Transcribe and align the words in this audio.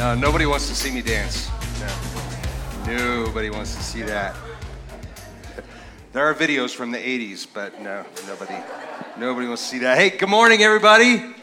No, 0.00 0.14
nobody 0.14 0.46
wants 0.46 0.66
to 0.70 0.74
see 0.74 0.90
me 0.90 1.02
dance. 1.02 1.50
No. 2.86 2.96
Nobody 2.96 3.50
wants 3.50 3.76
to 3.76 3.82
see 3.82 4.00
that. 4.00 4.34
There 6.14 6.24
are 6.24 6.34
videos 6.34 6.74
from 6.74 6.90
the 6.90 6.96
80s, 6.96 7.46
but 7.52 7.82
no, 7.82 8.06
nobody, 8.26 8.56
nobody 9.18 9.46
wants 9.46 9.62
to 9.64 9.68
see 9.68 9.78
that. 9.80 9.98
Hey, 9.98 10.08
good 10.08 10.30
morning, 10.30 10.62
everybody. 10.62 11.34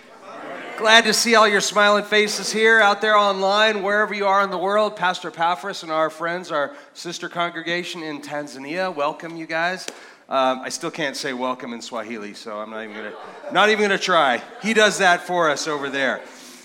Glad 0.76 1.04
to 1.04 1.14
see 1.14 1.36
all 1.36 1.48
your 1.48 1.62
smiling 1.62 2.04
faces 2.04 2.52
here, 2.52 2.80
out 2.80 3.00
there 3.00 3.16
online, 3.16 3.84
wherever 3.84 4.16
you 4.16 4.26
are 4.26 4.44
in 4.44 4.50
the 4.50 4.58
world. 4.58 4.96
Pastor 4.96 5.28
Epaphras 5.28 5.84
and 5.84 5.92
our 5.92 6.10
friends, 6.10 6.52
our 6.52 6.76
sister 6.96 7.30
congregation 7.30 8.02
in 8.02 8.24
Tanzania, 8.24 8.92
welcome 8.92 9.38
you 9.38 9.46
guys. 9.46 9.86
Um, 10.30 10.62
I 10.62 10.70
still 10.70 10.90
can't 10.90 11.16
say 11.16 11.32
welcome 11.32 11.74
in 11.74 11.82
Swahili, 11.84 12.34
so 12.34 12.58
I'm 12.58 12.72
not 12.72 12.84
even 12.84 12.96
gonna, 12.96 13.14
not 13.52 13.70
even 13.70 13.84
gonna 13.84 14.00
try. 14.00 14.42
He 14.64 14.74
does 14.74 14.98
that 14.98 15.22
for 15.22 15.48
us 15.48 15.68
over 15.68 15.92
there. 15.92 16.22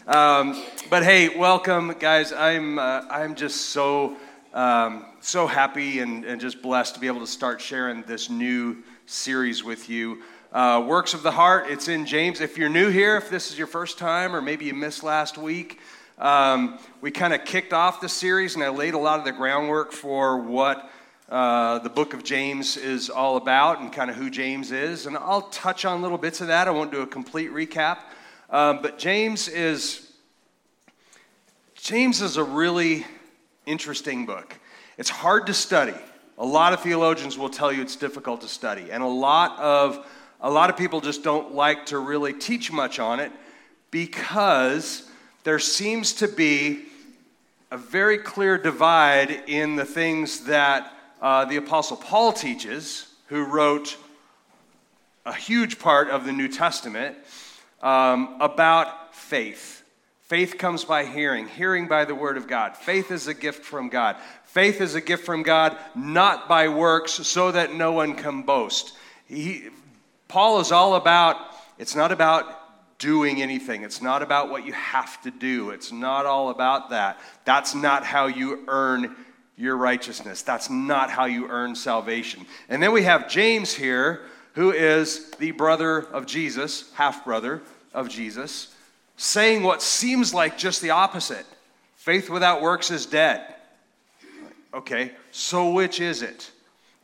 Um, 0.07 0.61
but 0.93 1.03
hey, 1.03 1.31
welcome, 1.31 1.95
guys. 1.99 2.35
I'm, 2.35 2.79
uh, 2.79 3.07
I'm 3.09 3.35
just 3.35 3.71
so, 3.71 4.15
um, 4.53 5.07
so 5.23 5.47
happy 5.47 6.01
and, 6.01 6.23
and 6.27 6.39
just 6.39 6.61
blessed 6.61 6.97
to 6.97 7.01
be 7.01 7.07
able 7.07 7.21
to 7.21 7.27
start 7.27 7.63
sharing 7.63 8.03
this 8.03 8.29
new 8.29 8.77
series 9.07 9.65
with 9.65 9.89
you. 9.89 10.21
Uh, 10.53 10.85
Works 10.87 11.15
of 11.15 11.23
the 11.23 11.31
Heart, 11.31 11.71
it's 11.71 11.89
in 11.89 12.05
James. 12.05 12.43
If 12.43 12.59
you're 12.59 12.69
new 12.69 12.91
here, 12.91 13.17
if 13.17 13.31
this 13.31 13.51
is 13.51 13.57
your 13.57 13.69
first 13.69 13.97
time, 13.97 14.37
or 14.37 14.43
maybe 14.43 14.67
you 14.67 14.75
missed 14.75 15.03
last 15.03 15.39
week, 15.39 15.81
um, 16.19 16.79
we 17.01 17.11
kind 17.11 17.33
of 17.33 17.47
kicked 17.47 17.73
off 17.73 18.03
the 18.03 18.09
series 18.11 18.55
and 18.55 18.63
I 18.63 18.69
laid 18.69 18.93
a 18.93 18.99
lot 18.99 19.19
of 19.19 19.25
the 19.25 19.33
groundwork 19.33 19.93
for 19.93 20.43
what 20.43 20.91
uh, 21.31 21.79
the 21.79 21.89
book 21.89 22.13
of 22.13 22.23
James 22.23 22.77
is 22.77 23.09
all 23.09 23.39
about 23.39 23.81
and 23.81 23.91
kind 23.91 24.11
of 24.11 24.17
who 24.17 24.29
James 24.29 24.73
is. 24.73 25.07
And 25.07 25.17
I'll 25.17 25.49
touch 25.49 25.87
on 25.87 26.03
little 26.03 26.19
bits 26.19 26.43
of 26.43 26.49
that. 26.49 26.69
I 26.69 26.71
won't 26.71 26.93
do 26.93 27.01
a 27.01 27.07
complete 27.07 27.51
recap. 27.51 28.01
Um, 28.51 28.83
but 28.83 28.99
James 28.99 29.49
is 29.49 30.12
James 31.83 32.23
is 32.23 32.37
a 32.37 32.45
really 32.45 33.05
interesting 33.67 34.25
book. 34.25 34.57
It's 34.99 35.11
hard 35.11 35.49
to 35.49 35.53
study. 35.53 35.97
A 36.39 36.47
lot 36.47 36.73
of 36.73 36.81
theologians 36.81 37.37
will 37.37 37.49
tell 37.49 37.73
you 37.73 37.83
it's 37.83 37.97
difficult 37.97 38.43
to 38.43 38.49
study, 38.49 38.93
and 38.93 39.03
a 39.03 39.09
lot 39.09 39.59
of 39.59 40.07
a 40.41 40.49
lot 40.49 40.71
of 40.71 40.77
people 40.77 41.01
just 41.01 41.25
don't 41.25 41.57
like 41.57 41.87
to 41.87 41.99
really 41.99 42.35
teach 42.35 42.71
much 42.71 43.01
on 43.01 43.19
it 43.19 43.33
because 43.91 45.11
there 45.43 45.59
seems 45.59 46.13
to 46.13 46.29
be 46.29 46.85
a 47.73 47.77
very 47.77 48.19
clear 48.19 48.57
divide 48.57 49.43
in 49.49 49.75
the 49.75 49.85
things 49.85 50.45
that 50.45 50.97
uh, 51.21 51.47
the 51.47 51.57
Apostle 51.57 51.97
Paul 51.97 52.33
teaches, 52.33 53.09
who 53.27 53.45
wrote 53.45 53.97
a 55.27 55.35
huge 55.35 55.81
part 55.81 56.11
of 56.11 56.27
the 56.27 56.33
New 56.33 56.47
Testament, 56.47 57.17
um, 57.83 58.37
about 58.39 59.17
faith. 59.17 59.82
Faith 60.33 60.57
comes 60.57 60.83
by 60.83 61.05
hearing, 61.05 61.47
hearing 61.47 61.87
by 61.87 62.07
the 62.07 62.15
word 62.15 62.39
of 62.39 62.47
God. 62.47 62.75
Faith 62.75 63.11
is 63.11 63.27
a 63.27 63.35
gift 63.35 63.67
from 63.67 63.91
God. 63.91 64.17
Faith 64.45 64.81
is 64.81 64.95
a 64.95 65.01
gift 65.03 65.27
from 65.27 65.43
God, 65.43 65.77
not 65.95 66.49
by 66.49 66.69
works, 66.69 67.13
so 67.13 67.53
that 67.53 67.75
no 67.75 67.93
one 67.93 68.15
can 68.15 68.41
boast. 68.41 68.95
He, 69.27 69.65
Paul 70.29 70.61
is 70.61 70.73
all 70.73 70.95
about, 70.95 71.37
it's 71.79 71.95
not 71.95 72.13
about 72.13 72.99
doing 72.99 73.43
anything. 73.43 73.83
It's 73.83 74.01
not 74.01 74.23
about 74.23 74.49
what 74.49 74.65
you 74.65 74.73
have 74.73 75.21
to 75.25 75.31
do. 75.31 75.69
It's 75.69 75.93
not 75.93 76.25
all 76.25 76.49
about 76.49 76.89
that. 76.89 77.21
That's 77.45 77.75
not 77.75 78.03
how 78.03 78.29
you 78.29 78.65
earn 78.69 79.15
your 79.59 79.77
righteousness. 79.77 80.41
That's 80.41 80.71
not 80.71 81.11
how 81.11 81.27
you 81.27 81.47
earn 81.49 81.75
salvation. 81.75 82.47
And 82.71 82.83
then 82.83 82.93
we 82.93 83.03
have 83.03 83.29
James 83.29 83.75
here, 83.75 84.23
who 84.55 84.71
is 84.71 85.31
the 85.33 85.51
brother 85.51 85.99
of 85.99 86.25
Jesus, 86.25 86.91
half 86.95 87.23
brother 87.23 87.61
of 87.93 88.09
Jesus, 88.09 88.72
saying 89.23 89.63
what 89.63 89.81
seems 89.81 90.35
like 90.35 90.59
just 90.59 90.83
the 90.83 90.91
opposite 90.91 91.47
faith 91.95 92.29
without 92.29 92.61
works 92.61 92.91
is 92.91 93.07
dead. 93.07 93.55
Okay, 94.75 95.13
so 95.31 95.71
which 95.71 96.01
is 96.01 96.23
it? 96.23 96.51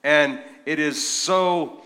And 0.02 0.40
it 0.66 0.80
is 0.80 1.06
so 1.06 1.84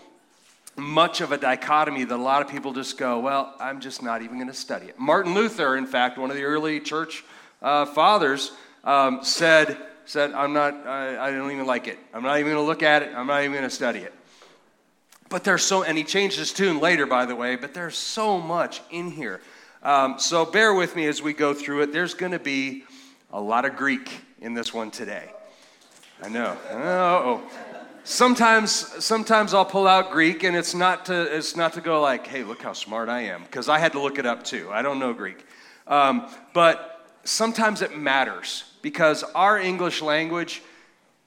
much 0.75 1.21
of 1.21 1.31
a 1.31 1.37
dichotomy 1.37 2.03
that 2.03 2.15
a 2.15 2.17
lot 2.17 2.41
of 2.41 2.47
people 2.47 2.73
just 2.73 2.97
go, 2.97 3.19
well, 3.19 3.53
I'm 3.59 3.79
just 3.79 4.01
not 4.01 4.23
even 4.23 4.37
going 4.37 4.47
to 4.47 4.55
study 4.55 4.87
it. 4.87 4.97
Martin 4.97 5.35
Luther, 5.35 5.77
in 5.77 5.85
fact, 5.85 6.17
one 6.17 6.31
of 6.31 6.35
the 6.35 6.45
early 6.45 6.79
church 6.79 7.23
uh, 7.61 7.85
fathers, 7.85 8.53
um, 8.83 9.19
said, 9.23 9.77
said, 10.05 10.31
I'm 10.31 10.53
not, 10.53 10.87
I, 10.87 11.27
I 11.27 11.31
don't 11.31 11.51
even 11.51 11.67
like 11.67 11.87
it. 11.87 11.99
I'm 12.11 12.23
not 12.23 12.39
even 12.39 12.53
going 12.53 12.63
to 12.63 12.67
look 12.67 12.81
at 12.81 13.03
it. 13.03 13.13
I'm 13.15 13.27
not 13.27 13.41
even 13.41 13.51
going 13.51 13.63
to 13.65 13.69
study 13.69 13.99
it. 13.99 14.13
But 15.29 15.43
there's 15.43 15.63
so, 15.63 15.83
and 15.83 15.95
he 15.95 16.03
changed 16.03 16.39
his 16.39 16.51
tune 16.51 16.79
later, 16.79 17.05
by 17.05 17.27
the 17.27 17.35
way, 17.35 17.55
but 17.55 17.75
there's 17.75 17.97
so 17.97 18.39
much 18.39 18.81
in 18.89 19.11
here. 19.11 19.39
Um, 19.83 20.17
so 20.17 20.45
bear 20.45 20.73
with 20.73 20.95
me 20.95 21.07
as 21.07 21.21
we 21.21 21.33
go 21.33 21.53
through 21.53 21.81
it. 21.81 21.91
There's 21.91 22.13
going 22.13 22.31
to 22.31 22.39
be 22.39 22.85
a 23.33 23.41
lot 23.41 23.65
of 23.65 23.75
Greek 23.75 24.09
in 24.39 24.53
this 24.53 24.73
one 24.73 24.91
today. 24.91 25.29
I 26.23 26.29
know. 26.29 26.57
Oh, 26.71 27.41
sometimes, 28.05 28.71
sometimes 28.71 29.53
I'll 29.53 29.65
pull 29.65 29.85
out 29.85 30.13
Greek, 30.13 30.43
and 30.43 30.55
it's 30.55 30.73
not 30.73 31.07
to, 31.07 31.23
it's 31.35 31.57
not 31.57 31.73
to 31.73 31.81
go 31.81 31.99
like, 31.99 32.25
hey, 32.25 32.45
look 32.45 32.61
how 32.61 32.71
smart 32.71 33.09
I 33.09 33.23
am, 33.23 33.43
because 33.43 33.67
I 33.67 33.77
had 33.77 33.91
to 33.91 33.99
look 33.99 34.17
it 34.17 34.25
up 34.25 34.43
too. 34.43 34.69
I 34.71 34.83
don't 34.83 34.99
know 34.99 35.11
Greek. 35.11 35.45
Um, 35.85 36.29
but 36.53 37.05
sometimes 37.25 37.81
it 37.81 37.97
matters 37.97 38.63
because 38.81 39.23
our 39.35 39.59
English 39.59 40.01
language 40.01 40.61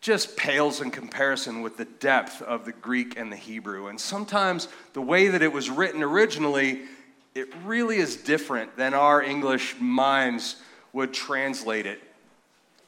just 0.00 0.34
pales 0.34 0.81
in 0.81 0.91
comparison 0.91 1.61
with 1.61 1.77
the 1.77 1.84
depth 1.84 2.41
of 2.41 2.65
the 2.65 2.72
Greek 2.72 3.19
and 3.19 3.31
the 3.31 3.37
Hebrew. 3.37 3.89
And 3.89 4.00
sometimes 4.00 4.69
the 4.95 5.03
way 5.03 5.28
that 5.28 5.43
it 5.43 5.53
was 5.53 5.69
written 5.69 6.03
originally, 6.03 6.84
it 7.37 7.49
really 7.65 7.99
is 7.99 8.17
different 8.17 8.77
than 8.77 8.95
our 8.95 9.23
English 9.23 9.77
minds 9.79 10.57
would 10.93 11.13
translate 11.13 11.85
it. 11.85 12.01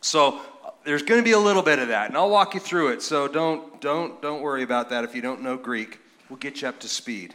So 0.00 0.40
there's 0.84 1.02
going 1.02 1.20
to 1.20 1.24
be 1.24 1.32
a 1.32 1.38
little 1.38 1.62
bit 1.62 1.78
of 1.78 1.88
that, 1.88 2.08
and 2.08 2.16
I'll 2.16 2.30
walk 2.30 2.54
you 2.54 2.60
through 2.60 2.88
it. 2.92 3.02
So 3.02 3.28
don't 3.28 3.80
don't 3.80 4.20
don't 4.22 4.40
worry 4.40 4.62
about 4.62 4.90
that 4.90 5.04
if 5.04 5.14
you 5.14 5.20
don't 5.20 5.42
know 5.42 5.56
Greek. 5.56 6.00
We'll 6.30 6.38
get 6.38 6.62
you 6.62 6.68
up 6.68 6.80
to 6.80 6.88
speed. 6.88 7.34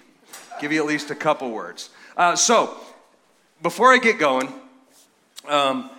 Give 0.59 0.72
you 0.72 0.79
at 0.79 0.88
least 0.88 1.12
a 1.12 1.16
couple 1.16 1.52
words. 1.52 1.90
Uh, 2.18 2.35
so 2.35 2.78
before 3.62 3.94
I 3.94 3.97
get 3.97 4.18
going. 4.18 4.52
Um, 5.47 5.90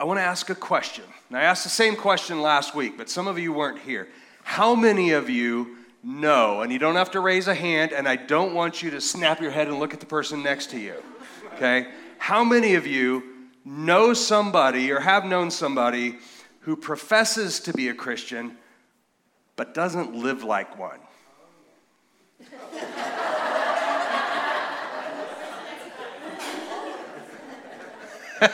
I 0.00 0.04
want 0.04 0.18
to 0.18 0.22
ask 0.22 0.48
a 0.48 0.54
question. 0.54 1.02
And 1.28 1.38
I 1.38 1.42
asked 1.42 1.64
the 1.64 1.70
same 1.70 1.96
question 1.96 2.40
last 2.40 2.72
week, 2.72 2.96
but 2.96 3.10
some 3.10 3.26
of 3.26 3.36
you 3.36 3.52
weren't 3.52 3.80
here. 3.80 4.06
How 4.44 4.76
many 4.76 5.10
of 5.10 5.28
you 5.28 5.78
know, 6.02 6.62
and 6.62 6.72
you 6.72 6.78
don't 6.78 6.96
have 6.96 7.10
to 7.12 7.20
raise 7.20 7.48
a 7.48 7.54
hand, 7.54 7.92
and 7.92 8.08
I 8.08 8.16
don't 8.16 8.54
want 8.54 8.82
you 8.82 8.90
to 8.90 9.00
snap 9.00 9.40
your 9.40 9.50
head 9.50 9.68
and 9.68 9.78
look 9.78 9.94
at 9.94 10.00
the 10.00 10.06
person 10.06 10.42
next 10.42 10.70
to 10.70 10.78
you, 10.78 10.94
okay? 11.54 11.88
How 12.18 12.44
many 12.44 12.74
of 12.74 12.86
you 12.86 13.22
know 13.64 14.14
somebody 14.14 14.90
or 14.90 15.00
have 15.00 15.24
known 15.24 15.50
somebody 15.50 16.18
who 16.60 16.76
professes 16.76 17.60
to 17.60 17.72
be 17.72 17.88
a 17.88 17.94
Christian 17.94 18.56
but 19.56 19.74
doesn't 19.74 20.14
live 20.14 20.44
like 20.44 20.78
one? 20.78 21.00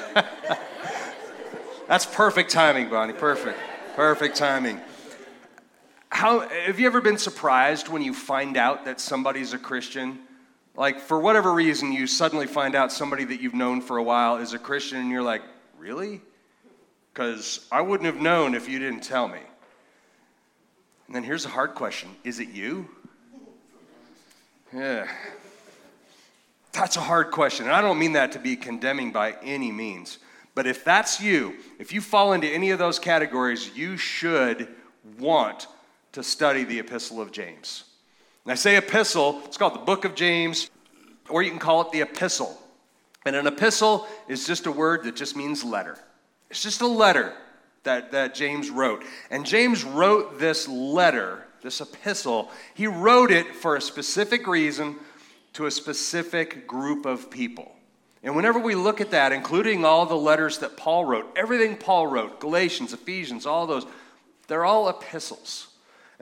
That's 1.87 2.06
perfect 2.06 2.50
timing, 2.50 2.88
Bonnie. 2.88 3.12
Perfect. 3.12 3.59
Perfect 3.94 4.37
timing. 4.37 4.81
How, 6.14 6.48
have 6.48 6.78
you 6.78 6.86
ever 6.86 7.00
been 7.00 7.19
surprised 7.19 7.88
when 7.88 8.00
you 8.00 8.14
find 8.14 8.56
out 8.56 8.84
that 8.84 9.00
somebody's 9.00 9.52
a 9.52 9.58
Christian? 9.58 10.20
Like, 10.76 11.00
for 11.00 11.19
whatever 11.19 11.52
reason, 11.52 11.92
you 11.92 12.06
suddenly 12.06 12.47
find 12.47 12.76
out 12.76 12.92
somebody 12.92 13.25
that 13.25 13.41
you've 13.41 13.52
known 13.52 13.80
for 13.80 13.97
a 13.97 14.02
while 14.02 14.36
is 14.36 14.53
a 14.53 14.58
Christian, 14.60 14.98
and 14.98 15.10
you're 15.10 15.24
like, 15.24 15.42
really? 15.76 16.20
Because 17.12 17.66
I 17.72 17.80
wouldn't 17.80 18.06
have 18.06 18.22
known 18.22 18.54
if 18.54 18.69
you 18.69 18.78
didn't 18.78 19.00
tell 19.03 19.26
me. 19.26 19.41
And 21.09 21.16
then 21.16 21.24
here's 21.24 21.47
a 21.47 21.48
hard 21.48 21.74
question 21.74 22.10
Is 22.22 22.39
it 22.39 22.50
you? 22.50 22.89
Yeah. 24.72 25.09
That's 26.71 26.97
a 26.97 27.00
hard 27.00 27.33
question. 27.33 27.66
And 27.66 27.74
I 27.74 27.80
don't 27.80 27.98
mean 27.98 28.12
that 28.12 28.30
to 28.33 28.39
be 28.39 28.54
condemning 28.54 29.10
by 29.10 29.34
any 29.42 29.72
means. 29.72 30.18
But 30.54 30.68
if 30.68 30.84
that's 30.84 31.21
you, 31.21 31.56
if 31.80 31.92
you 31.92 32.00
fall 32.00 32.34
into 32.34 32.47
any 32.47 32.71
of 32.71 32.78
those 32.78 33.00
categories, 33.00 33.77
you 33.77 33.97
should 33.97 34.68
want 35.18 35.66
to 36.15 36.22
study 36.22 36.63
the 36.63 36.78
Epistle 36.78 37.21
of 37.21 37.33
James. 37.33 37.83
And 38.45 38.53
I 38.53 38.55
say 38.55 38.77
epistle, 38.77 39.43
it's 39.47 39.57
called 39.57 39.75
the 39.75 39.81
book 39.81 40.05
of 40.05 40.15
James, 40.15 40.71
or 41.28 41.43
you 41.43 41.51
can 41.51 41.59
call 41.59 41.81
it 41.81 41.91
the 41.91 42.03
epistle. 42.03 42.57
And 43.27 43.34
an 43.34 43.49
epistle 43.49 44.07
is 44.28 44.47
just 44.47 44.66
a 44.66 44.72
word 44.72 45.03
that 45.05 45.16
just 45.16 45.37
means 45.37 45.65
letter. 45.65 45.99
It's 46.51 46.63
just 46.63 46.83
a 46.83 46.87
letter 46.87 47.34
that, 47.83 48.13
that 48.13 48.34
James 48.34 48.71
wrote. 48.71 49.03
And 49.28 49.45
James 49.45 49.83
wrote 49.83 50.39
this 50.39 50.69
letter, 50.69 51.49
this 51.63 51.81
epistle, 51.81 52.49
he 52.75 52.87
wrote 52.87 53.33
it 53.33 53.53
for 53.53 53.75
a 53.75 53.81
specific 53.81 54.47
reason 54.47 54.95
to 55.55 55.66
a 55.66 55.71
specific 55.71 56.69
group 56.69 57.07
of 57.07 57.28
people. 57.28 57.75
And 58.22 58.37
whenever 58.37 58.61
we 58.61 58.77
look 58.77 59.01
at 59.01 59.11
that, 59.11 59.33
including 59.33 59.84
all 59.84 60.07
the 60.07 60.15
letters 60.15 60.59
that 60.59 60.77
Paul 60.77 61.07
wrote, 61.07 61.27
everything 61.34 61.77
Paul 61.77 62.07
wrote, 62.07 62.39
Galatians, 62.39 62.93
Ephesians, 62.93 63.47
all 63.47 63.66
those, 63.66 63.84
they're 64.47 64.65
all 64.65 64.89
epistles. 64.89 65.73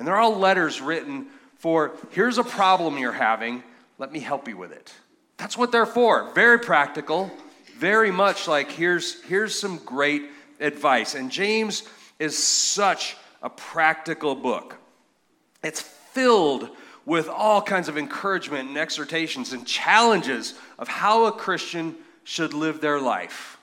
And 0.02 0.08
they're 0.08 0.18
all 0.18 0.36
letters 0.36 0.80
written 0.80 1.28
for 1.58 1.92
here's 2.10 2.36
a 2.36 2.42
problem 2.42 2.98
you're 2.98 3.12
having, 3.12 3.62
let 3.98 4.10
me 4.10 4.18
help 4.18 4.48
you 4.48 4.56
with 4.56 4.72
it. 4.72 4.92
That's 5.36 5.56
what 5.56 5.70
they're 5.70 5.86
for. 5.86 6.28
Very 6.34 6.58
practical, 6.58 7.30
very 7.76 8.10
much 8.10 8.48
like 8.48 8.72
here's, 8.72 9.22
here's 9.22 9.56
some 9.56 9.76
great 9.76 10.24
advice. 10.58 11.14
And 11.14 11.30
James 11.30 11.84
is 12.18 12.36
such 12.36 13.16
a 13.44 13.48
practical 13.48 14.34
book. 14.34 14.76
It's 15.62 15.80
filled 15.80 16.68
with 17.06 17.28
all 17.28 17.62
kinds 17.62 17.88
of 17.88 17.96
encouragement 17.96 18.70
and 18.70 18.78
exhortations 18.78 19.52
and 19.52 19.64
challenges 19.64 20.54
of 20.80 20.88
how 20.88 21.26
a 21.26 21.32
Christian 21.32 21.94
should 22.24 22.54
live 22.54 22.80
their 22.80 22.98
life, 22.98 23.56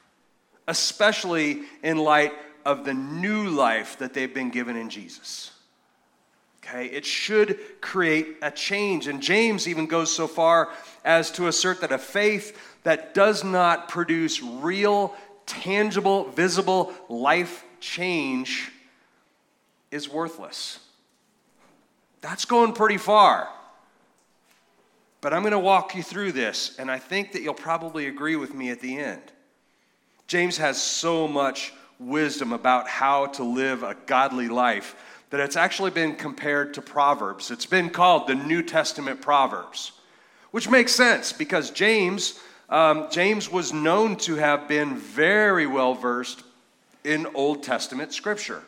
especially 0.70 1.64
in 1.84 1.98
light 1.98 2.32
of 2.66 2.86
the 2.86 2.94
new 2.94 3.50
life 3.50 3.98
that 3.98 4.14
they've 4.14 4.34
been 4.34 4.52
given 4.52 4.78
in 4.78 4.90
Jesus. 4.90 5.52
Okay, 6.70 6.86
it 6.86 7.06
should 7.06 7.60
create 7.82 8.38
a 8.42 8.52
change. 8.52 9.08
And 9.08 9.22
James 9.22 9.68
even 9.68 9.88
goes 9.88 10.16
so 10.16 10.28
far 10.28 10.70
as 11.04 11.32
to 11.32 11.48
assert 11.48 11.82
that 11.82 11.92
a 11.92 11.98
faith 11.98 12.58
that 12.84 13.14
does 13.14 13.44
not 13.44 13.90
produce 13.90 14.42
real, 14.42 15.16
tangible, 15.48 16.26
visible 16.30 16.94
life 17.08 17.64
change 17.80 18.72
is 19.90 20.08
worthless. 20.08 20.80
That's 22.22 22.46
going 22.46 22.74
pretty 22.74 22.98
far. 22.98 23.50
But 25.22 25.34
I'm 25.34 25.42
going 25.42 25.52
to 25.52 25.60
walk 25.60 25.96
you 25.96 26.04
through 26.04 26.34
this, 26.34 26.78
and 26.78 26.92
I 26.92 27.00
think 27.00 27.32
that 27.32 27.42
you'll 27.42 27.54
probably 27.56 28.08
agree 28.08 28.36
with 28.36 28.54
me 28.54 28.70
at 28.70 28.80
the 28.80 28.98
end. 28.98 29.22
James 30.28 30.58
has 30.58 30.82
so 30.82 31.28
much 31.28 31.74
wisdom 32.00 32.54
about 32.54 32.88
how 32.88 33.26
to 33.26 33.44
live 33.44 33.84
a 33.84 33.98
godly 34.06 34.48
life 34.48 34.96
that 35.30 35.40
it's 35.40 35.56
actually 35.56 35.92
been 35.92 36.16
compared 36.16 36.74
to 36.74 36.82
Proverbs. 36.82 37.52
It's 37.52 37.66
been 37.66 37.90
called 37.90 38.28
the 38.28 38.36
New 38.36 38.64
Testament 38.64 39.22
Proverbs, 39.22 39.92
which 40.52 40.70
makes 40.70 40.94
sense 40.94 41.32
because 41.32 41.72
James, 41.72 42.40
um, 42.70 43.08
James 43.12 43.52
was 43.52 43.72
known 43.72 44.16
to 44.18 44.36
have 44.36 44.68
been 44.68 44.98
very 44.98 45.68
well 45.68 45.94
versed 45.94 46.44
in 47.04 47.28
Old 47.34 47.64
Testament 47.64 48.14
scripture, 48.14 48.64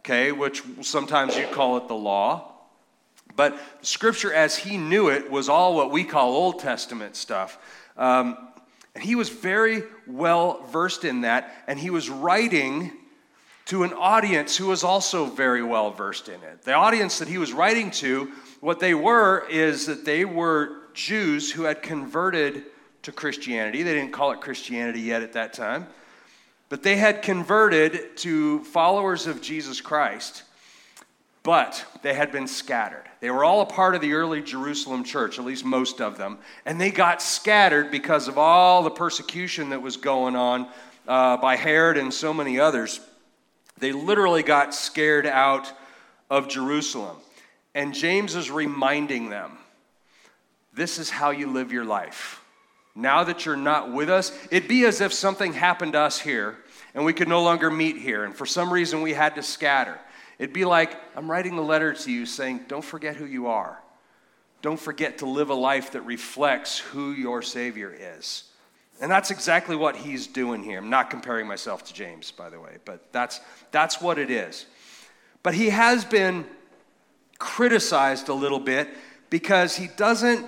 okay, 0.00 0.32
which 0.32 0.62
sometimes 0.82 1.36
you 1.36 1.46
call 1.46 1.76
it 1.76 1.88
the 1.88 1.94
law. 1.94 2.50
But 3.36 3.58
scripture 3.82 4.32
as 4.32 4.56
he 4.56 4.76
knew 4.76 5.08
it 5.08 5.30
was 5.30 5.48
all 5.48 5.74
what 5.74 5.90
we 5.90 6.04
call 6.04 6.34
Old 6.34 6.60
Testament 6.60 7.16
stuff. 7.16 7.58
Um, 7.96 8.36
and 8.94 9.02
he 9.02 9.14
was 9.16 9.28
very 9.28 9.82
well 10.06 10.62
versed 10.70 11.04
in 11.04 11.22
that, 11.22 11.52
and 11.66 11.78
he 11.78 11.90
was 11.90 12.08
writing 12.08 12.92
to 13.66 13.82
an 13.82 13.92
audience 13.94 14.56
who 14.56 14.66
was 14.66 14.84
also 14.84 15.24
very 15.24 15.62
well 15.62 15.90
versed 15.90 16.28
in 16.28 16.42
it. 16.42 16.62
The 16.62 16.74
audience 16.74 17.18
that 17.18 17.28
he 17.28 17.38
was 17.38 17.52
writing 17.52 17.90
to, 17.92 18.30
what 18.60 18.80
they 18.80 18.94
were 18.94 19.46
is 19.48 19.86
that 19.86 20.04
they 20.04 20.24
were 20.24 20.76
Jews 20.94 21.50
who 21.50 21.64
had 21.64 21.82
converted 21.82 22.64
to 23.02 23.12
Christianity. 23.12 23.82
They 23.82 23.94
didn't 23.94 24.12
call 24.12 24.32
it 24.32 24.40
Christianity 24.40 25.00
yet 25.00 25.22
at 25.22 25.32
that 25.34 25.52
time, 25.52 25.86
but 26.68 26.82
they 26.82 26.96
had 26.96 27.22
converted 27.22 28.16
to 28.18 28.64
followers 28.64 29.26
of 29.26 29.42
Jesus 29.42 29.80
Christ, 29.80 30.44
but 31.42 31.84
they 32.02 32.14
had 32.14 32.32
been 32.32 32.46
scattered. 32.46 33.04
They 33.20 33.30
were 33.30 33.44
all 33.44 33.60
a 33.62 33.66
part 33.66 33.94
of 33.94 34.00
the 34.00 34.14
early 34.14 34.42
Jerusalem 34.42 35.04
church, 35.04 35.38
at 35.38 35.44
least 35.44 35.64
most 35.64 36.00
of 36.00 36.16
them, 36.16 36.38
and 36.64 36.80
they 36.80 36.90
got 36.90 37.20
scattered 37.20 37.90
because 37.90 38.28
of 38.28 38.38
all 38.38 38.82
the 38.82 38.90
persecution 38.90 39.70
that 39.70 39.82
was 39.82 39.96
going 39.96 40.36
on 40.36 40.68
uh, 41.06 41.36
by 41.38 41.56
Herod 41.56 41.98
and 41.98 42.12
so 42.12 42.32
many 42.32 42.58
others. 42.58 43.00
They 43.84 43.92
literally 43.92 44.42
got 44.42 44.74
scared 44.74 45.26
out 45.26 45.70
of 46.30 46.48
Jerusalem. 46.48 47.18
And 47.74 47.92
James 47.92 48.34
is 48.34 48.50
reminding 48.50 49.28
them 49.28 49.58
this 50.72 50.98
is 50.98 51.10
how 51.10 51.32
you 51.32 51.50
live 51.50 51.70
your 51.70 51.84
life. 51.84 52.40
Now 52.94 53.24
that 53.24 53.44
you're 53.44 53.56
not 53.56 53.92
with 53.92 54.08
us, 54.08 54.32
it'd 54.50 54.70
be 54.70 54.86
as 54.86 55.02
if 55.02 55.12
something 55.12 55.52
happened 55.52 55.92
to 55.92 55.98
us 55.98 56.18
here 56.18 56.56
and 56.94 57.04
we 57.04 57.12
could 57.12 57.28
no 57.28 57.42
longer 57.42 57.70
meet 57.70 57.98
here, 57.98 58.24
and 58.24 58.34
for 58.34 58.46
some 58.46 58.72
reason 58.72 59.02
we 59.02 59.12
had 59.12 59.34
to 59.34 59.42
scatter. 59.42 59.98
It'd 60.38 60.54
be 60.54 60.64
like 60.64 60.96
I'm 61.14 61.30
writing 61.30 61.58
a 61.58 61.60
letter 61.60 61.92
to 61.92 62.10
you 62.10 62.24
saying, 62.24 62.64
Don't 62.68 62.82
forget 62.82 63.16
who 63.16 63.26
you 63.26 63.48
are. 63.48 63.78
Don't 64.62 64.80
forget 64.80 65.18
to 65.18 65.26
live 65.26 65.50
a 65.50 65.54
life 65.54 65.92
that 65.92 66.06
reflects 66.06 66.78
who 66.78 67.12
your 67.12 67.42
Savior 67.42 67.94
is. 67.94 68.44
And 69.00 69.10
that's 69.10 69.30
exactly 69.30 69.76
what 69.76 69.96
he's 69.96 70.26
doing 70.26 70.62
here. 70.62 70.78
I'm 70.78 70.90
not 70.90 71.10
comparing 71.10 71.46
myself 71.46 71.84
to 71.84 71.94
James, 71.94 72.30
by 72.30 72.48
the 72.48 72.60
way, 72.60 72.78
but 72.84 73.12
that's, 73.12 73.40
that's 73.70 74.00
what 74.00 74.18
it 74.18 74.30
is. 74.30 74.66
But 75.42 75.54
he 75.54 75.70
has 75.70 76.04
been 76.04 76.46
criticized 77.38 78.28
a 78.28 78.34
little 78.34 78.60
bit 78.60 78.88
because 79.30 79.76
he 79.76 79.88
doesn't 79.96 80.46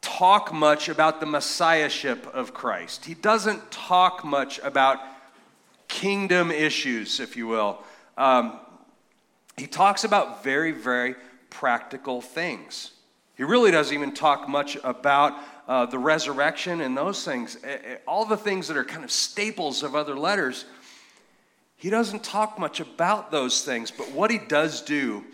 talk 0.00 0.52
much 0.52 0.88
about 0.88 1.20
the 1.20 1.26
messiahship 1.26 2.26
of 2.28 2.54
Christ. 2.54 3.04
He 3.04 3.14
doesn't 3.14 3.70
talk 3.70 4.24
much 4.24 4.58
about 4.60 4.98
kingdom 5.88 6.50
issues, 6.50 7.20
if 7.20 7.36
you 7.36 7.46
will. 7.46 7.82
Um, 8.16 8.58
he 9.56 9.66
talks 9.66 10.04
about 10.04 10.42
very, 10.42 10.72
very 10.72 11.14
practical 11.50 12.20
things. 12.20 12.92
He 13.36 13.44
really 13.44 13.70
doesn't 13.70 13.94
even 13.94 14.12
talk 14.12 14.48
much 14.48 14.76
about 14.82 15.34
uh, 15.68 15.86
the 15.86 15.98
resurrection 15.98 16.80
and 16.80 16.96
those 16.96 17.24
things, 17.24 17.58
all 18.06 18.24
the 18.24 18.36
things 18.36 18.68
that 18.68 18.76
are 18.76 18.84
kind 18.84 19.04
of 19.04 19.10
staples 19.10 19.82
of 19.82 19.94
other 19.94 20.16
letters, 20.16 20.64
he 21.76 21.90
doesn't 21.90 22.24
talk 22.24 22.58
much 22.58 22.80
about 22.80 23.30
those 23.30 23.64
things. 23.64 23.90
But 23.90 24.10
what 24.12 24.30
he 24.30 24.38
does 24.38 24.82
do 24.82 25.24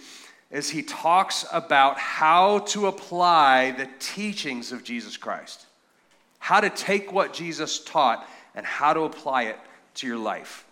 is 0.51 0.69
he 0.69 0.83
talks 0.83 1.47
about 1.53 1.99
how 1.99 2.61
to 2.61 2.87
apply 2.87 3.73
the 3.73 3.89
teachings 3.99 4.73
of 4.73 4.85
Jesus 4.85 5.17
Christ, 5.17 5.67
how 6.39 6.61
to 6.61 6.71
take 6.71 7.13
what 7.13 7.33
Jesus 7.33 7.83
taught 7.83 8.27
and 8.55 8.67
how 8.67 8.93
to 8.93 9.01
apply 9.01 9.45
it 9.45 9.59
to 9.95 10.07
your 10.07 10.19
life. 10.19 10.67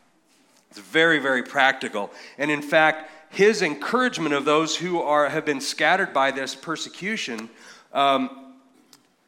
It's 0.70 0.78
very, 0.78 1.18
very 1.18 1.42
practical. 1.42 2.10
And 2.38 2.50
in 2.50 2.62
fact, 2.62 3.10
his 3.30 3.62
encouragement 3.62 4.34
of 4.34 4.44
those 4.44 4.76
who 4.76 5.00
are, 5.00 5.28
have 5.28 5.44
been 5.44 5.60
scattered 5.60 6.12
by 6.12 6.30
this 6.30 6.54
persecution 6.54 7.48
um, 7.92 8.39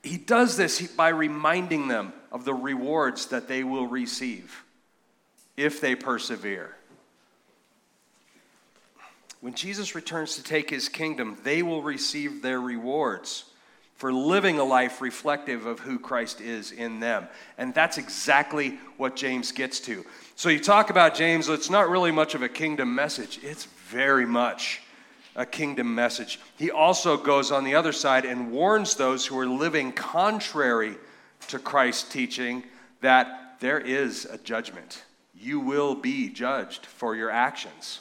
he 0.03 0.17
does 0.17 0.57
this 0.57 0.81
by 0.89 1.09
reminding 1.09 1.89
them 1.89 2.13
of 2.31 2.45
the 2.45 2.55
rewards 2.55 3.27
that 3.27 3.49
they 3.49 3.63
will 3.63 3.87
receive 3.87 4.65
if 5.57 5.81
they 5.81 5.95
persevere. 5.95 6.77
When 9.41 9.55
Jesus 9.55 9.95
returns 9.95 10.37
to 10.37 10.43
take 10.43 10.71
his 10.71 10.89
kingdom, 10.89 11.37
they 11.43 11.63
will 11.63 11.83
receive 11.83 12.43
their 12.43 12.61
rewards 12.61 13.45
for 13.97 14.13
living 14.13 14.59
a 14.59 14.65
life 14.65 15.01
reflective 15.01 15.67
of 15.67 15.79
who 15.79 15.99
Christ 15.99 16.41
is 16.41 16.73
in 16.73 16.99
them. 16.99 17.29
And 17.59 17.73
that's 17.73 17.99
exactly 17.99 18.79
what 18.97 19.15
James 19.15 19.53
gets 19.53 19.79
to. 19.81 20.05
So 20.35 20.49
you 20.49 20.59
talk 20.59 20.91
about 20.91 21.15
James, 21.15 21.49
it's 21.49 21.71
not 21.71 21.89
really 21.89 22.11
much 22.11 22.35
of 22.35 22.43
a 22.43 22.49
kingdom 22.49 22.95
message, 22.95 23.39
it's 23.43 23.65
very 23.65 24.27
much 24.27 24.81
a 25.35 25.47
kingdom 25.47 25.95
message. 25.95 26.39
He 26.59 26.71
also 26.71 27.17
goes 27.17 27.51
on 27.51 27.65
the 27.65 27.75
other 27.75 27.93
side 27.93 28.25
and 28.25 28.53
warns 28.53 28.95
those 28.97 29.27
who 29.27 29.39
are 29.39 29.47
living 29.47 29.93
contrary 29.93 30.97
to 31.49 31.59
Christ's 31.59 32.11
teaching 32.11 32.65
that 33.01 33.57
there 33.61 33.81
is 33.81 34.27
a 34.27 34.39
judgment. 34.39 35.05
You 35.35 35.61
will 35.61 35.95
be 35.95 36.29
judged 36.29 36.87
for 36.87 37.17
your 37.17 37.31
actions. 37.31 38.01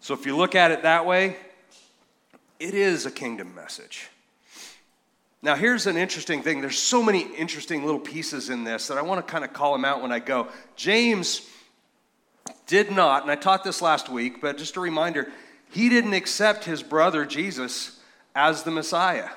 So 0.00 0.14
if 0.14 0.26
you 0.26 0.36
look 0.36 0.54
at 0.54 0.70
it 0.70 0.82
that 0.82 1.06
way, 1.06 1.36
it 2.58 2.74
is 2.74 3.06
a 3.06 3.10
kingdom 3.10 3.54
message. 3.54 4.08
Now, 5.40 5.54
here's 5.54 5.86
an 5.86 5.96
interesting 5.96 6.42
thing. 6.42 6.60
There's 6.60 6.78
so 6.78 7.00
many 7.00 7.20
interesting 7.20 7.84
little 7.84 8.00
pieces 8.00 8.50
in 8.50 8.64
this 8.64 8.88
that 8.88 8.98
I 8.98 9.02
want 9.02 9.24
to 9.24 9.30
kind 9.30 9.44
of 9.44 9.52
call 9.52 9.72
them 9.72 9.84
out 9.84 10.02
when 10.02 10.10
I 10.10 10.18
go. 10.18 10.48
James 10.74 11.48
did 12.66 12.90
not, 12.90 13.22
and 13.22 13.30
I 13.30 13.36
taught 13.36 13.62
this 13.62 13.80
last 13.80 14.08
week, 14.08 14.40
but 14.40 14.58
just 14.58 14.76
a 14.76 14.80
reminder, 14.80 15.30
he 15.70 15.88
didn't 15.88 16.14
accept 16.14 16.64
his 16.64 16.82
brother 16.82 17.24
Jesus 17.24 17.98
as 18.34 18.62
the 18.62 18.70
Messiah. 18.70 19.28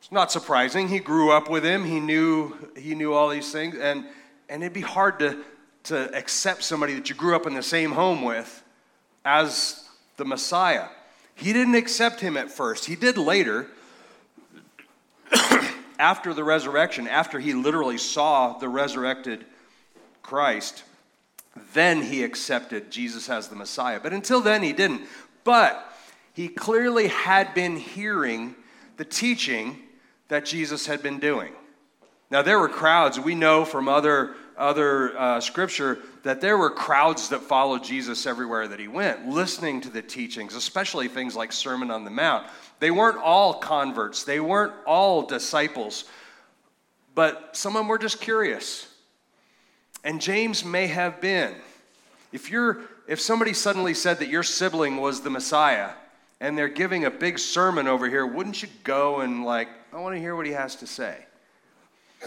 It's 0.00 0.12
not 0.12 0.32
surprising. 0.32 0.88
He 0.88 0.98
grew 0.98 1.30
up 1.30 1.50
with 1.50 1.64
him. 1.64 1.84
He 1.84 2.00
knew 2.00 2.70
he 2.76 2.94
knew 2.94 3.12
all 3.12 3.28
these 3.28 3.52
things, 3.52 3.76
and 3.76 4.06
and 4.48 4.62
it'd 4.62 4.72
be 4.72 4.80
hard 4.80 5.18
to 5.20 5.42
to 5.84 6.14
accept 6.16 6.62
somebody 6.62 6.94
that 6.94 7.08
you 7.08 7.14
grew 7.14 7.34
up 7.34 7.46
in 7.46 7.54
the 7.54 7.62
same 7.62 7.92
home 7.92 8.22
with 8.22 8.62
as 9.24 9.88
the 10.16 10.24
Messiah. 10.24 10.88
He 11.34 11.52
didn't 11.52 11.74
accept 11.74 12.20
him 12.20 12.36
at 12.36 12.50
first. 12.50 12.84
He 12.86 12.96
did 12.96 13.16
later. 13.16 13.68
after 15.98 16.32
the 16.32 16.42
resurrection, 16.42 17.06
after 17.06 17.38
he 17.38 17.52
literally 17.52 17.98
saw 17.98 18.58
the 18.58 18.68
resurrected 18.68 19.44
Christ, 20.22 20.82
then 21.72 22.02
he 22.02 22.24
accepted 22.24 22.90
Jesus 22.90 23.28
as 23.28 23.48
the 23.48 23.56
Messiah. 23.56 24.00
But 24.02 24.12
until 24.12 24.40
then, 24.40 24.62
he 24.62 24.72
didn't. 24.72 25.02
But 25.44 25.86
he 26.32 26.48
clearly 26.48 27.08
had 27.08 27.54
been 27.54 27.76
hearing 27.76 28.54
the 28.96 29.04
teaching 29.04 29.78
that 30.28 30.44
Jesus 30.44 30.86
had 30.86 31.02
been 31.02 31.18
doing. 31.18 31.52
Now, 32.30 32.42
there 32.42 32.58
were 32.58 32.68
crowds, 32.68 33.18
we 33.18 33.34
know 33.34 33.64
from 33.64 33.88
other, 33.88 34.34
other 34.56 35.18
uh, 35.18 35.40
scripture 35.40 35.98
that 36.22 36.40
there 36.40 36.56
were 36.56 36.70
crowds 36.70 37.30
that 37.30 37.42
followed 37.42 37.82
Jesus 37.82 38.26
everywhere 38.26 38.68
that 38.68 38.78
he 38.78 38.86
went, 38.86 39.26
listening 39.26 39.80
to 39.80 39.90
the 39.90 40.02
teachings, 40.02 40.54
especially 40.54 41.08
things 41.08 41.34
like 41.34 41.52
Sermon 41.52 41.90
on 41.90 42.04
the 42.04 42.10
Mount. 42.10 42.46
They 42.78 42.90
weren't 42.90 43.18
all 43.18 43.54
converts, 43.54 44.22
they 44.22 44.38
weren't 44.38 44.74
all 44.86 45.22
disciples 45.22 46.04
but 47.14 47.56
some 47.56 47.76
of 47.76 47.80
them 47.80 47.88
were 47.88 47.98
just 47.98 48.20
curious. 48.20 48.86
And 50.04 50.20
James 50.20 50.64
may 50.64 50.86
have 50.86 51.20
been. 51.20 51.54
If 52.32 52.50
you're 52.50 52.82
if 53.10 53.20
somebody 53.20 53.52
suddenly 53.54 53.92
said 53.92 54.20
that 54.20 54.28
your 54.28 54.44
sibling 54.44 54.98
was 54.98 55.22
the 55.22 55.30
Messiah 55.30 55.90
and 56.40 56.56
they're 56.56 56.68
giving 56.68 57.04
a 57.04 57.10
big 57.10 57.40
sermon 57.40 57.88
over 57.88 58.08
here, 58.08 58.24
wouldn't 58.24 58.62
you 58.62 58.68
go 58.84 59.20
and 59.20 59.44
like, 59.44 59.68
I 59.92 59.98
want 59.98 60.14
to 60.14 60.20
hear 60.20 60.36
what 60.36 60.46
he 60.46 60.52
has 60.52 60.76
to 60.76 60.86
say? 60.86 61.18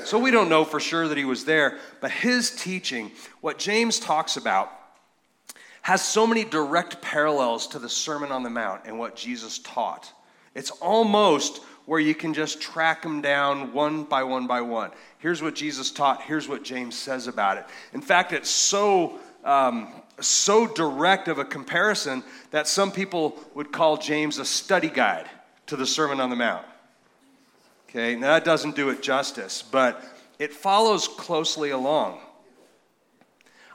So 0.04 0.20
we 0.20 0.30
don't 0.30 0.50
know 0.50 0.66
for 0.66 0.82
sure 0.82 1.08
that 1.08 1.18
he 1.18 1.24
was 1.24 1.46
there, 1.46 1.78
but 2.02 2.12
his 2.12 2.52
teaching, 2.52 3.12
what 3.40 3.58
James 3.60 3.98
talks 3.98 4.36
about, 4.36 4.72
has 5.84 6.04
so 6.06 6.28
many 6.28 6.44
direct 6.44 7.02
parallels 7.02 7.68
to 7.68 7.80
the 7.80 7.88
Sermon 7.88 8.34
on 8.34 8.44
the 8.44 8.50
Mount 8.50 8.82
and 8.86 9.00
what 9.00 9.16
Jesus 9.16 9.60
taught. 9.60 10.12
It's 10.54 10.72
almost 10.72 11.62
where 11.86 12.00
you 12.00 12.14
can 12.14 12.34
just 12.34 12.62
track 12.62 13.02
them 13.02 13.22
down 13.22 13.72
one 13.72 14.04
by 14.04 14.24
one 14.24 14.48
by 14.48 14.60
one. 14.60 14.92
Here's 15.24 15.42
what 15.42 15.56
Jesus 15.56 15.90
taught, 15.90 16.22
here's 16.22 16.50
what 16.50 16.66
James 16.66 16.98
says 17.00 17.28
about 17.28 17.58
it. 17.58 17.66
In 17.94 18.02
fact, 18.02 18.34
it's 18.34 18.50
so. 18.50 19.20
Um, 19.46 19.88
so 20.20 20.68
direct 20.68 21.28
of 21.28 21.40
a 21.40 21.44
comparison 21.44 22.24
that 22.52 22.68
some 22.68 22.92
people 22.92 23.38
would 23.56 23.72
call 23.72 23.98
James 23.98 24.38
a 24.38 24.46
study 24.46 24.88
guide 24.88 25.28
to 25.66 25.76
the 25.76 25.88
Sermon 25.88 26.22
on 26.22 26.30
the 26.30 26.36
Mount. 26.36 26.66
Okay, 27.90 28.16
now 28.16 28.28
that 28.28 28.46
doesn't 28.46 28.76
do 28.76 28.90
it 28.90 29.02
justice, 29.02 29.64
but 29.64 30.02
it 30.40 30.54
follows 30.54 31.08
closely 31.08 31.72
along. 31.72 32.20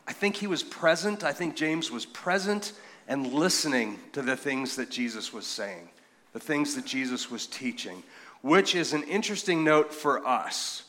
I 0.07 0.13
think 0.13 0.37
he 0.37 0.47
was 0.47 0.63
present. 0.63 1.25
I 1.25 1.33
think 1.33 1.57
James 1.57 1.91
was 1.91 2.07
present 2.07 2.73
and 3.09 3.33
listening 3.33 3.99
to 4.13 4.23
the 4.23 4.37
things 4.37 4.77
that 4.77 4.91
Jesus 4.91 5.33
was 5.33 5.47
saying, 5.47 5.91
the 6.33 6.41
things 6.41 6.77
that 6.77 6.87
Jesus 6.87 7.31
was 7.31 7.47
teaching, 7.47 8.05
which 8.43 8.75
is 8.75 8.93
an 8.93 9.03
interesting 9.03 9.65
note 9.65 9.93
for 9.93 10.27
us. 10.27 10.85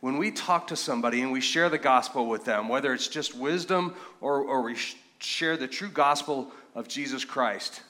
When 0.00 0.18
we 0.18 0.30
talk 0.30 0.68
to 0.68 0.76
somebody 0.76 1.22
and 1.22 1.32
we 1.32 1.40
share 1.40 1.68
the 1.68 1.78
gospel 1.78 2.26
with 2.26 2.44
them, 2.44 2.68
whether 2.68 2.92
it's 2.92 3.08
just 3.08 3.34
wisdom 3.34 3.94
or, 4.20 4.40
or 4.40 4.62
we 4.62 4.76
share 5.18 5.56
the 5.56 5.66
true 5.66 5.88
gospel 5.88 6.52
of 6.74 6.86
Jesus 6.88 7.24
Christ, 7.24 7.82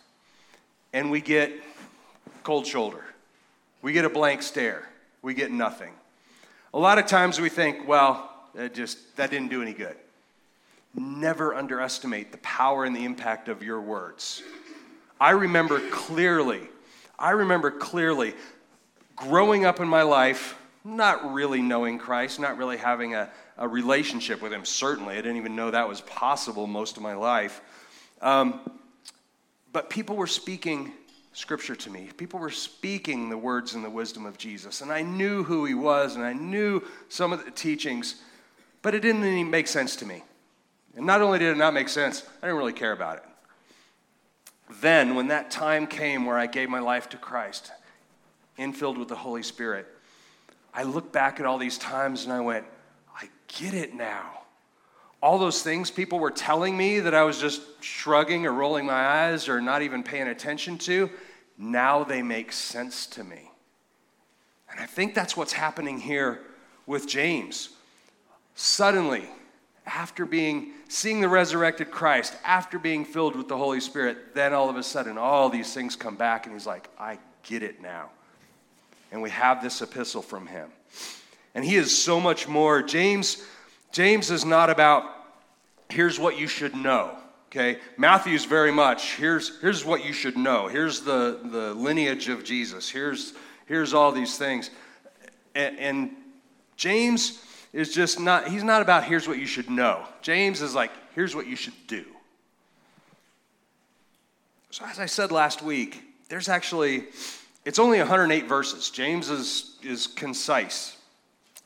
and 0.93 1.11
we 1.11 1.21
get 1.21 1.53
cold 2.43 2.67
shoulder, 2.67 3.05
we 3.83 3.93
get 3.93 4.05
a 4.05 4.11
blank 4.11 4.43
stare, 4.43 4.89
we 5.23 5.35
get 5.35 5.51
nothing. 5.51 5.93
A 6.73 6.79
lot 6.79 6.99
of 6.99 7.07
times 7.07 7.41
we 7.41 7.49
think, 7.49 7.89
well, 7.89 8.31
that 8.55 8.75
just 8.75 9.17
that 9.17 9.31
didn't 9.31 9.49
do 9.49 9.63
any 9.63 9.73
good. 9.73 9.97
Never 10.95 11.55
underestimate 11.55 12.33
the 12.33 12.39
power 12.39 12.85
and 12.85 12.97
the 12.97 13.05
impact 13.05 13.49
of 13.49 13.63
your 13.63 13.81
words. 13.81 14.43
I 15.21 15.31
remember 15.31 15.81
clearly, 15.91 16.61
I 17.19 17.31
remember 17.31 17.71
clearly 17.71 18.35
growing 19.15 19.65
up 19.65 19.81
in 19.81 19.89
my 19.89 20.03
life, 20.03 20.57
not 20.87 21.33
really 21.33 21.61
knowing 21.61 21.99
Christ, 21.99 22.39
not 22.39 22.57
really 22.57 22.77
having 22.77 23.15
a, 23.15 23.29
a 23.59 23.67
relationship 23.67 24.41
with 24.41 24.53
Him, 24.53 24.65
certainly. 24.65 25.15
I 25.15 25.17
didn't 25.17 25.37
even 25.37 25.57
know 25.57 25.71
that 25.73 25.89
was 25.89 26.01
possible 26.03 26.67
most 26.67 26.97
of 26.97 27.03
my 27.03 27.15
life. 27.15 27.61
Um, 28.23 28.61
but 29.73 29.91
people 29.91 30.17
were 30.17 30.29
speaking 30.29 30.93
scripture 31.33 31.75
to 31.75 31.91
me. 31.91 32.09
People 32.17 32.39
were 32.39 32.51
speaking 32.51 33.29
the 33.29 33.37
words 33.37 33.75
and 33.75 33.85
the 33.85 33.91
wisdom 33.91 34.25
of 34.25 34.39
Jesus. 34.39 34.81
And 34.81 34.93
I 34.93 35.03
knew 35.03 35.43
who 35.43 35.65
He 35.65 35.75
was, 35.75 36.15
and 36.15 36.25
I 36.25 36.33
knew 36.33 36.83
some 37.09 37.33
of 37.33 37.45
the 37.45 37.51
teachings, 37.51 38.23
but 38.81 38.95
it 38.95 39.01
didn't 39.01 39.25
even 39.25 39.51
make 39.51 39.67
sense 39.67 39.97
to 39.97 40.07
me. 40.07 40.23
And 40.95 41.05
not 41.05 41.21
only 41.21 41.41
did 41.41 41.49
it 41.49 41.59
not 41.59 41.75
make 41.75 41.89
sense, 41.89 42.23
I 42.41 42.47
didn't 42.47 42.59
really 42.59 42.73
care 42.73 42.93
about 42.93 43.19
it. 43.19 43.25
Then, 44.81 45.15
when 45.15 45.29
that 45.29 45.51
time 45.51 45.87
came 45.87 46.25
where 46.25 46.39
I 46.39 46.47
gave 46.47 46.69
my 46.69 46.81
life 46.81 47.09
to 47.11 47.17
Christ, 47.17 47.73
infilled 48.59 48.99
with 48.99 49.09
the 49.09 49.17
Holy 49.17 49.43
Spirit, 49.43 49.87
I 50.77 50.83
look 50.83 51.11
back 51.11 51.41
at 51.41 51.47
all 51.47 51.57
these 51.57 51.79
times 51.79 52.25
and 52.25 52.33
I 52.33 52.41
went, 52.41 52.67
I 53.19 53.31
get 53.49 53.73
it 53.73 53.95
now. 53.95 54.43
All 55.23 55.39
those 55.39 55.63
things 55.63 55.91
people 55.91 56.19
were 56.19 56.31
telling 56.31 56.77
me 56.77 57.01
that 57.01 57.15
I 57.15 57.23
was 57.23 57.41
just 57.41 57.63
shrugging 57.83 58.45
or 58.45 58.53
rolling 58.53 58.85
my 58.85 58.93
eyes 58.93 59.49
or 59.49 59.63
not 59.63 59.81
even 59.81 60.03
paying 60.03 60.29
attention 60.29 60.77
to, 60.79 61.09
now 61.57 62.05
they 62.05 62.21
make 62.21 62.53
sense 62.53 63.07
to 63.07 63.25
me. 63.25 63.51
And 64.71 64.79
I 64.79 64.85
think 64.85 65.15
that's 65.15 65.35
what's 65.35 65.55
happening 65.55 65.99
here 65.99 66.43
with 66.85 67.09
James. 67.09 67.71
Suddenly, 68.55 69.25
after 69.87 70.27
being 70.27 70.73
seeing 70.89 71.23
the 71.23 71.29
resurrected 71.29 71.91
Christ, 71.91 72.37
after 72.45 72.79
being 72.79 73.07
filled 73.07 73.35
with 73.35 73.49
the 73.49 73.57
Holy 73.57 73.81
Spirit, 73.81 74.35
then 74.35 74.53
all 74.53 74.69
of 74.69 74.77
a 74.77 74.83
sudden 74.83 75.17
all 75.17 75.49
these 75.49 75.73
things 75.73 75.97
come 75.97 76.17
back 76.17 76.45
and 76.45 76.55
he's 76.55 76.67
like, 76.67 76.91
I 76.99 77.19
get 77.43 77.63
it 77.63 77.81
now. 77.81 78.11
And 79.13 79.23
we 79.23 79.31
have 79.31 79.63
this 79.63 79.81
epistle 79.83 80.23
from 80.23 80.47
him. 80.47 80.71
And 81.55 81.65
he 81.65 81.77
is 81.77 81.97
so 81.97 82.21
much 82.21 82.49
more. 82.49 82.83
James 82.83 83.43
James 83.93 84.31
is 84.31 84.45
not 84.45 84.69
about 84.69 85.05
here's 85.89 86.19
what 86.19 86.39
you 86.39 86.47
should 86.47 86.75
know. 86.75 87.17
Okay? 87.51 87.79
Matthew's 87.97 88.45
very 88.45 88.73
much 88.73 89.15
here's 89.15 89.61
here's 89.61 89.85
what 89.85 90.05
you 90.05 90.13
should 90.13 90.37
know. 90.37 90.69
Here's 90.69 91.01
the 91.01 91.41
the 91.45 91.73
lineage 91.75 92.29
of 92.29 92.45
Jesus. 92.45 92.89
Here's 92.89 93.33
here's 93.67 93.95
all 93.95 94.13
these 94.13 94.37
things. 94.37 94.71
and, 95.55 95.79
and 95.79 96.11
James 96.77 97.43
is 97.73 97.93
just 97.93 98.21
not, 98.21 98.49
he's 98.49 98.65
not 98.65 98.83
about 98.83 99.05
here's 99.05 99.27
what 99.27 99.39
you 99.39 99.47
should 99.47 99.71
know. 99.71 100.07
James 100.23 100.63
is 100.63 100.75
like, 100.75 100.91
here's 101.15 101.35
what 101.35 101.47
you 101.47 101.57
should 101.57 101.75
do. 101.87 102.05
So, 104.71 104.85
as 104.85 104.99
I 104.99 105.07
said 105.07 105.33
last 105.33 105.63
week, 105.63 106.03
there's 106.29 106.49
actually, 106.49 107.05
it's 107.67 107.81
only 107.81 107.99
108 107.99 108.47
verses. 108.47 108.91
James 108.91 109.29
is, 109.29 109.77
is 109.83 110.07
concise, 110.07 110.97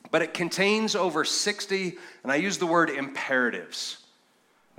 but 0.09 0.23
it 0.23 0.33
contains 0.33 0.95
over 0.95 1.23
60, 1.23 1.93
and 2.23 2.31
I 2.31 2.37
use 2.37 2.57
the 2.57 2.65
word 2.65 2.89
imperatives. 2.89 3.99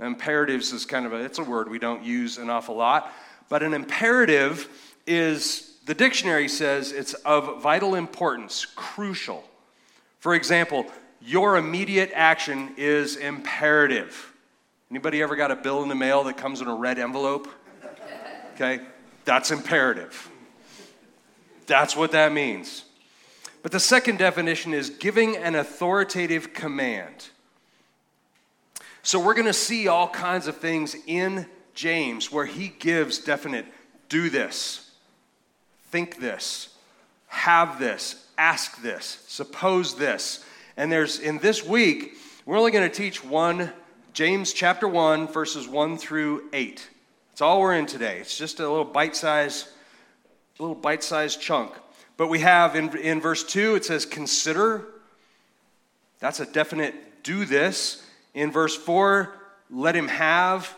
Imperatives 0.01 0.73
is 0.73 0.85
kind 0.85 1.05
of 1.05 1.13
a, 1.13 1.23
it's 1.23 1.39
a 1.39 1.43
word 1.43 1.69
we 1.69 1.79
don't 1.79 2.03
use 2.03 2.37
an 2.37 2.49
awful 2.49 2.75
lot, 2.75 3.09
but 3.47 3.63
an 3.63 3.73
imperative 3.73 4.67
is, 5.07 5.77
the 5.85 5.93
dictionary 5.93 6.49
says 6.49 6.91
it's 6.91 7.13
of 7.13 7.61
vital 7.61 7.95
importance, 7.95 8.65
crucial. 8.75 9.45
For 10.19 10.35
example, 10.35 10.87
your 11.21 11.55
immediate 11.55 12.11
action 12.13 12.73
is 12.75 13.15
imperative. 13.15 14.33
Anybody 14.91 15.21
ever 15.21 15.37
got 15.37 15.51
a 15.51 15.55
bill 15.55 15.83
in 15.83 15.89
the 15.89 15.95
mail 15.95 16.25
that 16.25 16.35
comes 16.35 16.59
in 16.59 16.67
a 16.67 16.75
red 16.75 16.99
envelope? 16.99 17.47
Okay, 18.55 18.81
that's 19.23 19.51
imperative. 19.51 20.29
That's 21.65 21.95
what 21.95 22.11
that 22.11 22.31
means. 22.31 22.83
But 23.61 23.71
the 23.71 23.79
second 23.79 24.19
definition 24.19 24.73
is 24.73 24.89
giving 24.89 25.37
an 25.37 25.55
authoritative 25.55 26.53
command. 26.53 27.29
So 29.03 29.19
we're 29.19 29.33
going 29.33 29.47
to 29.47 29.53
see 29.53 29.87
all 29.87 30.07
kinds 30.07 30.47
of 30.47 30.57
things 30.57 30.95
in 31.07 31.45
James 31.73 32.31
where 32.31 32.45
he 32.45 32.67
gives 32.67 33.19
definite 33.19 33.65
do 34.09 34.29
this, 34.29 34.91
think 35.89 36.19
this, 36.19 36.69
have 37.27 37.79
this, 37.79 38.27
ask 38.37 38.81
this, 38.81 39.23
suppose 39.27 39.95
this. 39.95 40.43
And 40.77 40.91
there's 40.91 41.19
in 41.19 41.39
this 41.39 41.65
week, 41.65 42.17
we're 42.45 42.57
only 42.57 42.71
going 42.71 42.89
to 42.89 42.95
teach 42.95 43.23
one, 43.23 43.71
James 44.13 44.53
chapter 44.53 44.87
1, 44.87 45.27
verses 45.27 45.67
1 45.67 45.97
through 45.97 46.49
8. 46.53 46.89
That's 47.31 47.41
all 47.41 47.61
we're 47.61 47.75
in 47.75 47.85
today. 47.85 48.19
It's 48.19 48.37
just 48.37 48.59
a 48.59 48.69
little 48.69 48.85
bite-sized, 48.85 49.67
little 50.63 50.75
bite-sized 50.75 51.41
chunk. 51.41 51.71
But 52.17 52.27
we 52.27 52.39
have 52.39 52.75
in, 52.75 52.95
in 52.97 53.21
verse 53.21 53.43
2, 53.43 53.75
it 53.75 53.85
says, 53.85 54.05
consider. 54.05 54.85
That's 56.19 56.39
a 56.39 56.45
definite 56.45 57.23
do 57.23 57.45
this. 57.45 58.05
In 58.33 58.51
verse 58.51 58.75
4, 58.75 59.33
let 59.69 59.95
him 59.95 60.07
have. 60.07 60.73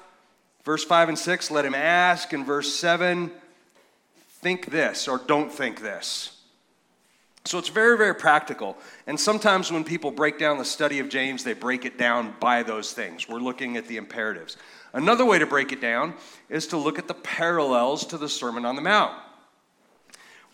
Verse 0.63 0.83
5 0.83 1.09
and 1.09 1.19
6, 1.19 1.51
let 1.51 1.65
him 1.65 1.75
ask. 1.75 2.33
In 2.33 2.43
verse 2.43 2.73
7, 2.73 3.31
think 4.41 4.67
this 4.71 5.07
or 5.07 5.19
don't 5.19 5.51
think 5.51 5.81
this. 5.81 6.31
So 7.43 7.59
it's 7.59 7.69
very, 7.69 7.95
very 7.95 8.15
practical. 8.15 8.75
And 9.05 9.19
sometimes 9.19 9.71
when 9.71 9.83
people 9.83 10.09
break 10.09 10.39
down 10.39 10.57
the 10.57 10.65
study 10.65 10.97
of 10.97 11.09
James, 11.09 11.43
they 11.43 11.53
break 11.53 11.85
it 11.85 11.99
down 11.99 12.33
by 12.39 12.63
those 12.63 12.91
things. 12.91 13.29
We're 13.29 13.37
looking 13.37 13.77
at 13.77 13.87
the 13.87 13.97
imperatives. 13.97 14.57
Another 14.93 15.25
way 15.25 15.37
to 15.37 15.45
break 15.45 15.71
it 15.71 15.79
down 15.79 16.15
is 16.49 16.65
to 16.67 16.77
look 16.77 16.97
at 16.97 17.07
the 17.07 17.13
parallels 17.13 18.07
to 18.07 18.17
the 18.17 18.29
Sermon 18.29 18.65
on 18.65 18.75
the 18.75 18.81
Mount. 18.81 19.13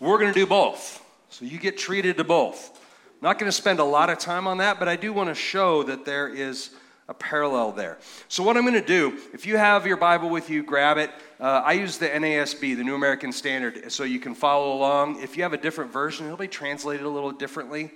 We're 0.02 0.18
going 0.18 0.34
to 0.34 0.38
do 0.40 0.46
both. 0.46 1.00
So 1.30 1.44
you 1.44 1.60
get 1.60 1.78
treated 1.78 2.16
to 2.16 2.24
both. 2.24 2.76
I'm 2.76 3.28
not 3.28 3.38
going 3.38 3.46
to 3.48 3.56
spend 3.56 3.78
a 3.78 3.84
lot 3.84 4.10
of 4.10 4.18
time 4.18 4.48
on 4.48 4.58
that, 4.58 4.80
but 4.80 4.88
I 4.88 4.96
do 4.96 5.12
want 5.12 5.28
to 5.28 5.34
show 5.34 5.84
that 5.84 6.04
there 6.04 6.28
is 6.28 6.70
a 7.08 7.14
parallel 7.14 7.70
there. 7.70 7.98
So, 8.26 8.42
what 8.42 8.56
I'm 8.56 8.64
going 8.64 8.74
to 8.74 8.84
do, 8.84 9.16
if 9.32 9.46
you 9.46 9.56
have 9.56 9.86
your 9.86 9.96
Bible 9.96 10.28
with 10.28 10.50
you, 10.50 10.64
grab 10.64 10.98
it. 10.98 11.10
Uh, 11.38 11.62
I 11.64 11.74
use 11.74 11.98
the 11.98 12.08
NASB, 12.08 12.76
the 12.76 12.82
New 12.82 12.96
American 12.96 13.30
Standard, 13.32 13.92
so 13.92 14.02
you 14.02 14.18
can 14.18 14.34
follow 14.34 14.72
along. 14.72 15.22
If 15.22 15.36
you 15.36 15.44
have 15.44 15.52
a 15.52 15.56
different 15.56 15.92
version, 15.92 16.26
it'll 16.26 16.36
be 16.36 16.48
translated 16.48 17.06
a 17.06 17.08
little 17.08 17.30
differently, 17.30 17.92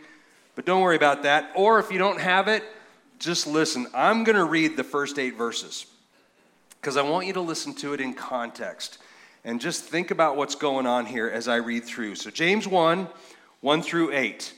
but 0.54 0.64
don't 0.64 0.82
worry 0.82 0.96
about 0.96 1.24
that. 1.24 1.50
Or 1.56 1.80
if 1.80 1.90
you 1.90 1.98
don't 1.98 2.20
have 2.20 2.46
it, 2.46 2.62
just 3.18 3.48
listen. 3.48 3.88
I'm 3.92 4.22
going 4.22 4.36
to 4.36 4.44
read 4.44 4.76
the 4.76 4.84
first 4.84 5.18
eight 5.18 5.36
verses 5.36 5.86
because 6.80 6.96
I 6.96 7.02
want 7.02 7.26
you 7.26 7.32
to 7.32 7.40
listen 7.40 7.74
to 7.76 7.94
it 7.94 8.00
in 8.00 8.14
context 8.14 8.98
and 9.46 9.60
just 9.60 9.84
think 9.84 10.10
about 10.10 10.36
what's 10.36 10.56
going 10.56 10.86
on 10.86 11.06
here 11.06 11.28
as 11.28 11.46
I 11.46 11.56
read 11.56 11.84
through. 11.84 12.16
So, 12.16 12.30
James 12.30 12.66
1 12.66 13.08
1 13.60 13.82
through 13.82 14.12
8. 14.12 14.52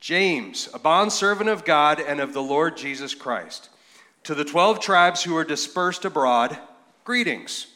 James, 0.00 0.68
a 0.72 0.78
bondservant 0.78 1.50
of 1.50 1.64
God 1.64 1.98
and 1.98 2.20
of 2.20 2.32
the 2.32 2.42
Lord 2.42 2.76
Jesus 2.76 3.14
Christ. 3.14 3.68
To 4.24 4.34
the 4.34 4.44
12 4.44 4.80
tribes 4.80 5.24
who 5.24 5.36
are 5.36 5.44
dispersed 5.44 6.04
abroad, 6.04 6.56
greetings. 7.04 7.66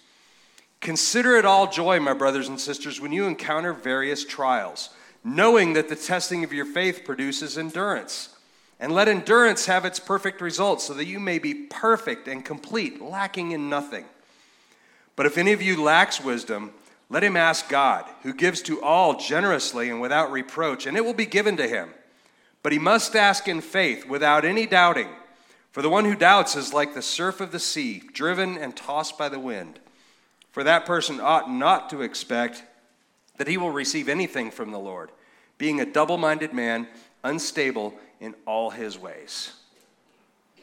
Consider 0.80 1.36
it 1.36 1.44
all 1.44 1.66
joy, 1.66 1.98
my 1.98 2.12
brothers 2.12 2.48
and 2.48 2.60
sisters, 2.60 3.00
when 3.00 3.12
you 3.12 3.26
encounter 3.26 3.72
various 3.72 4.24
trials, 4.24 4.90
knowing 5.24 5.72
that 5.72 5.88
the 5.88 5.96
testing 5.96 6.44
of 6.44 6.52
your 6.52 6.66
faith 6.66 7.02
produces 7.04 7.58
endurance. 7.58 8.28
And 8.78 8.92
let 8.92 9.08
endurance 9.08 9.66
have 9.66 9.84
its 9.84 9.98
perfect 9.98 10.40
result, 10.40 10.82
so 10.82 10.92
that 10.94 11.06
you 11.06 11.18
may 11.18 11.38
be 11.38 11.54
perfect 11.54 12.28
and 12.28 12.44
complete, 12.44 13.00
lacking 13.00 13.52
in 13.52 13.70
nothing. 13.70 14.04
But 15.16 15.26
if 15.26 15.38
any 15.38 15.52
of 15.52 15.62
you 15.62 15.82
lacks 15.82 16.20
wisdom, 16.20 16.72
let 17.10 17.22
him 17.22 17.36
ask 17.36 17.68
God, 17.68 18.06
who 18.22 18.32
gives 18.32 18.62
to 18.62 18.82
all 18.82 19.18
generously 19.18 19.90
and 19.90 20.00
without 20.00 20.32
reproach, 20.32 20.86
and 20.86 20.96
it 20.96 21.04
will 21.04 21.14
be 21.14 21.26
given 21.26 21.58
to 21.58 21.68
him. 21.68 21.90
But 22.62 22.72
he 22.72 22.78
must 22.78 23.14
ask 23.14 23.48
in 23.48 23.60
faith, 23.60 24.06
without 24.06 24.44
any 24.44 24.66
doubting. 24.66 25.08
For 25.72 25.82
the 25.82 25.90
one 25.90 26.04
who 26.04 26.14
doubts 26.14 26.56
is 26.56 26.72
like 26.72 26.94
the 26.94 27.02
surf 27.02 27.40
of 27.40 27.52
the 27.52 27.58
sea, 27.58 28.02
driven 28.12 28.56
and 28.56 28.76
tossed 28.76 29.18
by 29.18 29.28
the 29.28 29.40
wind. 29.40 29.78
For 30.52 30.64
that 30.64 30.86
person 30.86 31.20
ought 31.20 31.50
not 31.50 31.90
to 31.90 32.02
expect 32.02 32.62
that 33.38 33.48
he 33.48 33.56
will 33.56 33.70
receive 33.70 34.08
anything 34.08 34.50
from 34.50 34.70
the 34.70 34.78
Lord, 34.78 35.10
being 35.58 35.80
a 35.80 35.86
double 35.86 36.18
minded 36.18 36.52
man, 36.52 36.86
unstable 37.24 37.94
in 38.20 38.34
all 38.46 38.70
his 38.70 38.98
ways. 38.98 39.52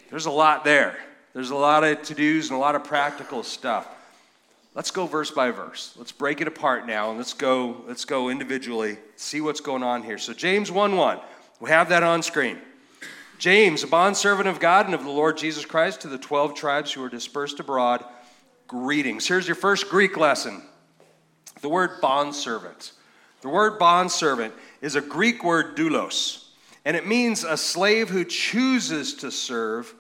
There's 0.10 0.28
a 0.28 0.32
lot 0.32 0.64
there. 0.64 0.98
There's 1.34 1.52
a 1.52 1.56
lot 1.56 1.84
of 1.84 2.02
to 2.04 2.16
dos 2.16 2.50
and 2.50 2.58
a 2.58 2.60
lot 2.60 2.76
of 2.76 2.84
practical 2.84 3.44
stuff. 3.44 3.88
Let's 4.76 4.92
go 4.92 5.08
verse 5.08 5.32
by 5.32 5.52
verse. 5.52 5.94
Let's 5.98 6.12
break 6.12 6.42
it 6.42 6.48
apart 6.48 6.86
now 6.86 7.10
and 7.10 7.18
let's 7.18 7.34
go, 7.34 7.84
let's 7.88 8.06
go 8.06 8.30
individually, 8.30 8.98
see 9.16 9.42
what's 9.42 9.62
going 9.62 9.84
on 9.84 10.04
here. 10.04 10.18
So, 10.18 10.34
James 10.34 10.72
1 10.72 10.96
1, 10.96 11.20
we 11.60 11.70
have 11.70 11.90
that 11.90 12.04
on 12.04 12.22
screen. 12.22 12.58
James, 13.40 13.84
a 13.84 13.88
bondservant 13.88 14.48
of 14.48 14.60
God 14.60 14.86
and 14.86 14.94
of 14.94 15.04
the 15.04 15.10
Lord 15.10 15.38
Jesus 15.38 15.66
Christ, 15.66 16.02
to 16.02 16.08
the 16.08 16.18
12 16.18 16.56
tribes 16.56 16.92
who 16.92 17.04
are 17.04 17.10
dispersed 17.10 17.60
abroad, 17.60 18.04
greetings. 18.68 19.28
Here's 19.28 19.48
your 19.48 19.56
first 19.56 19.90
Greek 19.90 20.18
lesson 20.18 20.62
the 21.62 21.70
word 21.70 22.02
bondservant. 22.02 22.94
The 23.42 23.50
word 23.50 23.80
bondservant 23.80 24.54
is 24.82 24.96
a 24.96 25.02
Greek 25.02 25.44
word 25.44 25.78
doulos 25.78 26.50
and 26.86 26.96
it 26.96 27.06
means 27.06 27.44
a 27.44 27.58
slave 27.58 28.10
who 28.10 28.26
chooses 28.26 29.14
to 29.16 29.32
serve 29.32 29.94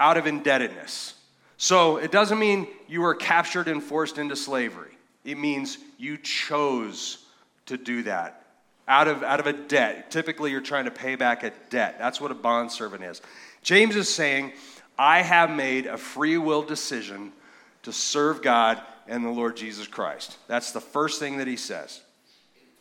out 0.00 0.16
of 0.16 0.26
indebtedness. 0.26 1.14
So 1.62 1.98
it 1.98 2.10
doesn't 2.10 2.40
mean 2.40 2.66
you 2.88 3.02
were 3.02 3.14
captured 3.14 3.68
and 3.68 3.80
forced 3.80 4.18
into 4.18 4.34
slavery. 4.34 4.98
It 5.24 5.38
means 5.38 5.78
you 5.96 6.18
chose 6.18 7.24
to 7.66 7.76
do 7.76 8.02
that 8.02 8.46
out 8.88 9.06
of, 9.06 9.22
out 9.22 9.38
of 9.38 9.46
a 9.46 9.52
debt. 9.52 10.10
Typically, 10.10 10.50
you're 10.50 10.60
trying 10.60 10.86
to 10.86 10.90
pay 10.90 11.14
back 11.14 11.44
a 11.44 11.52
debt. 11.70 12.00
That's 12.00 12.20
what 12.20 12.32
a 12.32 12.34
bond 12.34 12.72
servant 12.72 13.04
is. 13.04 13.22
James 13.62 13.94
is 13.94 14.12
saying, 14.12 14.54
I 14.98 15.22
have 15.22 15.52
made 15.52 15.86
a 15.86 15.96
free 15.96 16.36
will 16.36 16.62
decision 16.62 17.30
to 17.84 17.92
serve 17.92 18.42
God 18.42 18.82
and 19.06 19.24
the 19.24 19.30
Lord 19.30 19.56
Jesus 19.56 19.86
Christ. 19.86 20.38
That's 20.48 20.72
the 20.72 20.80
first 20.80 21.20
thing 21.20 21.36
that 21.36 21.46
he 21.46 21.56
says. 21.56 22.00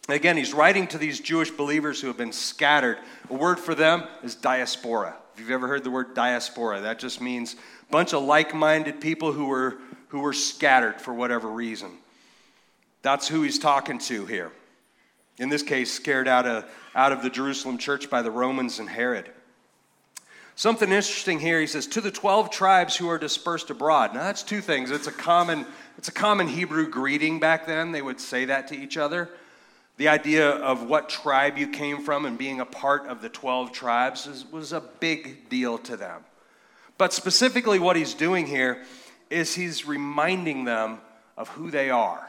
Again, 0.10 0.38
he's 0.38 0.56
writing 0.56 0.88
to 0.88 0.98
these 0.98 1.20
Jewish 1.20 1.52
believers 1.52 2.02
who 2.02 2.08
have 2.08 2.18
been 2.18 2.34
scattered. 2.34 2.98
A 3.30 3.36
word 3.36 3.60
for 3.60 3.76
them 3.76 4.06
is 4.24 4.34
diaspora. 4.34 5.18
If 5.34 5.40
you've 5.40 5.52
ever 5.52 5.68
heard 5.68 5.84
the 5.84 5.92
word 5.92 6.14
diaspora, 6.14 6.82
that 6.82 7.00
just 7.00 7.22
means 7.22 7.56
a 7.56 7.92
bunch 7.92 8.14
of 8.14 8.24
like 8.24 8.54
minded 8.54 9.02
people 9.02 9.32
who 9.32 9.46
were, 9.46 9.78
who 10.10 10.20
were 10.20 10.34
scattered 10.34 11.00
for 11.00 11.14
whatever 11.14 11.50
reason. 11.50 11.92
That's 13.02 13.28
who 13.28 13.42
he's 13.42 13.60
talking 13.60 13.98
to 14.00 14.26
here. 14.26 14.52
In 15.38 15.50
this 15.50 15.64
case, 15.64 15.92
scared 15.92 16.28
out 16.28 16.46
of, 16.46 16.66
out 16.94 17.12
of 17.12 17.24
the 17.24 17.30
Jerusalem 17.30 17.78
church 17.78 18.10
by 18.10 18.22
the 18.22 18.32
Romans 18.32 18.80
and 18.80 18.88
Herod. 18.88 19.32
Something 20.56 20.90
interesting 20.90 21.40
here, 21.40 21.60
he 21.60 21.66
says, 21.66 21.88
to 21.88 22.02
the 22.02 22.12
12 22.12 22.52
tribes 22.52 22.96
who 22.96 23.10
are 23.10 23.18
dispersed 23.18 23.70
abroad. 23.70 24.14
Now, 24.14 24.24
that's 24.24 24.44
two 24.44 24.62
things. 24.62 24.92
It's 24.92 25.08
a 25.08 25.12
common, 25.12 25.66
it's 25.98 26.10
a 26.10 26.12
common 26.12 26.48
Hebrew 26.48 26.88
greeting 26.90 27.40
back 27.40 27.66
then. 27.66 27.92
They 27.92 28.02
would 28.02 28.20
say 28.20 28.46
that 28.46 28.68
to 28.68 28.78
each 28.78 28.98
other. 28.98 29.30
The 30.02 30.08
idea 30.08 30.50
of 30.50 30.90
what 30.90 31.10
tribe 31.10 31.60
you 31.60 31.68
came 31.68 32.02
from 32.02 32.26
and 32.26 32.36
being 32.36 32.60
a 32.60 32.66
part 32.66 33.06
of 33.06 33.22
the 33.22 33.30
12 33.30 33.72
tribes 33.72 34.26
was, 34.26 34.52
was 34.52 34.74
a 34.74 34.82
big 34.82 35.48
deal 35.48 35.78
to 35.78 35.96
them. 35.96 36.24
But 36.98 37.14
specifically, 37.14 37.78
what 37.78 37.96
he's 37.96 38.16
doing 38.16 38.48
here 38.48 38.84
is 39.30 39.54
he's 39.54 39.86
reminding 39.86 40.66
them 40.66 41.02
of 41.38 41.50
who 41.50 41.70
they 41.70 41.92
are. 41.92 42.28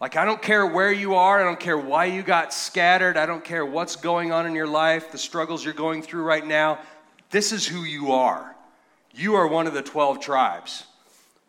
Like, 0.00 0.16
I 0.16 0.24
don't 0.24 0.40
care 0.40 0.64
where 0.66 0.90
you 0.90 1.14
are, 1.14 1.42
I 1.42 1.44
don't 1.44 1.60
care 1.60 1.76
why 1.76 2.06
you 2.06 2.22
got 2.22 2.54
scattered, 2.54 3.18
I 3.18 3.26
don't 3.26 3.44
care 3.44 3.66
what's 3.66 3.96
going 3.96 4.32
on 4.32 4.46
in 4.46 4.54
your 4.54 4.66
life, 4.66 5.12
the 5.12 5.18
struggles 5.18 5.62
you're 5.62 5.74
going 5.74 6.00
through 6.00 6.22
right 6.22 6.46
now. 6.46 6.78
This 7.28 7.52
is 7.52 7.66
who 7.66 7.82
you 7.82 8.12
are. 8.12 8.56
You 9.12 9.34
are 9.34 9.46
one 9.46 9.66
of 9.66 9.74
the 9.74 9.82
12 9.82 10.20
tribes, 10.20 10.84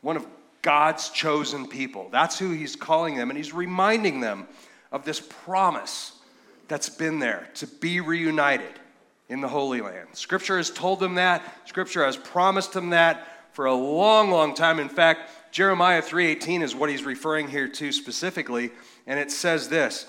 one 0.02 0.18
of 0.18 0.28
God's 0.62 1.08
chosen 1.12 1.66
people. 1.66 2.10
That's 2.12 2.38
who 2.38 2.52
he's 2.52 2.76
calling 2.76 3.16
them, 3.16 3.30
and 3.30 3.38
he's 3.38 3.54
reminding 3.54 4.20
them 4.20 4.50
of 4.94 5.04
this 5.04 5.20
promise 5.20 6.14
that's 6.70 6.88
been 6.88 7.20
there 7.20 7.50
to 7.56 7.68
be 7.68 8.00
reunited 8.00 8.80
in 9.28 9.42
the 9.42 9.48
Holy 9.48 9.82
Land. 9.82 10.10
Scripture 10.14 10.58
has 10.58 10.70
told 10.70 11.00
them 11.00 11.16
that. 11.16 11.44
Scripture 11.68 12.06
has 12.06 12.16
promised 12.16 12.72
them 12.74 12.92
that 12.92 13.28
for 13.52 13.66
a 13.66 13.74
long, 13.74 14.32
long 14.32 14.54
time. 14.54 14.80
In 14.80 14.90
fact, 14.90 15.30
Jeremiah 15.52 16.02
3:18 16.02 16.62
is 16.62 16.76
what 16.76 16.90
he's 16.90 17.04
referring 17.04 17.48
here 17.50 17.68
to 17.68 17.92
specifically, 17.92 18.72
and 19.06 19.20
it 19.20 19.32
says 19.32 19.70
this. 19.70 20.06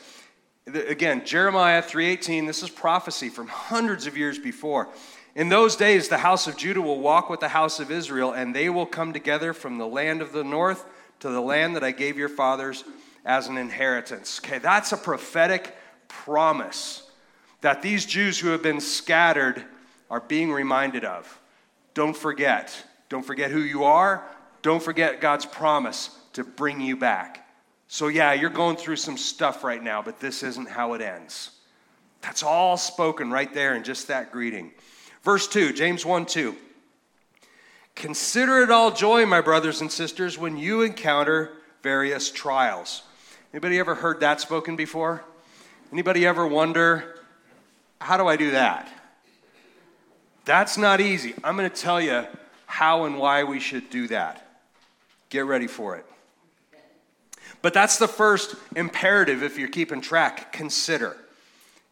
Again, 0.67 1.25
Jeremiah 1.25 1.83
3:18, 1.83 2.47
this 2.47 2.63
is 2.63 2.71
prophecy 2.71 3.29
from 3.29 3.49
hundreds 3.49 4.07
of 4.07 4.17
years 4.17 4.39
before. 4.39 4.89
In 5.35 5.49
those 5.49 5.77
days 5.77 6.09
the 6.09 6.19
house 6.19 6.47
of 6.47 6.57
Judah 6.57 6.81
will 6.81 7.01
walk 7.01 7.29
with 7.29 7.41
the 7.41 7.49
house 7.49 7.81
of 7.81 7.91
Israel, 7.91 8.33
and 8.33 8.55
they 8.55 8.69
will 8.69 8.87
come 8.87 9.13
together 9.13 9.53
from 9.53 9.79
the 9.79 9.87
land 9.87 10.23
of 10.23 10.33
the 10.33 10.45
north 10.45 10.85
to 11.21 11.29
the 11.29 11.41
land 11.41 11.75
that 11.77 11.85
I 11.85 11.91
gave 11.91 12.17
your 12.17 12.29
fathers 12.29 12.85
as 13.25 13.49
an 13.49 13.57
inheritance. 13.57 14.41
Okay, 14.45 14.59
that's 14.59 14.93
a 14.93 14.97
prophetic 14.97 15.77
promise 16.09 17.11
that 17.61 17.83
these 17.83 18.05
Jews 18.05 18.39
who 18.39 18.49
have 18.49 18.63
been 18.63 18.81
scattered 18.81 19.65
are 20.11 20.21
being 20.21 20.53
reminded 20.53 21.05
of. 21.05 21.41
Don't 21.95 22.17
forget. 22.17 22.77
Don't 23.09 23.25
forget 23.25 23.51
who 23.51 23.61
you 23.61 23.85
are. 23.85 24.25
Don't 24.63 24.83
forget 24.83 25.21
God's 25.21 25.47
promise 25.47 26.11
to 26.35 26.45
bring 26.45 26.81
you 26.81 26.97
back. 26.97 27.49
So, 27.89 28.09
yeah, 28.09 28.33
you're 28.33 28.51
going 28.51 28.77
through 28.77 28.97
some 28.97 29.17
stuff 29.17 29.63
right 29.63 29.83
now, 29.83 30.03
but 30.03 30.21
this 30.21 30.43
isn't 30.43 30.69
how 30.69 30.95
it 30.95 31.01
ends. 31.01 31.51
That's 32.21 32.43
all 32.43 32.77
spoken 32.77 33.31
right 33.31 33.53
there 33.53 33.77
in 33.77 33.85
just 33.85 34.09
that 34.09 34.33
greeting. 34.33 34.73
Verse 35.23 35.47
2, 35.47 35.73
James 35.73 36.05
1 36.05 36.27
2. 36.27 36.57
Consider 37.95 38.63
it 38.63 38.71
all 38.71 38.91
joy, 38.91 39.25
my 39.25 39.41
brothers 39.41 39.81
and 39.81 39.93
sisters, 39.93 40.37
when 40.37 40.57
you 40.57 40.83
encounter 40.83 41.53
various 41.83 42.31
trials 42.31 43.03
Anybody 43.55 43.79
ever 43.79 43.95
heard 43.95 44.19
that 44.19 44.41
spoken 44.41 44.75
before? 44.75 45.23
Anybody 45.93 46.27
ever 46.27 46.45
wonder, 46.45 47.21
how 48.01 48.17
do 48.17 48.27
I 48.27 48.35
do 48.35 48.51
that? 48.51 48.89
That's 50.45 50.77
not 50.77 51.01
easy. 51.01 51.35
I'm 51.45 51.57
going 51.57 51.71
to 51.71 51.77
tell 51.77 52.01
you 52.01 52.27
how 52.67 53.05
and 53.05 53.17
why 53.17 53.45
we 53.45 53.61
should 53.61 53.91
do 53.91 54.09
that. 54.09 54.59
Get 55.29 55.47
ready 55.47 55.69
for 55.69 55.95
it. 55.95 56.05
But 57.63 57.75
that's 57.75 57.97
the 57.97 58.09
first 58.09 58.57
imperative 58.75 59.45
if 59.45 59.57
you're 59.57 59.69
keeping 59.69 60.01
track. 60.01 60.53
Consider. 60.53 61.17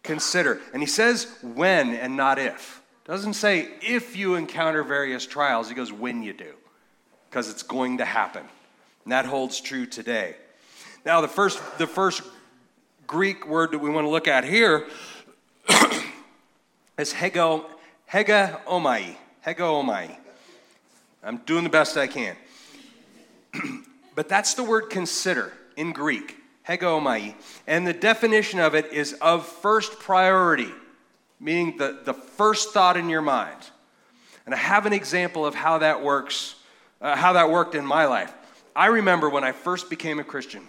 Consider. 0.02 0.60
And 0.72 0.82
he 0.82 0.88
says 0.88 1.32
when 1.42 1.90
and 1.90 2.16
not 2.16 2.40
if. 2.40 2.82
Doesn't 3.04 3.34
say 3.34 3.68
if 3.80 4.16
you 4.16 4.34
encounter 4.34 4.82
various 4.82 5.24
trials, 5.24 5.68
he 5.68 5.76
goes 5.76 5.92
when 5.92 6.24
you 6.24 6.32
do, 6.32 6.54
because 7.30 7.48
it's 7.48 7.62
going 7.62 7.98
to 7.98 8.04
happen. 8.04 8.42
And 9.04 9.12
that 9.12 9.26
holds 9.26 9.60
true 9.60 9.86
today. 9.86 10.34
Now, 11.04 11.20
the 11.20 11.28
first, 11.28 11.60
the 11.78 11.86
first 11.86 12.22
Greek 13.08 13.46
word 13.46 13.72
that 13.72 13.78
we 13.78 13.90
want 13.90 14.06
to 14.06 14.10
look 14.10 14.28
at 14.28 14.44
here 14.44 14.86
is 16.98 17.12
hego, 17.12 17.64
hega 18.10 18.64
omai. 18.66 19.16
Hega 19.44 19.58
omai. 19.58 20.16
I'm 21.24 21.38
doing 21.38 21.64
the 21.64 21.70
best 21.70 21.96
I 21.96 22.06
can. 22.06 22.36
but 24.14 24.28
that's 24.28 24.54
the 24.54 24.62
word 24.62 24.90
consider 24.90 25.52
in 25.76 25.92
Greek, 25.92 26.36
hego 26.68 27.00
omai. 27.00 27.34
And 27.66 27.84
the 27.84 27.92
definition 27.92 28.60
of 28.60 28.76
it 28.76 28.92
is 28.92 29.14
of 29.14 29.44
first 29.44 29.98
priority, 29.98 30.70
meaning 31.40 31.78
the, 31.78 31.98
the 32.04 32.14
first 32.14 32.72
thought 32.72 32.96
in 32.96 33.08
your 33.08 33.22
mind. 33.22 33.58
And 34.46 34.54
I 34.54 34.58
have 34.58 34.86
an 34.86 34.92
example 34.92 35.44
of 35.44 35.56
how 35.56 35.78
that 35.78 36.00
works, 36.00 36.54
uh, 37.00 37.16
how 37.16 37.32
that 37.32 37.50
worked 37.50 37.74
in 37.74 37.84
my 37.84 38.06
life. 38.06 38.32
I 38.74 38.86
remember 38.86 39.28
when 39.28 39.42
I 39.42 39.50
first 39.50 39.90
became 39.90 40.20
a 40.20 40.24
Christian 40.24 40.62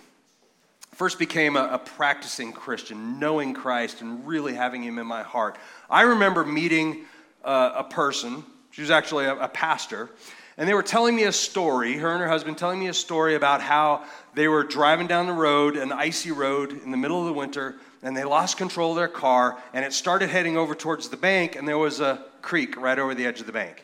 first 0.95 1.19
became 1.19 1.55
a, 1.55 1.63
a, 1.73 1.79
practicing 1.79 2.53
Christian, 2.53 3.19
knowing 3.19 3.53
Christ 3.53 4.01
and 4.01 4.25
really 4.27 4.53
having 4.53 4.83
Him 4.83 4.99
in 4.99 5.07
my 5.07 5.23
heart, 5.23 5.57
I 5.89 6.03
remember 6.03 6.45
meeting 6.45 7.05
uh, 7.43 7.71
a 7.75 7.83
person, 7.83 8.43
she 8.71 8.81
was 8.81 8.91
actually 8.91 9.25
a, 9.25 9.35
a, 9.35 9.47
pastor, 9.47 10.09
and 10.57 10.69
they 10.69 10.73
were 10.73 10.83
telling 10.83 11.15
me 11.15 11.23
a 11.23 11.31
story, 11.31 11.97
her 11.97 12.11
and 12.11 12.21
her 12.21 12.27
husband 12.27 12.57
telling 12.57 12.79
me 12.79 12.87
a 12.87 12.93
story 12.93 13.35
about 13.35 13.61
how 13.61 14.03
they 14.35 14.47
were 14.47 14.63
driving 14.63 15.07
down 15.07 15.25
the 15.25 15.33
road, 15.33 15.75
an 15.75 15.91
icy 15.91 16.31
road 16.31 16.71
in 16.83 16.91
the 16.91 16.97
middle 16.97 17.19
of 17.19 17.25
the 17.25 17.33
winter, 17.33 17.75
and 18.03 18.15
they 18.15 18.23
lost 18.23 18.57
control 18.57 18.91
of 18.91 18.97
their 18.97 19.07
car, 19.07 19.57
and 19.73 19.83
it 19.83 19.93
started 19.93 20.29
heading 20.29 20.57
over 20.57 20.75
towards 20.75 21.09
the 21.09 21.17
bank, 21.17 21.55
and 21.55 21.67
there 21.67 21.77
was 21.77 21.99
a 21.99 22.23
creek 22.41 22.77
right 22.77 22.99
over 22.99 23.15
the 23.15 23.25
edge 23.25 23.39
of 23.39 23.47
the 23.47 23.51
bank. 23.51 23.83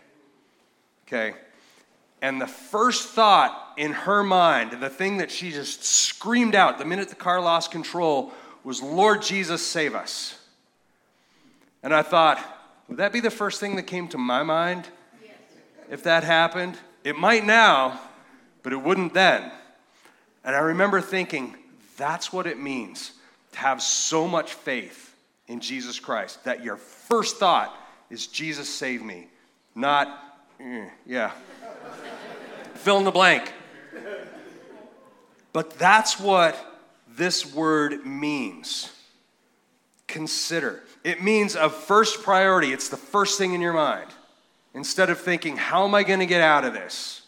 Okay? 1.08 1.36
And 2.22 2.42
the 2.42 2.48
first 2.48 3.10
thought 3.10 3.74
in 3.78 3.94
her 3.94 4.24
mind, 4.24 4.82
the 4.82 4.90
thing 4.90 5.18
that 5.18 5.32
she 5.32 5.52
just 5.52 5.84
screamed 5.84 6.56
out 6.56 6.78
the 6.78 6.86
minute 6.86 7.10
the 7.10 7.16
car 7.16 7.40
lost 7.40 7.72
control, 7.72 8.34
was, 8.64 8.82
Lord 8.82 9.22
Jesus, 9.22 9.66
save 9.66 9.96
us. 9.96 10.38
And 11.82 11.94
I 11.94 12.02
thought, 12.02 12.44
would 12.90 12.98
that 12.98 13.14
be 13.14 13.22
the 13.22 13.32
first 13.32 13.60
thing 13.60 13.78
that 13.78 13.84
came 13.84 14.08
to 14.10 14.18
my 14.18 14.44
mind 14.44 14.88
yes. 15.24 15.34
if 15.90 16.04
that 16.04 16.24
happened? 16.24 16.78
It 17.04 17.18
might 17.18 17.46
now, 17.46 18.00
but 18.64 18.74
it 18.74 18.82
wouldn't 18.82 19.14
then. 19.14 19.50
And 20.44 20.56
I 20.56 20.60
remember 20.60 21.00
thinking, 21.00 21.56
that's 21.98 22.34
what 22.34 22.48
it 22.48 22.60
means 22.60 23.14
to 23.54 23.60
have 23.60 23.82
so 23.82 24.28
much 24.28 24.54
faith 24.54 25.16
in 25.48 25.60
Jesus 25.60 26.00
Christ 26.00 26.44
that 26.44 26.64
your 26.64 26.78
first 26.78 27.38
thought 27.38 27.76
is, 28.10 28.28
Jesus, 28.28 28.70
save 28.70 29.02
me, 29.04 29.28
not, 29.76 30.08
eh, 30.60 30.88
yeah, 31.06 31.32
fill 32.80 32.98
in 32.98 33.04
the 33.04 33.12
blank. 33.12 33.54
But 35.54 35.78
that's 35.78 36.20
what 36.20 36.58
this 37.08 37.54
word 37.54 38.06
means. 38.06 38.92
Consider. 40.08 40.84
It 41.04 41.24
means 41.24 41.56
of 41.56 41.74
first 41.74 42.24
priority, 42.24 42.72
it's 42.72 42.90
the 42.90 42.98
first 42.98 43.38
thing 43.38 43.54
in 43.54 43.62
your 43.62 43.74
mind. 43.74 44.10
Instead 44.74 45.10
of 45.10 45.20
thinking, 45.20 45.58
how 45.58 45.86
am 45.86 45.96
I 45.96 46.04
going 46.04 46.20
to 46.20 46.26
get 46.26 46.42
out 46.42 46.66
of 46.66 46.74
this? 46.74 47.24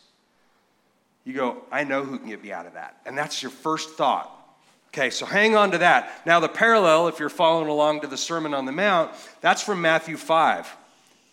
You 1.25 1.33
go, 1.33 1.57
I 1.71 1.83
know 1.83 2.03
who 2.03 2.17
can 2.17 2.27
get 2.27 2.43
me 2.43 2.51
out 2.51 2.65
of 2.65 2.73
that. 2.73 2.97
And 3.05 3.17
that's 3.17 3.41
your 3.41 3.51
first 3.51 3.91
thought. 3.91 4.37
Okay, 4.89 5.09
so 5.09 5.25
hang 5.25 5.55
on 5.55 5.71
to 5.71 5.77
that. 5.79 6.25
Now, 6.25 6.39
the 6.39 6.49
parallel, 6.49 7.07
if 7.07 7.19
you're 7.19 7.29
following 7.29 7.69
along 7.69 8.01
to 8.01 8.07
the 8.07 8.17
Sermon 8.17 8.53
on 8.53 8.65
the 8.65 8.71
Mount, 8.71 9.11
that's 9.39 9.61
from 9.61 9.81
Matthew 9.81 10.17
5, 10.17 10.75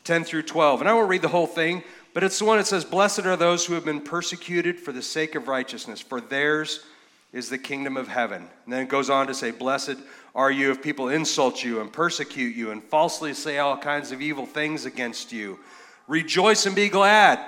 10 0.04 0.24
through 0.24 0.42
12. 0.42 0.80
And 0.80 0.88
I 0.88 0.92
won't 0.92 1.08
read 1.08 1.22
the 1.22 1.28
whole 1.28 1.46
thing, 1.46 1.82
but 2.14 2.24
it's 2.24 2.38
the 2.38 2.44
one 2.44 2.58
that 2.58 2.66
says, 2.66 2.84
Blessed 2.84 3.26
are 3.26 3.36
those 3.36 3.66
who 3.66 3.74
have 3.74 3.84
been 3.84 4.00
persecuted 4.00 4.78
for 4.78 4.92
the 4.92 5.02
sake 5.02 5.34
of 5.34 5.48
righteousness, 5.48 6.00
for 6.00 6.20
theirs 6.20 6.84
is 7.32 7.50
the 7.50 7.58
kingdom 7.58 7.96
of 7.96 8.08
heaven. 8.08 8.48
And 8.64 8.72
then 8.72 8.82
it 8.82 8.88
goes 8.88 9.10
on 9.10 9.26
to 9.26 9.34
say, 9.34 9.50
Blessed 9.50 9.96
are 10.34 10.50
you 10.50 10.70
if 10.70 10.82
people 10.82 11.08
insult 11.08 11.62
you 11.62 11.80
and 11.80 11.92
persecute 11.92 12.54
you 12.54 12.70
and 12.70 12.82
falsely 12.82 13.34
say 13.34 13.58
all 13.58 13.76
kinds 13.76 14.12
of 14.12 14.22
evil 14.22 14.46
things 14.46 14.84
against 14.84 15.32
you? 15.32 15.58
Rejoice 16.06 16.64
and 16.66 16.74
be 16.74 16.88
glad. 16.88 17.40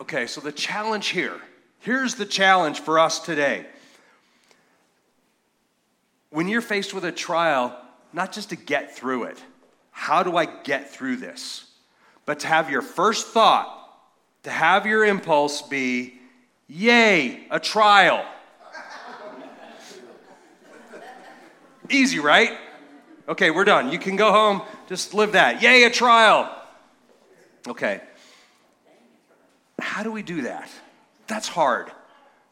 Okay, 0.00 0.26
so 0.26 0.40
the 0.40 0.52
challenge 0.52 1.08
here 1.08 1.40
here's 1.80 2.14
the 2.14 2.26
challenge 2.26 2.80
for 2.80 2.98
us 2.98 3.20
today. 3.20 3.66
When 6.30 6.48
you're 6.48 6.60
faced 6.60 6.94
with 6.94 7.04
a 7.04 7.12
trial, 7.12 7.76
not 8.12 8.32
just 8.32 8.50
to 8.50 8.56
get 8.56 8.94
through 8.94 9.24
it, 9.24 9.42
how 9.90 10.22
do 10.22 10.36
I 10.36 10.44
get 10.46 10.90
through 10.90 11.16
this? 11.16 11.64
But 12.26 12.40
to 12.40 12.46
have 12.46 12.70
your 12.70 12.82
first 12.82 13.28
thought, 13.28 13.76
to 14.44 14.50
have 14.50 14.86
your 14.86 15.04
impulse 15.04 15.62
be, 15.62 16.14
yay, 16.68 17.46
a 17.50 17.60
trial. 17.60 18.24
Easy, 21.88 22.20
right? 22.20 22.56
Okay, 23.28 23.50
we're 23.50 23.64
done. 23.64 23.92
You 23.92 23.98
can 23.98 24.16
go 24.16 24.32
home, 24.32 24.62
just 24.88 25.12
live 25.14 25.32
that. 25.32 25.62
Yay, 25.62 25.84
a 25.84 25.90
trial. 25.90 26.50
Okay. 27.66 28.00
How 29.78 30.02
do 30.02 30.12
we 30.12 30.22
do 30.22 30.42
that? 30.42 30.68
That's 31.26 31.48
hard. 31.48 31.90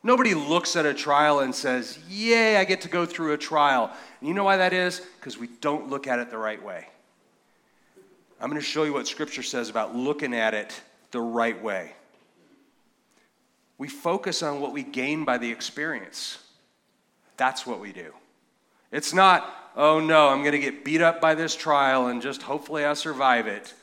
Nobody 0.02 0.34
looks 0.34 0.76
at 0.76 0.86
a 0.86 0.94
trial 0.94 1.40
and 1.40 1.54
says, 1.54 1.98
Yay, 2.08 2.56
I 2.56 2.64
get 2.64 2.82
to 2.82 2.88
go 2.88 3.04
through 3.04 3.32
a 3.32 3.38
trial. 3.38 3.90
And 4.20 4.28
you 4.28 4.34
know 4.34 4.44
why 4.44 4.56
that 4.58 4.72
is? 4.72 5.00
Because 5.18 5.36
we 5.36 5.48
don't 5.60 5.88
look 5.88 6.06
at 6.06 6.18
it 6.18 6.30
the 6.30 6.38
right 6.38 6.62
way. 6.62 6.86
I'm 8.40 8.50
going 8.50 8.60
to 8.60 8.66
show 8.66 8.84
you 8.84 8.92
what 8.92 9.08
Scripture 9.08 9.42
says 9.42 9.68
about 9.68 9.96
looking 9.96 10.34
at 10.34 10.54
it 10.54 10.80
the 11.10 11.20
right 11.20 11.60
way. 11.60 11.92
We 13.78 13.88
focus 13.88 14.42
on 14.42 14.60
what 14.60 14.72
we 14.72 14.82
gain 14.82 15.24
by 15.24 15.38
the 15.38 15.50
experience. 15.50 16.38
That's 17.36 17.66
what 17.66 17.80
we 17.80 17.92
do. 17.92 18.12
It's 18.90 19.12
not, 19.12 19.72
oh 19.76 20.00
no, 20.00 20.28
I'm 20.28 20.40
going 20.40 20.52
to 20.52 20.58
get 20.58 20.84
beat 20.84 21.00
up 21.00 21.20
by 21.20 21.34
this 21.34 21.54
trial 21.54 22.08
and 22.08 22.22
just 22.22 22.42
hopefully 22.42 22.84
I 22.84 22.94
survive 22.94 23.46
it. 23.46 23.74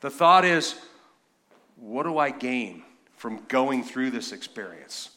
The 0.00 0.10
thought 0.10 0.44
is, 0.44 0.76
what 1.76 2.04
do 2.04 2.18
I 2.18 2.30
gain 2.30 2.82
from 3.16 3.42
going 3.48 3.84
through 3.84 4.10
this 4.10 4.32
experience? 4.32 5.10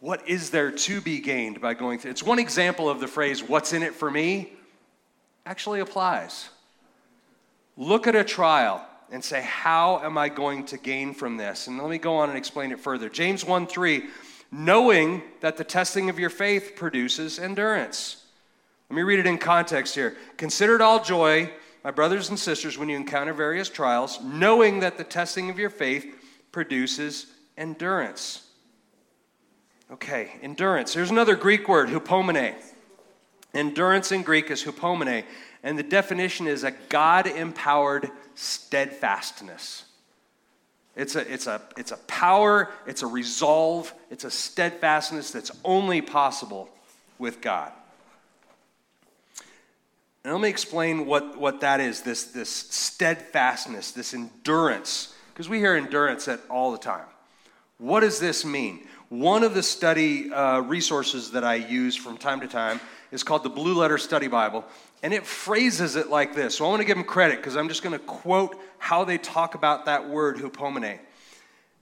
What 0.00 0.28
is 0.28 0.50
there 0.50 0.70
to 0.70 1.00
be 1.00 1.20
gained 1.20 1.60
by 1.60 1.74
going 1.74 1.98
through? 1.98 2.12
It's 2.12 2.22
one 2.22 2.38
example 2.38 2.88
of 2.88 3.00
the 3.00 3.08
phrase, 3.08 3.42
what's 3.42 3.72
in 3.72 3.82
it 3.82 3.94
for 3.94 4.10
me, 4.10 4.52
actually 5.44 5.80
applies. 5.80 6.48
Look 7.76 8.06
at 8.06 8.14
a 8.14 8.24
trial 8.24 8.86
and 9.10 9.22
say, 9.22 9.42
how 9.42 10.00
am 10.00 10.18
I 10.18 10.28
going 10.28 10.64
to 10.66 10.78
gain 10.78 11.14
from 11.14 11.36
this? 11.36 11.66
And 11.66 11.78
let 11.78 11.90
me 11.90 11.98
go 11.98 12.16
on 12.16 12.28
and 12.28 12.38
explain 12.38 12.72
it 12.72 12.80
further. 12.80 13.08
James 13.08 13.44
1 13.44 13.66
3 13.66 14.02
knowing 14.50 15.22
that 15.40 15.56
the 15.56 15.64
testing 15.64 16.08
of 16.08 16.18
your 16.18 16.30
faith 16.30 16.72
produces 16.76 17.38
endurance. 17.38 18.24
Let 18.88 18.96
me 18.96 19.02
read 19.02 19.18
it 19.18 19.26
in 19.26 19.38
context 19.38 19.94
here. 19.94 20.16
Consider 20.36 20.76
it 20.76 20.80
all 20.80 21.02
joy, 21.02 21.50
my 21.82 21.90
brothers 21.90 22.30
and 22.30 22.38
sisters, 22.38 22.78
when 22.78 22.88
you 22.88 22.96
encounter 22.96 23.32
various 23.32 23.68
trials, 23.68 24.20
knowing 24.22 24.80
that 24.80 24.96
the 24.96 25.04
testing 25.04 25.50
of 25.50 25.58
your 25.58 25.70
faith 25.70 26.06
produces 26.52 27.26
endurance. 27.56 28.48
Okay, 29.90 30.32
endurance. 30.42 30.94
Here's 30.94 31.10
another 31.10 31.36
Greek 31.36 31.68
word, 31.68 31.88
hupomene. 31.88 32.54
Endurance 33.54 34.12
in 34.12 34.22
Greek 34.22 34.50
is 34.50 34.64
hupomene, 34.64 35.24
and 35.66 35.76
the 35.76 35.82
definition 35.82 36.46
is 36.46 36.62
a 36.62 36.70
God 36.70 37.26
empowered 37.26 38.08
steadfastness. 38.36 39.84
It's 40.94 41.16
a, 41.16 41.32
it's, 41.32 41.48
a, 41.48 41.60
it's 41.76 41.90
a 41.90 41.96
power, 42.06 42.70
it's 42.86 43.02
a 43.02 43.06
resolve, 43.08 43.92
it's 44.08 44.22
a 44.22 44.30
steadfastness 44.30 45.32
that's 45.32 45.50
only 45.64 46.02
possible 46.02 46.68
with 47.18 47.40
God. 47.40 47.72
And 50.22 50.34
let 50.34 50.40
me 50.40 50.48
explain 50.48 51.04
what, 51.04 51.36
what 51.36 51.60
that 51.62 51.80
is 51.80 52.02
this, 52.02 52.26
this 52.26 52.48
steadfastness, 52.48 53.90
this 53.90 54.14
endurance, 54.14 55.16
because 55.32 55.48
we 55.48 55.58
hear 55.58 55.74
endurance 55.74 56.28
at 56.28 56.38
all 56.48 56.70
the 56.70 56.78
time. 56.78 57.06
What 57.78 58.00
does 58.00 58.20
this 58.20 58.44
mean? 58.44 58.86
One 59.08 59.42
of 59.42 59.52
the 59.52 59.64
study 59.64 60.32
uh, 60.32 60.60
resources 60.60 61.32
that 61.32 61.42
I 61.42 61.56
use 61.56 61.96
from 61.96 62.18
time 62.18 62.40
to 62.42 62.46
time 62.46 62.78
is 63.10 63.22
called 63.22 63.42
the 63.42 63.50
Blue 63.50 63.74
Letter 63.74 63.98
Study 63.98 64.28
Bible, 64.28 64.64
and 65.02 65.12
it 65.12 65.26
phrases 65.26 65.96
it 65.96 66.08
like 66.08 66.34
this. 66.34 66.56
So 66.56 66.66
I 66.66 66.68
want 66.68 66.80
to 66.80 66.86
give 66.86 66.96
them 66.96 67.06
credit 67.06 67.36
because 67.36 67.56
I'm 67.56 67.68
just 67.68 67.82
going 67.82 67.92
to 67.92 68.04
quote 68.04 68.56
how 68.78 69.04
they 69.04 69.18
talk 69.18 69.54
about 69.54 69.84
that 69.86 70.08
word, 70.08 70.36
hupomene 70.36 70.98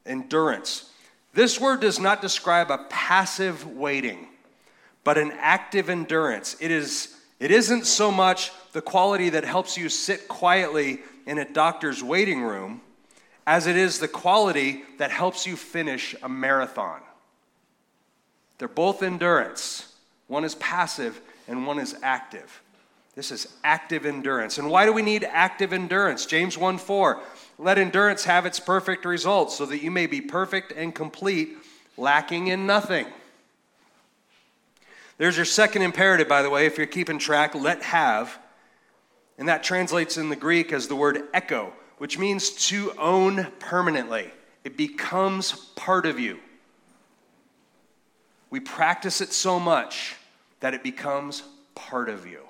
endurance. 0.07 0.91
This 1.33 1.61
word 1.61 1.81
does 1.81 1.99
not 1.99 2.21
describe 2.21 2.71
a 2.71 2.79
passive 2.89 3.67
waiting, 3.67 4.29
but 5.03 5.19
an 5.19 5.33
active 5.39 5.89
endurance. 5.89 6.57
It, 6.61 6.71
is, 6.71 7.17
it 7.41 7.51
isn't 7.51 7.87
so 7.87 8.11
much 8.11 8.53
the 8.73 8.83
quality 8.83 9.31
that 9.31 9.45
helps 9.45 9.77
you 9.77 9.89
sit 9.89 10.29
quietly 10.29 11.01
in 11.27 11.39
a 11.39 11.51
doctor's 11.51 12.03
waiting 12.03 12.43
room 12.43 12.81
as 13.47 13.67
it 13.67 13.77
is 13.77 13.99
the 13.99 14.09
quality 14.09 14.85
that 14.99 15.11
helps 15.11 15.47
you 15.47 15.57
finish 15.57 16.15
a 16.23 16.29
marathon. 16.29 17.01
They're 18.59 18.69
both 18.69 19.03
endurance. 19.03 19.93
One 20.29 20.45
is 20.45 20.55
passive 20.55 21.21
and 21.49 21.67
one 21.67 21.79
is 21.79 21.97
active. 22.03 22.63
This 23.15 23.31
is 23.31 23.49
active 23.63 24.07
endurance. 24.07 24.59
And 24.59 24.69
why 24.69 24.87
do 24.87 24.93
we 24.93 25.03
need 25.03 25.25
active 25.25 25.73
endurance? 25.73 26.27
James 26.27 26.59
1 26.59 26.79
4. 26.79 27.21
Let 27.59 27.79
endurance 27.79 28.25
have 28.25 28.47
its 28.47 28.59
perfect 28.59 29.05
results, 29.05 29.57
so 29.57 29.67
that 29.67 29.83
you 29.83 29.91
may 29.91 30.07
be 30.07 30.21
perfect 30.21 30.73
and 30.73 30.93
complete, 30.93 31.57
lacking 31.97 32.49
in 32.49 32.67
nothing. 32.67 33.07
There's 35.19 35.37
your 35.37 35.45
second 35.45 35.83
imperative, 35.83 36.29
by 36.29 36.43
the 36.43 36.51
way, 36.51 36.67
if 36.67 36.77
you're 36.77 36.89
keeping 36.89 37.19
track. 37.21 37.55
Let 37.55 37.83
have. 37.83 38.37
And 39.39 39.49
that 39.49 39.63
translates 39.63 40.17
in 40.17 40.29
the 40.29 40.37
Greek 40.37 40.73
as 40.73 40.89
the 40.89 40.97
word 40.97 41.23
echo, 41.33 41.73
which 41.99 42.19
means 42.19 42.51
to 42.69 42.93
own 42.99 43.53
permanently. 43.61 44.31
It 44.65 44.77
becomes 44.77 45.53
part 45.77 46.07
of 46.07 46.19
you. 46.19 46.39
We 48.51 48.61
practice 48.61 49.21
it 49.21 49.33
so 49.33 49.61
much 49.61 50.17
that 50.61 50.75
it 50.75 50.83
becomes 50.83 51.43
part 51.75 52.09
of 52.09 52.27
you. 52.27 52.44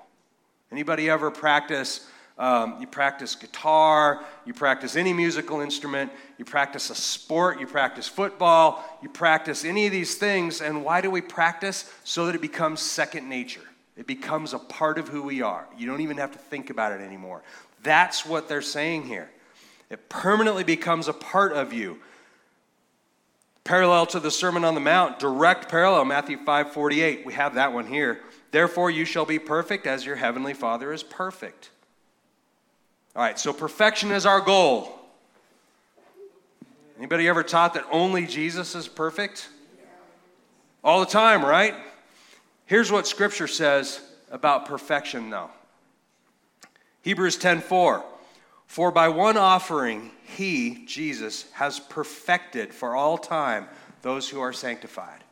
Anybody 0.71 1.09
ever 1.11 1.31
practice? 1.31 2.09
Um, 2.37 2.79
you 2.81 2.89
practice 2.89 3.37
guitar, 3.37 4.25
you 4.45 4.53
practice 4.53 4.97
any 4.97 5.13
musical 5.13 5.61
instrument, 5.61 6.11
you 6.37 6.45
practice 6.45 6.91
a 6.91 6.95
sport, 6.95 7.61
you 7.61 7.67
practice 7.69 8.09
football, 8.09 8.85
you 9.01 9.09
practice 9.09 9.65
any 9.65 9.87
of 9.87 9.93
these 9.93 10.17
things. 10.17 10.61
And 10.61 10.85
why 10.85 11.01
do 11.01 11.11
we 11.11 11.21
practice? 11.21 11.93
So 12.03 12.27
that 12.27 12.35
it 12.35 12.41
becomes 12.41 12.81
second 12.81 13.29
nature. 13.29 13.63
It 13.97 14.09
becomes 14.09 14.53
a 14.53 14.59
part 14.59 14.99
of 14.99 15.09
who 15.09 15.23
we 15.23 15.43
are. 15.43 15.69
You 15.79 15.87
don't 15.87 16.01
even 16.01 16.17
have 16.17 16.33
to 16.33 16.39
think 16.39 16.71
about 16.71 16.91
it 16.91 17.01
anymore. 17.01 17.43
That's 17.85 18.27
what 18.27 18.49
they're 18.49 18.63
saying 18.63 19.05
here. 19.05 19.31
It 19.89 20.09
permanently 20.09 20.65
becomes 20.65 21.07
a 21.07 21.13
part 21.13 21.53
of 21.53 21.73
you. 21.73 21.99
Parallel 23.63 24.07
to 24.07 24.21
the 24.21 24.31
Sermon 24.31 24.65
on 24.65 24.75
the 24.75 24.81
Mount, 24.81 25.21
direct 25.21 25.71
parallel, 25.71 26.05
Matthew 26.05 26.37
5 26.37 26.73
48. 26.73 27.25
We 27.25 27.35
have 27.35 27.55
that 27.55 27.73
one 27.73 27.87
here. 27.87 28.21
Therefore, 28.55 28.89
you 28.89 29.05
shall 29.05 29.25
be 29.25 29.41
perfect 29.41 29.85
as 29.85 30.07
your 30.07 30.15
heavenly 30.15 30.55
Father 30.55 30.93
is 30.93 31.03
perfect. 31.03 31.71
All 33.17 33.23
right, 33.23 33.37
so 33.37 33.53
perfection 33.53 34.13
is 34.13 34.27
our 34.27 34.41
goal. 34.41 34.97
Anybody 36.97 37.27
ever 37.27 37.43
taught 37.43 37.75
that 37.75 37.85
only 37.91 38.27
Jesus 38.27 38.77
is 38.77 38.87
perfect? 38.87 39.49
All 40.85 41.01
the 41.01 41.07
time, 41.07 41.45
right? 41.45 41.75
Here's 42.67 42.93
what 42.93 43.09
scripture 43.09 43.49
says 43.49 44.01
about 44.31 44.67
perfection 44.67 45.31
though. 45.31 45.51
Hebrews 47.03 47.37
10:4 47.39 48.05
For 48.69 48.93
by 48.93 49.09
one 49.09 49.37
offering 49.37 50.13
he, 50.23 50.85
Jesus, 50.87 51.51
has 51.55 51.81
perfected 51.81 52.73
for 52.73 52.95
all 52.95 53.19
time 53.19 53.67
those 54.03 54.29
who 54.29 54.41
are 54.41 54.53
sanctified. 54.53 55.24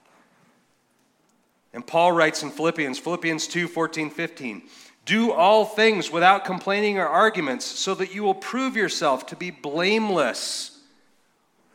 And 1.75 1.87
Paul 1.87 2.13
writes 2.13 2.43
in 2.43 2.51
Philippians, 2.51 2.99
Philippians 2.99 3.47
2 3.47 3.69
14, 3.69 4.11
15, 4.11 4.63
do 5.05 5.33
all 5.33 5.65
things 5.65 6.11
without 6.11 6.45
complaining 6.45 6.99
or 6.99 7.07
arguments, 7.07 7.65
so 7.65 7.95
that 7.95 8.15
you 8.15 8.23
will 8.23 8.35
prove 8.35 8.77
yourself 8.77 9.27
to 9.27 9.37
be 9.37 9.51
blameless, 9.51 10.79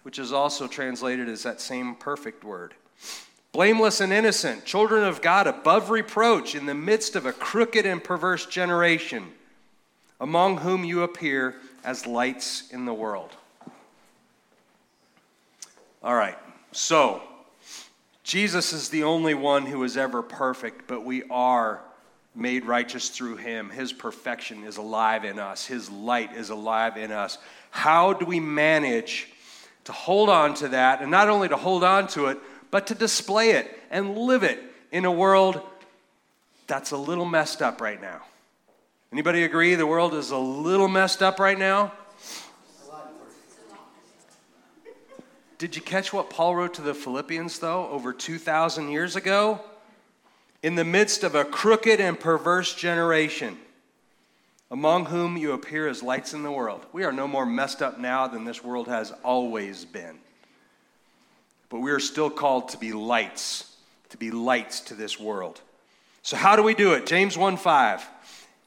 which 0.03 0.17
is 0.17 0.31
also 0.31 0.67
translated 0.67 1.27
as 1.27 1.43
that 1.43 1.59
same 1.59 1.95
perfect 1.95 2.43
word. 2.43 2.73
Blameless 3.51 4.01
and 4.01 4.13
innocent, 4.13 4.65
children 4.65 5.03
of 5.03 5.21
God 5.21 5.47
above 5.47 5.89
reproach 5.89 6.53
in 6.55 6.67
the 6.67 6.75
midst 6.75 7.15
of 7.15 7.25
a 7.25 7.33
crooked 7.33 7.85
and 7.85 8.03
perverse 8.03 8.45
generation, 8.45 9.25
among 10.21 10.57
whom 10.57 10.85
you 10.85 11.01
appear 11.01 11.55
as 11.83 12.05
lights 12.05 12.69
in 12.71 12.85
the 12.85 12.93
world. 12.93 13.31
All 16.03 16.15
right, 16.15 16.37
so 16.71 17.21
Jesus 18.27 18.73
is 18.73 18.89
the 18.89 19.03
only 19.03 19.33
one 19.33 19.65
who 19.65 19.81
is 19.85 19.95
ever 19.95 20.21
perfect, 20.21 20.85
but 20.85 21.05
we 21.05 21.23
are 21.29 21.79
made 22.35 22.65
righteous 22.65 23.07
through 23.07 23.37
him. 23.37 23.69
His 23.69 23.93
perfection 23.93 24.65
is 24.65 24.75
alive 24.75 25.23
in 25.23 25.39
us, 25.39 25.65
his 25.65 25.89
light 25.89 26.35
is 26.35 26.49
alive 26.49 26.97
in 26.97 27.13
us. 27.13 27.37
How 27.71 28.11
do 28.11 28.25
we 28.25 28.41
manage 28.41 29.29
to 29.85 29.93
hold 29.93 30.27
on 30.27 30.55
to 30.55 30.67
that, 30.67 31.01
and 31.01 31.09
not 31.09 31.29
only 31.29 31.47
to 31.47 31.55
hold 31.55 31.85
on 31.85 32.07
to 32.09 32.25
it, 32.25 32.37
but 32.69 32.87
to 32.87 32.95
display 32.95 33.51
it 33.51 33.79
and 33.89 34.17
live 34.17 34.43
it 34.43 34.59
in 34.91 35.05
a 35.05 35.11
world 35.11 35.61
that's 36.67 36.91
a 36.91 36.97
little 36.97 37.23
messed 37.23 37.61
up 37.61 37.79
right 37.79 38.01
now? 38.01 38.23
Anybody 39.13 39.43
agree 39.43 39.73
the 39.75 39.87
world 39.87 40.13
is 40.13 40.31
a 40.31 40.37
little 40.37 40.89
messed 40.89 41.23
up 41.23 41.39
right 41.39 41.57
now? 41.57 41.93
Did 45.57 45.75
you 45.75 45.81
catch 45.81 46.13
what 46.13 46.29
Paul 46.29 46.55
wrote 46.55 46.75
to 46.75 46.83
the 46.83 46.93
Philippians, 46.93 47.59
though, 47.59 47.87
over 47.89 48.13
2,000 48.13 48.89
years 48.89 49.15
ago? 49.15 49.59
In 50.61 50.75
the 50.75 50.83
midst 50.83 51.23
of 51.23 51.33
a 51.33 51.45
crooked 51.45 51.99
and 51.99 52.19
perverse 52.19 52.75
generation, 52.75 53.57
among 54.69 55.05
whom 55.05 55.35
you 55.35 55.53
appear 55.53 55.87
as 55.87 56.03
lights 56.03 56.33
in 56.33 56.43
the 56.43 56.51
world. 56.51 56.85
We 56.91 57.03
are 57.05 57.11
no 57.11 57.27
more 57.27 57.45
messed 57.45 57.81
up 57.81 57.99
now 57.99 58.27
than 58.27 58.45
this 58.45 58.63
world 58.63 58.87
has 58.87 59.11
always 59.23 59.85
been. 59.85 60.19
But 61.69 61.79
we 61.79 61.91
are 61.91 61.99
still 61.99 62.29
called 62.29 62.69
to 62.69 62.77
be 62.77 62.93
lights, 62.93 63.75
to 64.09 64.17
be 64.17 64.29
lights 64.29 64.81
to 64.81 64.93
this 64.93 65.19
world. 65.19 65.61
So, 66.21 66.37
how 66.37 66.55
do 66.55 66.63
we 66.63 66.73
do 66.73 66.93
it? 66.93 67.05
James 67.05 67.37
1 67.37 67.57
5. 67.57 68.07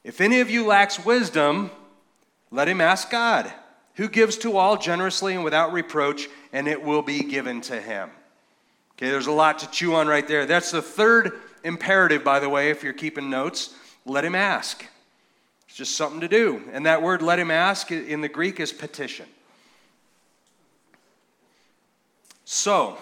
If 0.03 0.19
any 0.19 0.39
of 0.39 0.49
you 0.49 0.65
lacks 0.65 1.03
wisdom, 1.05 1.69
let 2.49 2.67
him 2.67 2.81
ask 2.81 3.09
God, 3.09 3.51
who 3.95 4.09
gives 4.09 4.37
to 4.39 4.57
all 4.57 4.77
generously 4.77 5.35
and 5.35 5.43
without 5.43 5.71
reproach 5.71 6.27
and 6.53 6.67
it 6.67 6.81
will 6.81 7.01
be 7.01 7.23
given 7.23 7.61
to 7.61 7.79
him. 7.79 8.09
Okay, 8.93 9.09
there's 9.09 9.27
a 9.27 9.31
lot 9.31 9.59
to 9.59 9.71
chew 9.71 9.95
on 9.95 10.07
right 10.07 10.27
there. 10.27 10.45
That's 10.45 10.71
the 10.71 10.81
third 10.81 11.39
imperative, 11.63 12.23
by 12.23 12.39
the 12.39 12.49
way, 12.49 12.69
if 12.69 12.83
you're 12.83 12.93
keeping 12.93 13.29
notes. 13.29 13.73
Let 14.05 14.25
him 14.25 14.35
ask. 14.35 14.85
It's 15.67 15.77
just 15.77 15.95
something 15.95 16.21
to 16.21 16.27
do. 16.27 16.61
And 16.71 16.85
that 16.85 17.01
word, 17.01 17.21
let 17.21 17.39
him 17.39 17.49
ask, 17.49 17.91
in 17.91 18.21
the 18.21 18.27
Greek 18.27 18.59
is 18.59 18.73
petition. 18.73 19.25
So, 22.45 22.97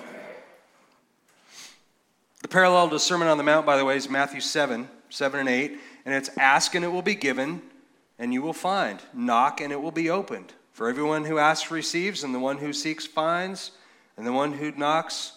the 2.41 2.47
parallel 2.47 2.89
to 2.89 2.99
Sermon 2.99 3.27
on 3.27 3.37
the 3.37 3.43
Mount, 3.43 3.65
by 3.65 3.75
the 3.75 3.83
way, 3.83 3.97
is 3.97 4.09
Matthew 4.09 4.39
7, 4.39 4.87
7 5.09 5.39
and 5.39 5.49
8. 5.49 5.79
And 6.05 6.13
it's 6.13 6.29
ask 6.37 6.75
and 6.75 6.85
it 6.85 6.89
will 6.89 7.01
be 7.01 7.15
given, 7.15 7.61
and 8.17 8.33
you 8.33 8.41
will 8.41 8.53
find. 8.53 9.01
Knock 9.13 9.61
and 9.61 9.73
it 9.73 9.81
will 9.81 9.91
be 9.91 10.09
opened. 10.09 10.53
For 10.79 10.87
everyone 10.87 11.25
who 11.25 11.39
asks 11.39 11.71
receives, 11.71 12.23
and 12.23 12.33
the 12.33 12.39
one 12.39 12.57
who 12.57 12.71
seeks 12.71 13.05
finds, 13.05 13.71
and 14.15 14.25
the 14.25 14.31
one 14.31 14.53
who 14.53 14.71
knocks, 14.71 15.33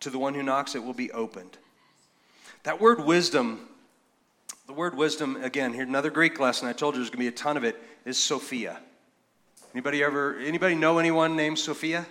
to 0.00 0.10
the 0.10 0.18
one 0.18 0.34
who 0.34 0.42
knocks, 0.42 0.74
it 0.74 0.84
will 0.84 0.92
be 0.92 1.10
opened. 1.10 1.56
That 2.64 2.78
word 2.78 3.02
wisdom, 3.02 3.66
the 4.66 4.74
word 4.74 4.94
wisdom, 4.94 5.42
again, 5.42 5.72
here 5.72 5.84
another 5.84 6.10
Greek 6.10 6.38
lesson. 6.38 6.68
I 6.68 6.74
told 6.74 6.94
you 6.94 7.00
there's 7.00 7.08
going 7.08 7.16
to 7.16 7.22
be 7.22 7.28
a 7.28 7.30
ton 7.30 7.56
of 7.56 7.64
it. 7.64 7.82
Is 8.04 8.18
Sophia. 8.18 8.78
Anybody 9.72 10.02
ever? 10.04 10.36
Anybody 10.36 10.74
know 10.74 10.98
anyone 10.98 11.34
named 11.34 11.58
Sophia? 11.58 12.04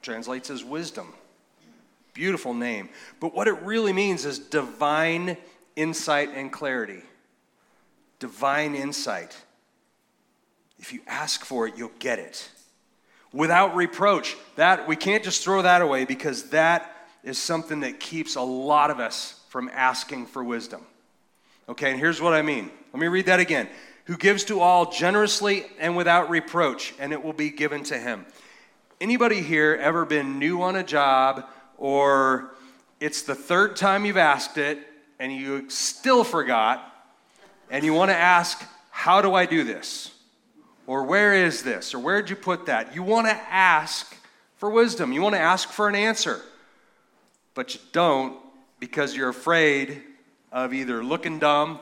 Translates 0.00 0.48
as 0.48 0.64
wisdom. 0.64 1.12
Beautiful 2.14 2.54
name. 2.54 2.88
But 3.20 3.34
what 3.34 3.46
it 3.46 3.60
really 3.60 3.92
means 3.92 4.24
is 4.24 4.38
divine 4.38 5.36
insight 5.76 6.30
and 6.34 6.50
clarity. 6.50 7.02
Divine 8.20 8.74
insight. 8.74 9.36
If 10.78 10.92
you 10.92 11.00
ask 11.06 11.44
for 11.44 11.66
it, 11.66 11.74
you'll 11.76 11.90
get 11.98 12.18
it. 12.18 12.48
Without 13.32 13.74
reproach. 13.76 14.36
That 14.56 14.86
we 14.86 14.96
can't 14.96 15.24
just 15.24 15.42
throw 15.42 15.62
that 15.62 15.82
away 15.82 16.04
because 16.04 16.50
that 16.50 16.92
is 17.24 17.38
something 17.38 17.80
that 17.80 18.00
keeps 18.00 18.36
a 18.36 18.42
lot 18.42 18.90
of 18.90 19.00
us 19.00 19.40
from 19.48 19.70
asking 19.72 20.26
for 20.26 20.44
wisdom. 20.44 20.82
Okay, 21.68 21.90
and 21.90 21.98
here's 21.98 22.20
what 22.20 22.34
I 22.34 22.42
mean. 22.42 22.70
Let 22.92 23.00
me 23.00 23.08
read 23.08 23.26
that 23.26 23.40
again. 23.40 23.68
Who 24.04 24.16
gives 24.16 24.44
to 24.44 24.60
all 24.60 24.92
generously 24.92 25.66
and 25.80 25.96
without 25.96 26.30
reproach, 26.30 26.94
and 27.00 27.12
it 27.12 27.24
will 27.24 27.32
be 27.32 27.50
given 27.50 27.82
to 27.84 27.98
him. 27.98 28.24
Anybody 29.00 29.42
here 29.42 29.76
ever 29.80 30.04
been 30.04 30.38
new 30.38 30.62
on 30.62 30.76
a 30.76 30.84
job 30.84 31.44
or 31.76 32.54
it's 33.00 33.22
the 33.22 33.34
third 33.34 33.76
time 33.76 34.06
you've 34.06 34.16
asked 34.16 34.56
it 34.56 34.78
and 35.18 35.32
you 35.32 35.68
still 35.68 36.24
forgot 36.24 36.92
and 37.70 37.84
you 37.84 37.92
want 37.92 38.10
to 38.10 38.16
ask, 38.16 38.62
How 38.90 39.20
do 39.20 39.34
I 39.34 39.46
do 39.46 39.64
this? 39.64 40.12
Or 40.86 41.04
where 41.04 41.34
is 41.34 41.62
this? 41.62 41.94
Or 41.94 41.98
where'd 41.98 42.30
you 42.30 42.36
put 42.36 42.66
that? 42.66 42.94
You 42.94 43.02
want 43.02 43.26
to 43.26 43.34
ask 43.34 44.16
for 44.56 44.70
wisdom. 44.70 45.12
You 45.12 45.20
want 45.20 45.34
to 45.34 45.40
ask 45.40 45.68
for 45.68 45.88
an 45.88 45.94
answer. 45.94 46.40
But 47.54 47.74
you 47.74 47.80
don't 47.92 48.36
because 48.78 49.16
you're 49.16 49.28
afraid 49.28 50.02
of 50.52 50.72
either 50.72 51.02
looking 51.02 51.38
dumb 51.38 51.80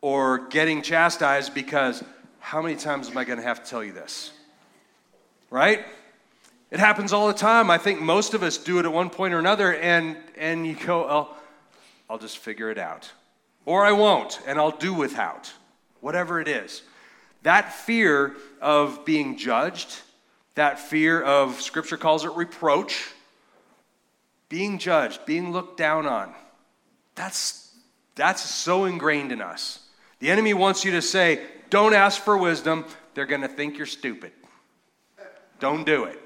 or 0.00 0.46
getting 0.48 0.82
chastised 0.82 1.54
because 1.54 2.04
how 2.40 2.60
many 2.60 2.76
times 2.76 3.08
am 3.08 3.16
I 3.16 3.24
going 3.24 3.38
to 3.38 3.44
have 3.44 3.62
to 3.62 3.70
tell 3.70 3.84
you 3.84 3.92
this? 3.92 4.32
Right? 5.50 5.84
It 6.70 6.80
happens 6.80 7.12
all 7.12 7.28
the 7.28 7.34
time. 7.34 7.70
I 7.70 7.78
think 7.78 8.00
most 8.00 8.34
of 8.34 8.42
us 8.42 8.58
do 8.58 8.78
it 8.78 8.84
at 8.84 8.92
one 8.92 9.10
point 9.10 9.34
or 9.34 9.38
another, 9.38 9.74
and, 9.74 10.16
and 10.36 10.66
you 10.66 10.74
go, 10.74 11.04
oh, 11.04 11.36
I'll 12.08 12.18
just 12.18 12.38
figure 12.38 12.70
it 12.70 12.78
out. 12.78 13.12
Or 13.64 13.84
I 13.84 13.92
won't, 13.92 14.40
and 14.46 14.58
I'll 14.58 14.76
do 14.76 14.92
without, 14.92 15.52
whatever 16.00 16.40
it 16.40 16.48
is. 16.48 16.82
That 17.42 17.72
fear 17.72 18.36
of 18.60 19.04
being 19.04 19.36
judged, 19.36 20.00
that 20.54 20.78
fear 20.78 21.20
of, 21.20 21.60
Scripture 21.60 21.96
calls 21.96 22.24
it 22.24 22.32
reproach, 22.32 23.08
being 24.48 24.78
judged, 24.78 25.24
being 25.26 25.52
looked 25.52 25.76
down 25.76 26.06
on, 26.06 26.32
that's, 27.14 27.74
that's 28.14 28.42
so 28.42 28.84
ingrained 28.84 29.32
in 29.32 29.40
us. 29.40 29.80
The 30.20 30.30
enemy 30.30 30.54
wants 30.54 30.84
you 30.84 30.92
to 30.92 31.02
say, 31.02 31.40
don't 31.70 31.94
ask 31.94 32.20
for 32.22 32.36
wisdom. 32.36 32.84
They're 33.14 33.26
going 33.26 33.40
to 33.40 33.48
think 33.48 33.76
you're 33.76 33.86
stupid. 33.86 34.32
Don't 35.58 35.84
do 35.84 36.04
it. 36.04 36.20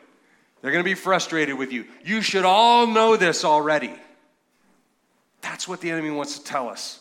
They're 0.60 0.72
going 0.72 0.84
to 0.84 0.88
be 0.88 0.94
frustrated 0.94 1.56
with 1.56 1.72
you. 1.72 1.84
You 2.04 2.20
should 2.20 2.44
all 2.44 2.86
know 2.86 3.16
this 3.16 3.44
already. 3.44 3.94
That's 5.40 5.68
what 5.68 5.80
the 5.80 5.90
enemy 5.90 6.10
wants 6.10 6.38
to 6.38 6.44
tell 6.44 6.68
us. 6.68 7.00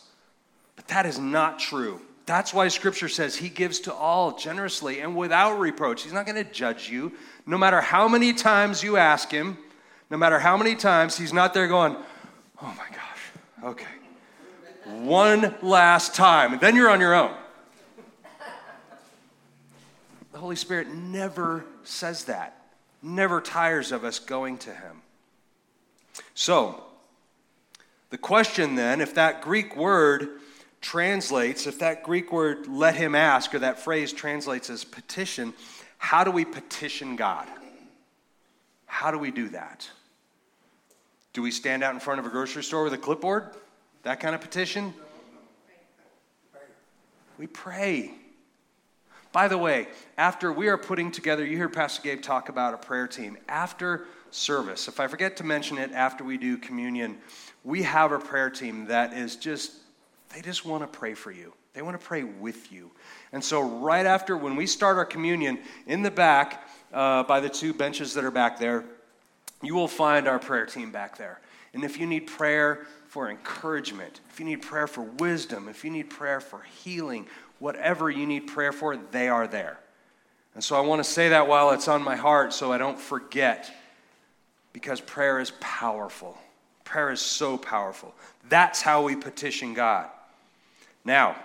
But 0.76 0.86
that 0.88 1.06
is 1.06 1.18
not 1.18 1.58
true. 1.58 2.00
That's 2.26 2.52
why 2.52 2.66
scripture 2.68 3.08
says 3.08 3.36
he 3.36 3.48
gives 3.48 3.78
to 3.80 3.94
all 3.94 4.36
generously 4.36 5.00
and 5.00 5.16
without 5.16 5.60
reproach. 5.60 6.02
He's 6.02 6.12
not 6.12 6.26
going 6.26 6.44
to 6.44 6.50
judge 6.50 6.90
you. 6.90 7.12
No 7.46 7.56
matter 7.56 7.80
how 7.80 8.08
many 8.08 8.32
times 8.32 8.82
you 8.82 8.96
ask 8.96 9.30
him, 9.30 9.56
no 10.10 10.16
matter 10.16 10.40
how 10.40 10.56
many 10.56 10.74
times, 10.74 11.16
he's 11.16 11.32
not 11.32 11.54
there 11.54 11.68
going, 11.68 11.96
oh 12.60 12.74
my 12.76 12.86
gosh, 12.90 13.74
okay. 13.74 13.86
One 15.04 15.54
last 15.62 16.16
time. 16.16 16.52
And 16.52 16.60
then 16.60 16.74
you're 16.74 16.90
on 16.90 17.00
your 17.00 17.14
own. 17.14 17.34
The 20.32 20.38
Holy 20.38 20.56
Spirit 20.56 20.88
never 20.88 21.64
says 21.84 22.24
that, 22.24 22.60
never 23.02 23.40
tires 23.40 23.90
of 23.92 24.04
us 24.04 24.18
going 24.18 24.58
to 24.58 24.70
him. 24.70 25.02
So, 26.34 26.82
the 28.10 28.18
question 28.18 28.74
then, 28.74 29.00
if 29.00 29.14
that 29.14 29.42
Greek 29.42 29.76
word 29.76 30.40
translates, 30.86 31.66
if 31.66 31.80
that 31.80 32.04
Greek 32.04 32.32
word 32.32 32.68
let 32.68 32.94
him 32.94 33.16
ask, 33.16 33.52
or 33.54 33.58
that 33.58 33.80
phrase 33.80 34.12
translates 34.12 34.70
as 34.70 34.84
petition, 34.84 35.52
how 35.98 36.22
do 36.22 36.30
we 36.30 36.44
petition 36.44 37.16
God? 37.16 37.48
how 38.96 39.10
do 39.10 39.18
we 39.18 39.30
do 39.30 39.50
that? 39.50 39.90
Do 41.34 41.42
we 41.42 41.50
stand 41.50 41.82
out 41.82 41.92
in 41.92 42.00
front 42.00 42.18
of 42.18 42.24
a 42.24 42.30
grocery 42.30 42.64
store 42.64 42.82
with 42.82 42.94
a 42.94 42.98
clipboard? 42.98 43.50
That 44.04 44.20
kind 44.20 44.34
of 44.34 44.40
petition? 44.40 44.94
We 47.36 47.46
pray. 47.46 48.12
By 49.32 49.48
the 49.48 49.58
way, 49.58 49.88
after 50.16 50.50
we 50.50 50.68
are 50.68 50.78
putting 50.78 51.10
together, 51.10 51.44
you 51.44 51.58
heard 51.58 51.74
Pastor 51.74 52.00
Gabe 52.00 52.22
talk 52.22 52.48
about 52.48 52.72
a 52.72 52.78
prayer 52.78 53.06
team. 53.06 53.36
After 53.50 54.06
service, 54.30 54.88
if 54.88 54.98
I 54.98 55.08
forget 55.08 55.36
to 55.36 55.44
mention 55.44 55.76
it 55.76 55.92
after 55.92 56.24
we 56.24 56.38
do 56.38 56.56
communion, 56.56 57.18
we 57.64 57.82
have 57.82 58.12
a 58.12 58.18
prayer 58.18 58.48
team 58.48 58.86
that 58.86 59.12
is 59.12 59.36
just, 59.36 59.72
they 60.36 60.42
just 60.42 60.66
want 60.66 60.82
to 60.82 60.98
pray 60.98 61.14
for 61.14 61.30
you. 61.30 61.54
They 61.72 61.80
want 61.80 61.98
to 61.98 62.06
pray 62.06 62.22
with 62.22 62.70
you. 62.70 62.90
And 63.32 63.42
so, 63.42 63.62
right 63.62 64.04
after, 64.04 64.36
when 64.36 64.54
we 64.54 64.66
start 64.66 64.98
our 64.98 65.06
communion, 65.06 65.58
in 65.86 66.02
the 66.02 66.10
back, 66.10 66.68
uh, 66.92 67.22
by 67.22 67.40
the 67.40 67.48
two 67.48 67.72
benches 67.72 68.12
that 68.12 68.22
are 68.22 68.30
back 68.30 68.58
there, 68.58 68.84
you 69.62 69.74
will 69.74 69.88
find 69.88 70.28
our 70.28 70.38
prayer 70.38 70.66
team 70.66 70.92
back 70.92 71.16
there. 71.16 71.40
And 71.72 71.84
if 71.84 71.98
you 71.98 72.06
need 72.06 72.26
prayer 72.26 72.86
for 73.06 73.30
encouragement, 73.30 74.20
if 74.28 74.38
you 74.38 74.44
need 74.44 74.60
prayer 74.60 74.86
for 74.86 75.00
wisdom, 75.00 75.70
if 75.70 75.86
you 75.86 75.90
need 75.90 76.10
prayer 76.10 76.40
for 76.40 76.60
healing, 76.84 77.26
whatever 77.58 78.10
you 78.10 78.26
need 78.26 78.40
prayer 78.40 78.72
for, 78.72 78.94
they 78.94 79.28
are 79.28 79.48
there. 79.48 79.80
And 80.54 80.62
so 80.62 80.76
I 80.76 80.80
want 80.80 81.02
to 81.02 81.10
say 81.10 81.30
that 81.30 81.48
while 81.48 81.70
it's 81.70 81.88
on 81.88 82.02
my 82.02 82.16
heart 82.16 82.52
so 82.52 82.72
I 82.72 82.76
don't 82.76 83.00
forget, 83.00 83.72
because 84.74 85.00
prayer 85.00 85.40
is 85.40 85.52
powerful. 85.60 86.36
Prayer 86.84 87.10
is 87.10 87.22
so 87.22 87.56
powerful. 87.56 88.14
That's 88.50 88.82
how 88.82 89.02
we 89.02 89.16
petition 89.16 89.72
God. 89.72 90.10
Now, 91.06 91.36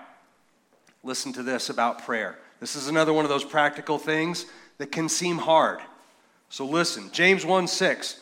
listen 1.04 1.32
to 1.34 1.44
this 1.44 1.70
about 1.70 2.04
prayer. 2.04 2.38
This 2.60 2.76
is 2.76 2.88
another 2.88 3.14
one 3.14 3.26
of 3.26 3.30
those 3.30 3.46
practical 3.46 4.00
things 4.00 4.48
that 4.80 4.92
can 4.92 5.08
seem 5.08 5.38
hard. 5.38 5.80
So 6.50 6.66
listen, 6.66 7.12
James 7.14 7.46
1 7.46 7.68
6. 7.68 8.20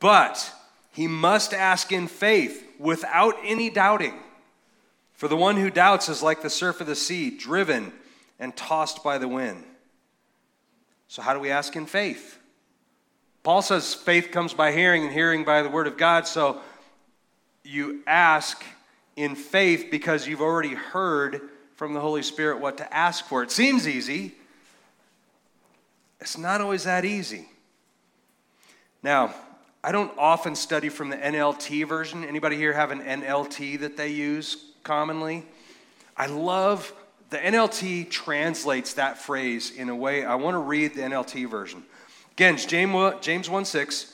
But 0.00 0.52
he 0.90 1.06
must 1.06 1.54
ask 1.54 1.92
in 1.92 2.08
faith 2.08 2.64
without 2.80 3.36
any 3.44 3.70
doubting. 3.70 4.14
For 5.14 5.28
the 5.28 5.36
one 5.36 5.56
who 5.56 5.70
doubts 5.70 6.08
is 6.08 6.22
like 6.22 6.42
the 6.42 6.50
surf 6.50 6.80
of 6.80 6.88
the 6.88 6.96
sea, 6.96 7.30
driven 7.30 7.92
and 8.38 8.54
tossed 8.54 9.04
by 9.04 9.18
the 9.18 9.28
wind. 9.28 9.64
So, 11.08 11.22
how 11.22 11.32
do 11.32 11.40
we 11.40 11.50
ask 11.50 11.76
in 11.76 11.86
faith? 11.86 12.38
Paul 13.44 13.62
says 13.62 13.94
faith 13.94 14.32
comes 14.32 14.52
by 14.52 14.72
hearing, 14.72 15.04
and 15.04 15.12
hearing 15.12 15.44
by 15.44 15.62
the 15.62 15.70
word 15.70 15.86
of 15.86 15.96
God. 15.96 16.26
So, 16.26 16.60
you 17.62 18.02
ask 18.06 18.62
in 19.16 19.34
faith 19.34 19.88
because 19.90 20.28
you've 20.28 20.42
already 20.42 20.74
heard 20.74 21.40
from 21.74 21.94
the 21.94 22.00
Holy 22.00 22.22
Spirit 22.22 22.60
what 22.60 22.76
to 22.78 22.94
ask 22.94 23.24
for. 23.26 23.42
It 23.42 23.50
seems 23.50 23.88
easy, 23.88 24.34
it's 26.20 26.38
not 26.38 26.60
always 26.60 26.84
that 26.84 27.04
easy. 27.04 27.48
Now, 29.02 29.34
I 29.84 29.92
don't 29.92 30.10
often 30.18 30.56
study 30.56 30.88
from 30.88 31.10
the 31.10 31.16
NLT 31.16 31.86
version. 31.86 32.24
Anybody 32.24 32.56
here 32.56 32.72
have 32.72 32.90
an 32.90 33.00
NLT 33.00 33.80
that 33.80 33.96
they 33.96 34.08
use 34.08 34.72
commonly? 34.82 35.44
I 36.16 36.26
love 36.26 36.92
the 37.30 37.36
NLT 37.38 38.10
translates 38.10 38.94
that 38.94 39.18
phrase 39.18 39.70
in 39.70 39.88
a 39.88 39.94
way. 39.94 40.24
I 40.24 40.34
want 40.36 40.54
to 40.54 40.58
read 40.58 40.94
the 40.94 41.02
NLT 41.02 41.48
version. 41.48 41.84
Again, 42.32 42.56
James 42.56 43.48
1 43.48 43.64
6 43.64 44.12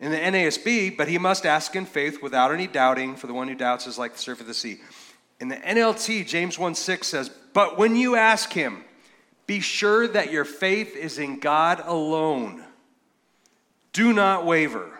in 0.00 0.10
the 0.10 0.16
NASB, 0.16 0.96
but 0.96 1.08
he 1.08 1.18
must 1.18 1.44
ask 1.44 1.76
in 1.76 1.84
faith 1.84 2.22
without 2.22 2.52
any 2.52 2.66
doubting, 2.66 3.16
for 3.16 3.26
the 3.26 3.34
one 3.34 3.48
who 3.48 3.54
doubts 3.54 3.86
is 3.86 3.98
like 3.98 4.14
the 4.14 4.18
surf 4.18 4.40
of 4.40 4.46
the 4.46 4.54
sea. 4.54 4.80
In 5.40 5.48
the 5.48 5.56
NLT, 5.56 6.26
James 6.26 6.58
1 6.58 6.74
6 6.74 7.06
says, 7.06 7.30
But 7.52 7.76
when 7.78 7.96
you 7.96 8.16
ask 8.16 8.52
him, 8.52 8.84
be 9.46 9.60
sure 9.60 10.06
that 10.08 10.30
your 10.30 10.44
faith 10.44 10.96
is 10.96 11.18
in 11.18 11.40
God 11.40 11.82
alone. 11.84 12.64
Do 13.92 14.12
not 14.12 14.46
waver. 14.46 14.90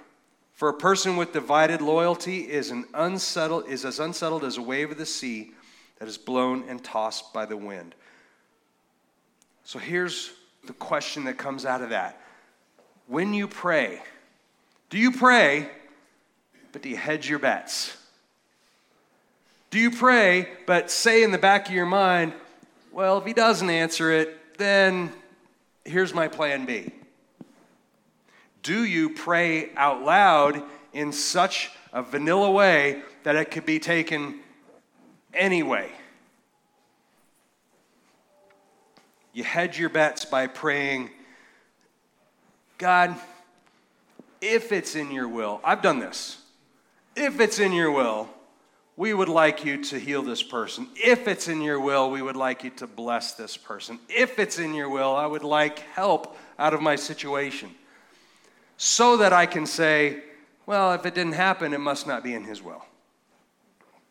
For 0.52 0.68
a 0.68 0.74
person 0.74 1.16
with 1.16 1.32
divided 1.32 1.80
loyalty 1.80 2.40
is, 2.40 2.70
an 2.70 2.84
unsettled, 2.92 3.68
is 3.68 3.84
as 3.84 4.00
unsettled 4.00 4.44
as 4.44 4.58
a 4.58 4.62
wave 4.62 4.90
of 4.90 4.98
the 4.98 5.06
sea 5.06 5.52
that 5.98 6.08
is 6.08 6.18
blown 6.18 6.64
and 6.68 6.82
tossed 6.82 7.32
by 7.32 7.46
the 7.46 7.56
wind. 7.56 7.94
So 9.64 9.78
here's 9.78 10.32
the 10.66 10.72
question 10.74 11.24
that 11.24 11.38
comes 11.38 11.64
out 11.64 11.80
of 11.80 11.90
that. 11.90 12.20
When 13.06 13.32
you 13.32 13.48
pray, 13.48 14.02
do 14.90 14.98
you 14.98 15.12
pray, 15.12 15.68
but 16.72 16.82
do 16.82 16.88
you 16.88 16.96
hedge 16.96 17.28
your 17.28 17.38
bets? 17.38 17.96
Do 19.70 19.78
you 19.78 19.92
pray, 19.92 20.48
but 20.66 20.90
say 20.90 21.22
in 21.22 21.30
the 21.30 21.38
back 21.38 21.68
of 21.68 21.74
your 21.74 21.86
mind, 21.86 22.32
well, 22.90 23.18
if 23.18 23.24
he 23.24 23.32
doesn't 23.32 23.70
answer 23.70 24.10
it, 24.10 24.58
then 24.58 25.12
here's 25.84 26.12
my 26.12 26.26
plan 26.26 26.66
B? 26.66 26.92
Do 28.64 28.84
you 28.84 29.10
pray 29.10 29.70
out 29.76 30.02
loud 30.02 30.60
in 30.92 31.12
such 31.12 31.70
a 31.92 32.02
vanilla 32.02 32.50
way 32.50 33.02
that 33.22 33.36
it 33.36 33.52
could 33.52 33.64
be 33.64 33.78
taken 33.78 34.40
anyway? 35.32 35.90
You 39.32 39.44
hedge 39.44 39.78
your 39.78 39.88
bets 39.88 40.24
by 40.24 40.48
praying, 40.48 41.10
God, 42.76 43.14
if 44.40 44.72
it's 44.72 44.94
in 44.94 45.10
your 45.10 45.28
will, 45.28 45.60
I've 45.64 45.82
done 45.82 45.98
this. 45.98 46.38
If 47.16 47.40
it's 47.40 47.58
in 47.58 47.72
your 47.72 47.90
will, 47.90 48.28
we 48.96 49.14
would 49.14 49.28
like 49.28 49.64
you 49.64 49.82
to 49.84 49.98
heal 49.98 50.22
this 50.22 50.42
person. 50.42 50.88
If 50.94 51.26
it's 51.26 51.48
in 51.48 51.62
your 51.62 51.80
will, 51.80 52.10
we 52.10 52.22
would 52.22 52.36
like 52.36 52.64
you 52.64 52.70
to 52.70 52.86
bless 52.86 53.32
this 53.32 53.56
person. 53.56 53.98
If 54.08 54.38
it's 54.38 54.58
in 54.58 54.74
your 54.74 54.88
will, 54.88 55.14
I 55.16 55.26
would 55.26 55.42
like 55.42 55.78
help 55.94 56.36
out 56.58 56.74
of 56.74 56.82
my 56.82 56.96
situation 56.96 57.70
so 58.76 59.16
that 59.18 59.32
I 59.32 59.46
can 59.46 59.66
say, 59.66 60.22
well, 60.66 60.92
if 60.92 61.04
it 61.06 61.14
didn't 61.14 61.32
happen, 61.32 61.72
it 61.72 61.80
must 61.80 62.06
not 62.06 62.22
be 62.22 62.34
in 62.34 62.44
His 62.44 62.62
will. 62.62 62.84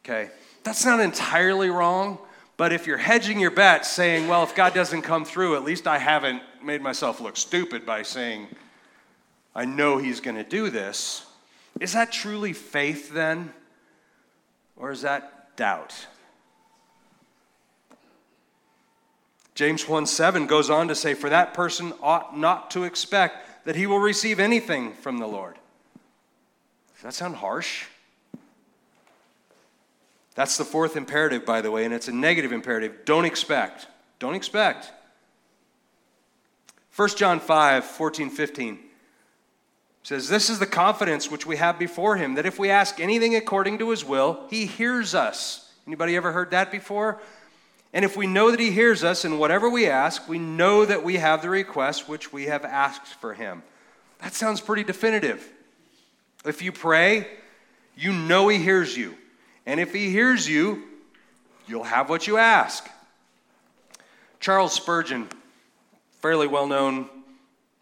Okay? 0.03 0.29
That's 0.63 0.85
not 0.85 0.99
entirely 0.99 1.69
wrong, 1.69 2.17
but 2.57 2.73
if 2.73 2.85
you're 2.85 2.97
hedging 2.97 3.39
your 3.39 3.51
bet 3.51 3.85
saying, 3.85 4.27
well, 4.27 4.43
if 4.43 4.55
God 4.55 4.73
doesn't 4.73 5.03
come 5.03 5.23
through, 5.23 5.55
at 5.55 5.63
least 5.63 5.87
I 5.87 5.97
haven't 5.97 6.41
made 6.63 6.81
myself 6.81 7.21
look 7.21 7.37
stupid 7.37 7.85
by 7.85 8.01
saying, 8.01 8.47
I 9.59 9.65
know 9.65 9.97
He's 9.97 10.21
going 10.21 10.37
to 10.37 10.43
do 10.45 10.69
this, 10.69 11.25
is 11.81 11.91
that 11.91 12.13
truly 12.13 12.53
faith 12.53 13.13
then? 13.13 13.51
Or 14.77 14.89
is 14.89 15.01
that 15.01 15.57
doubt? 15.57 16.07
James 19.55 19.85
1 19.85 20.05
7 20.05 20.47
goes 20.47 20.69
on 20.69 20.87
to 20.87 20.95
say, 20.95 21.13
For 21.13 21.29
that 21.29 21.53
person 21.53 21.91
ought 22.01 22.37
not 22.37 22.71
to 22.71 22.85
expect 22.85 23.65
that 23.65 23.75
he 23.75 23.85
will 23.85 23.99
receive 23.99 24.39
anything 24.39 24.93
from 24.93 25.17
the 25.17 25.27
Lord. 25.27 25.55
Does 26.93 27.03
that 27.03 27.13
sound 27.13 27.35
harsh? 27.35 27.83
That's 30.35 30.55
the 30.55 30.63
fourth 30.63 30.95
imperative, 30.95 31.45
by 31.45 31.59
the 31.59 31.69
way, 31.69 31.83
and 31.83 31.93
it's 31.93 32.07
a 32.07 32.13
negative 32.13 32.53
imperative. 32.53 33.03
Don't 33.03 33.25
expect. 33.25 33.87
Don't 34.19 34.35
expect. 34.35 34.93
1 36.95 37.09
John 37.17 37.41
5 37.41 37.83
14, 37.83 38.29
15 38.29 38.79
says, 40.03 40.29
This 40.29 40.49
is 40.49 40.59
the 40.59 40.65
confidence 40.65 41.29
which 41.29 41.45
we 41.45 41.57
have 41.57 41.79
before 41.79 42.17
him, 42.17 42.35
that 42.35 42.45
if 42.45 42.59
we 42.59 42.69
ask 42.69 42.99
anything 42.99 43.35
according 43.35 43.77
to 43.79 43.89
his 43.89 44.03
will, 44.03 44.45
he 44.49 44.65
hears 44.65 45.15
us. 45.15 45.71
Anybody 45.87 46.15
ever 46.15 46.31
heard 46.31 46.51
that 46.51 46.71
before? 46.71 47.19
And 47.93 48.05
if 48.05 48.15
we 48.15 48.27
know 48.27 48.51
that 48.51 48.59
He 48.59 48.71
hears 48.71 49.03
us 49.03 49.25
in 49.25 49.39
whatever 49.39 49.69
we 49.69 49.87
ask, 49.87 50.27
we 50.27 50.37
know 50.37 50.85
that 50.85 51.03
we 51.03 51.15
have 51.15 51.41
the 51.41 51.49
request 51.49 52.07
which 52.07 52.31
we 52.31 52.45
have 52.45 52.63
asked 52.63 53.07
for 53.15 53.33
Him. 53.33 53.63
That 54.21 54.33
sounds 54.33 54.61
pretty 54.61 54.83
definitive. 54.83 55.51
If 56.45 56.61
you 56.61 56.71
pray, 56.71 57.27
you 57.95 58.13
know 58.13 58.47
He 58.47 58.59
hears 58.59 58.95
you. 58.95 59.15
And 59.65 59.79
if 59.79 59.93
He 59.93 60.11
hears 60.11 60.47
you, 60.47 60.83
you'll 61.67 61.83
have 61.83 62.09
what 62.09 62.27
you 62.27 62.37
ask. 62.37 62.87
Charles 64.39 64.73
Spurgeon, 64.73 65.27
fairly 66.21 66.47
well 66.47 66.67
known 66.67 67.09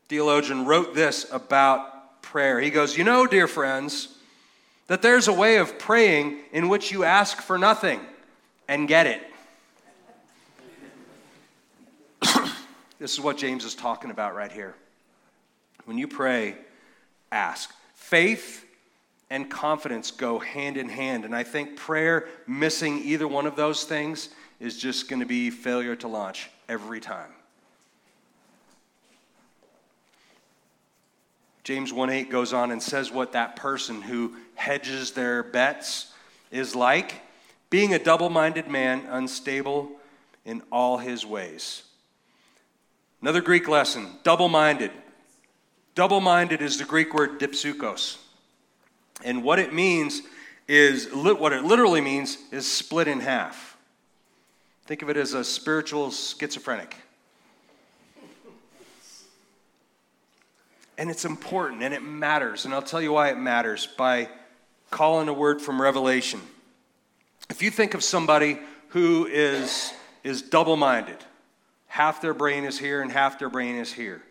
theologian, 0.07 0.65
wrote 0.65 0.95
this 0.95 1.29
about 1.31 1.96
prayer. 2.27 2.59
He 2.59 2.69
goes, 2.69 2.97
You 2.97 3.03
know, 3.03 3.25
dear 3.25 3.47
friends, 3.47 4.09
that 4.87 5.01
there's 5.01 5.27
a 5.27 5.33
way 5.33 5.57
of 5.57 5.79
praying 5.79 6.39
in 6.51 6.69
which 6.69 6.91
you 6.91 7.03
ask 7.03 7.41
for 7.41 7.57
nothing 7.57 7.99
and 8.67 8.87
get 8.87 9.07
it. 9.07 9.21
This 12.99 13.13
is 13.13 13.19
what 13.19 13.37
James 13.37 13.63
is 13.63 13.75
talking 13.75 14.09
about 14.09 14.33
right 14.33 14.51
here. 14.51 14.73
When 15.85 15.99
you 15.99 16.07
pray, 16.07 16.55
ask. 17.31 17.71
Faith 17.93 18.65
and 19.29 19.51
confidence 19.51 20.09
go 20.09 20.39
hand 20.39 20.77
in 20.77 20.89
hand. 20.89 21.23
And 21.23 21.35
I 21.35 21.43
think 21.43 21.75
prayer 21.75 22.27
missing 22.47 22.97
either 23.03 23.27
one 23.27 23.45
of 23.45 23.55
those 23.55 23.83
things 23.83 24.29
is 24.59 24.79
just 24.79 25.09
going 25.09 25.19
to 25.19 25.27
be 25.27 25.51
failure 25.51 25.95
to 25.97 26.07
launch 26.07 26.49
every 26.67 26.99
time. 26.99 27.29
James 31.67 31.91
1 31.91 32.09
8 32.09 32.29
goes 32.29 32.53
on 32.53 32.71
and 32.71 32.81
says 32.81 33.11
what 33.11 33.33
that 33.33 33.57
person 33.57 34.01
who 34.01 34.33
hedges 34.55 35.11
their 35.11 35.43
bets 35.43 36.13
is 36.49 36.77
like 36.77 37.15
being 37.69 37.93
a 37.93 37.99
double 37.99 38.29
minded 38.29 38.69
man, 38.69 39.05
unstable 39.09 39.91
in 40.45 40.63
all 40.71 40.97
his 40.97 41.25
ways. 41.25 41.83
Another 43.21 43.41
Greek 43.41 43.67
lesson 43.67 44.07
double 44.23 44.47
minded. 44.47 44.91
Double 45.93 46.21
minded 46.21 46.61
is 46.61 46.77
the 46.77 46.85
Greek 46.85 47.13
word 47.13 47.37
dipsukos. 47.37 48.15
And 49.25 49.43
what 49.43 49.59
it 49.59 49.73
means 49.73 50.21
is, 50.69 51.09
what 51.13 51.51
it 51.51 51.65
literally 51.65 51.99
means 51.99 52.37
is 52.49 52.65
split 52.65 53.09
in 53.09 53.19
half. 53.19 53.75
Think 54.85 55.01
of 55.01 55.09
it 55.09 55.17
as 55.17 55.33
a 55.33 55.43
spiritual 55.43 56.11
schizophrenic. 56.11 56.95
And 60.97 61.09
it's 61.09 61.25
important 61.25 61.83
and 61.83 61.93
it 61.93 62.01
matters. 62.01 62.65
And 62.65 62.73
I'll 62.73 62.81
tell 62.81 63.01
you 63.01 63.11
why 63.13 63.29
it 63.29 63.37
matters 63.37 63.87
by 63.97 64.29
calling 64.89 65.27
a 65.27 65.33
word 65.33 65.61
from 65.61 65.81
Revelation. 65.81 66.41
If 67.49 67.61
you 67.61 67.69
think 67.69 67.93
of 67.93 68.03
somebody 68.03 68.59
who 68.89 69.25
is, 69.27 69.93
is 70.23 70.41
double 70.41 70.75
minded, 70.75 71.17
half 71.87 72.21
their 72.21 72.33
brain 72.33 72.63
is 72.63 72.79
here 72.79 73.01
and 73.01 73.11
half 73.11 73.39
their 73.39 73.49
brain 73.49 73.75
is 73.75 73.93
here. 73.93 74.21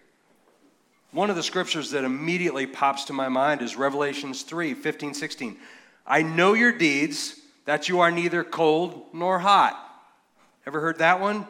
One 1.13 1.31
of 1.31 1.37
the 1.37 1.43
scriptures 1.43 1.93
that 1.93 2.05
immediately 2.05 2.67
pops 2.67 3.05
to 3.05 3.13
my 3.13 3.29
mind 3.29 3.63
is 3.63 3.77
Revelations 3.77 4.43
3 4.43 4.75
15, 4.75 5.15
16. 5.15 5.57
I 6.07 6.23
know 6.23 6.55
your 6.55 6.73
deeds, 6.73 7.41
that 7.67 7.89
you 7.89 8.01
are 8.01 8.11
neither 8.11 8.45
cold 8.45 9.07
nor 9.13 9.39
hot. 9.39 9.77
Ever 10.67 10.81
heard 10.81 10.99
that 10.99 11.21
one? 11.21 11.47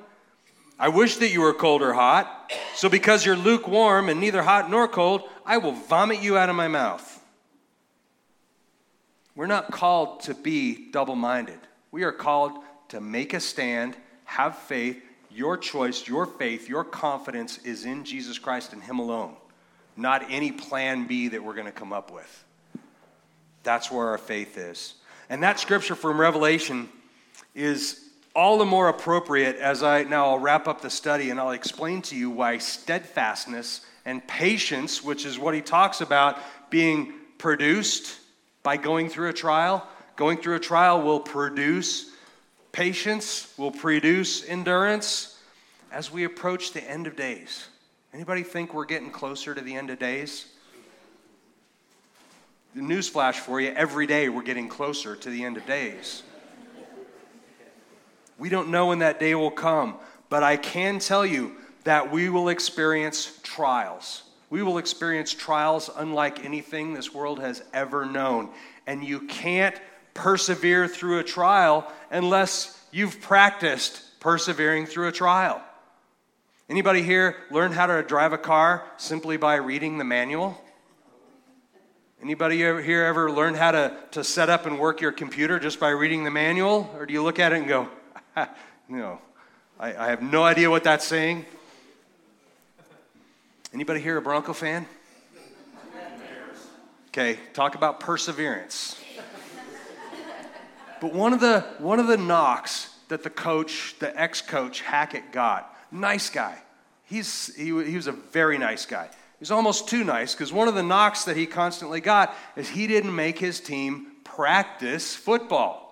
I 0.78 0.88
wish 0.88 1.16
that 1.16 1.30
you 1.30 1.40
were 1.40 1.54
cold 1.54 1.82
or 1.82 1.94
hot. 1.94 2.52
So 2.74 2.88
because 2.88 3.24
you're 3.24 3.36
lukewarm 3.36 4.08
and 4.08 4.20
neither 4.20 4.42
hot 4.42 4.70
nor 4.70 4.86
cold, 4.88 5.22
I 5.44 5.58
will 5.58 5.72
vomit 5.72 6.22
you 6.22 6.36
out 6.36 6.50
of 6.50 6.56
my 6.56 6.68
mouth. 6.68 7.12
We're 9.34 9.46
not 9.46 9.70
called 9.70 10.20
to 10.20 10.34
be 10.34 10.90
double 10.90 11.16
minded. 11.16 11.58
We 11.90 12.04
are 12.04 12.12
called 12.12 12.52
to 12.88 13.00
make 13.00 13.34
a 13.34 13.40
stand, 13.40 13.96
have 14.24 14.56
faith. 14.58 15.02
Your 15.30 15.58
choice, 15.58 16.08
your 16.08 16.24
faith, 16.24 16.68
your 16.68 16.84
confidence 16.84 17.58
is 17.58 17.84
in 17.84 18.04
Jesus 18.04 18.38
Christ 18.38 18.72
and 18.72 18.82
Him 18.82 18.98
alone, 18.98 19.36
not 19.96 20.24
any 20.30 20.50
plan 20.50 21.06
B 21.06 21.28
that 21.28 21.44
we're 21.44 21.54
going 21.54 21.66
to 21.66 21.72
come 21.72 21.92
up 21.92 22.10
with. 22.10 22.44
That's 23.62 23.90
where 23.90 24.08
our 24.08 24.18
faith 24.18 24.56
is. 24.56 24.94
And 25.28 25.42
that 25.42 25.60
scripture 25.60 25.94
from 25.94 26.18
Revelation 26.18 26.88
is 27.54 28.05
all 28.36 28.58
the 28.58 28.66
more 28.66 28.90
appropriate 28.90 29.56
as 29.56 29.82
I 29.82 30.02
now 30.02 30.26
I'll 30.26 30.38
wrap 30.38 30.68
up 30.68 30.82
the 30.82 30.90
study 30.90 31.30
and 31.30 31.40
I'll 31.40 31.52
explain 31.52 32.02
to 32.02 32.14
you 32.14 32.28
why 32.28 32.58
steadfastness 32.58 33.80
and 34.04 34.24
patience, 34.28 35.02
which 35.02 35.24
is 35.24 35.38
what 35.38 35.54
he 35.54 35.62
talks 35.62 36.02
about 36.02 36.38
being 36.68 37.14
produced 37.38 38.18
by 38.62 38.76
going 38.76 39.08
through 39.08 39.30
a 39.30 39.32
trial, 39.32 39.88
going 40.16 40.36
through 40.36 40.56
a 40.56 40.60
trial 40.60 41.00
will 41.00 41.18
produce 41.18 42.10
patience, 42.72 43.54
will 43.56 43.70
produce 43.70 44.46
endurance 44.46 45.40
as 45.90 46.12
we 46.12 46.24
approach 46.24 46.72
the 46.72 46.84
end 46.84 47.06
of 47.06 47.16
days. 47.16 47.68
Anybody 48.12 48.42
think 48.42 48.74
we're 48.74 48.84
getting 48.84 49.10
closer 49.10 49.54
to 49.54 49.62
the 49.62 49.74
end 49.74 49.88
of 49.88 49.98
days? 49.98 50.44
The 52.74 52.82
newsflash 52.82 53.36
for 53.36 53.62
you 53.62 53.70
every 53.70 54.06
day 54.06 54.28
we're 54.28 54.42
getting 54.42 54.68
closer 54.68 55.16
to 55.16 55.30
the 55.30 55.42
end 55.42 55.56
of 55.56 55.64
days. 55.64 56.22
We 58.38 58.48
don't 58.48 58.68
know 58.68 58.86
when 58.86 58.98
that 59.00 59.18
day 59.18 59.34
will 59.34 59.50
come, 59.50 59.96
but 60.28 60.42
I 60.42 60.56
can 60.56 60.98
tell 60.98 61.24
you 61.24 61.56
that 61.84 62.10
we 62.10 62.28
will 62.28 62.48
experience 62.48 63.38
trials. 63.42 64.24
We 64.50 64.62
will 64.62 64.78
experience 64.78 65.32
trials 65.32 65.90
unlike 65.96 66.44
anything 66.44 66.94
this 66.94 67.12
world 67.12 67.40
has 67.40 67.62
ever 67.72 68.04
known. 68.04 68.50
And 68.86 69.04
you 69.04 69.20
can't 69.20 69.74
persevere 70.14 70.88
through 70.88 71.18
a 71.18 71.24
trial 71.24 71.90
unless 72.10 72.84
you've 72.92 73.20
practiced 73.20 74.02
persevering 74.20 74.86
through 74.86 75.08
a 75.08 75.12
trial. 75.12 75.62
Anybody 76.68 77.02
here 77.02 77.36
learn 77.50 77.72
how 77.72 77.86
to 77.86 78.02
drive 78.02 78.32
a 78.32 78.38
car 78.38 78.84
simply 78.96 79.36
by 79.36 79.56
reading 79.56 79.98
the 79.98 80.04
manual? 80.04 80.60
Anybody 82.20 82.56
here 82.58 83.04
ever 83.04 83.30
learn 83.30 83.54
how 83.54 83.70
to, 83.70 83.96
to 84.12 84.24
set 84.24 84.48
up 84.48 84.66
and 84.66 84.78
work 84.78 85.00
your 85.00 85.12
computer 85.12 85.60
just 85.60 85.78
by 85.78 85.90
reading 85.90 86.24
the 86.24 86.30
manual? 86.30 86.90
Or 86.96 87.06
do 87.06 87.12
you 87.12 87.22
look 87.22 87.38
at 87.38 87.52
it 87.52 87.56
and 87.56 87.68
go, 87.68 87.88
no, 88.88 89.18
I, 89.78 89.94
I 89.94 90.08
have 90.08 90.22
no 90.22 90.44
idea 90.44 90.70
what 90.70 90.84
that's 90.84 91.06
saying. 91.06 91.46
Anybody 93.72 94.00
here 94.00 94.16
a 94.16 94.22
Bronco 94.22 94.52
fan? 94.52 94.86
Okay, 97.08 97.38
talk 97.54 97.74
about 97.74 98.00
perseverance. 98.00 99.00
But 101.00 101.12
one 101.12 101.32
of 101.32 101.40
the 101.40 101.60
one 101.78 101.98
of 101.98 102.06
the 102.06 102.16
knocks 102.16 102.94
that 103.08 103.22
the 103.22 103.30
coach, 103.30 103.94
the 103.98 104.18
ex-coach 104.20 104.80
Hackett 104.80 105.30
got, 105.30 105.74
nice 105.92 106.30
guy. 106.30 106.58
He's 107.04 107.54
he, 107.54 107.64
he 107.64 107.96
was 107.96 108.06
a 108.06 108.12
very 108.12 108.58
nice 108.58 108.86
guy. 108.86 109.08
He's 109.38 109.50
almost 109.50 109.88
too 109.88 110.04
nice 110.04 110.34
because 110.34 110.52
one 110.52 110.68
of 110.68 110.74
the 110.74 110.82
knocks 110.82 111.24
that 111.24 111.36
he 111.36 111.46
constantly 111.46 112.00
got 112.00 112.34
is 112.56 112.68
he 112.68 112.86
didn't 112.86 113.14
make 113.14 113.38
his 113.38 113.60
team 113.60 114.08
practice 114.24 115.14
football. 115.14 115.85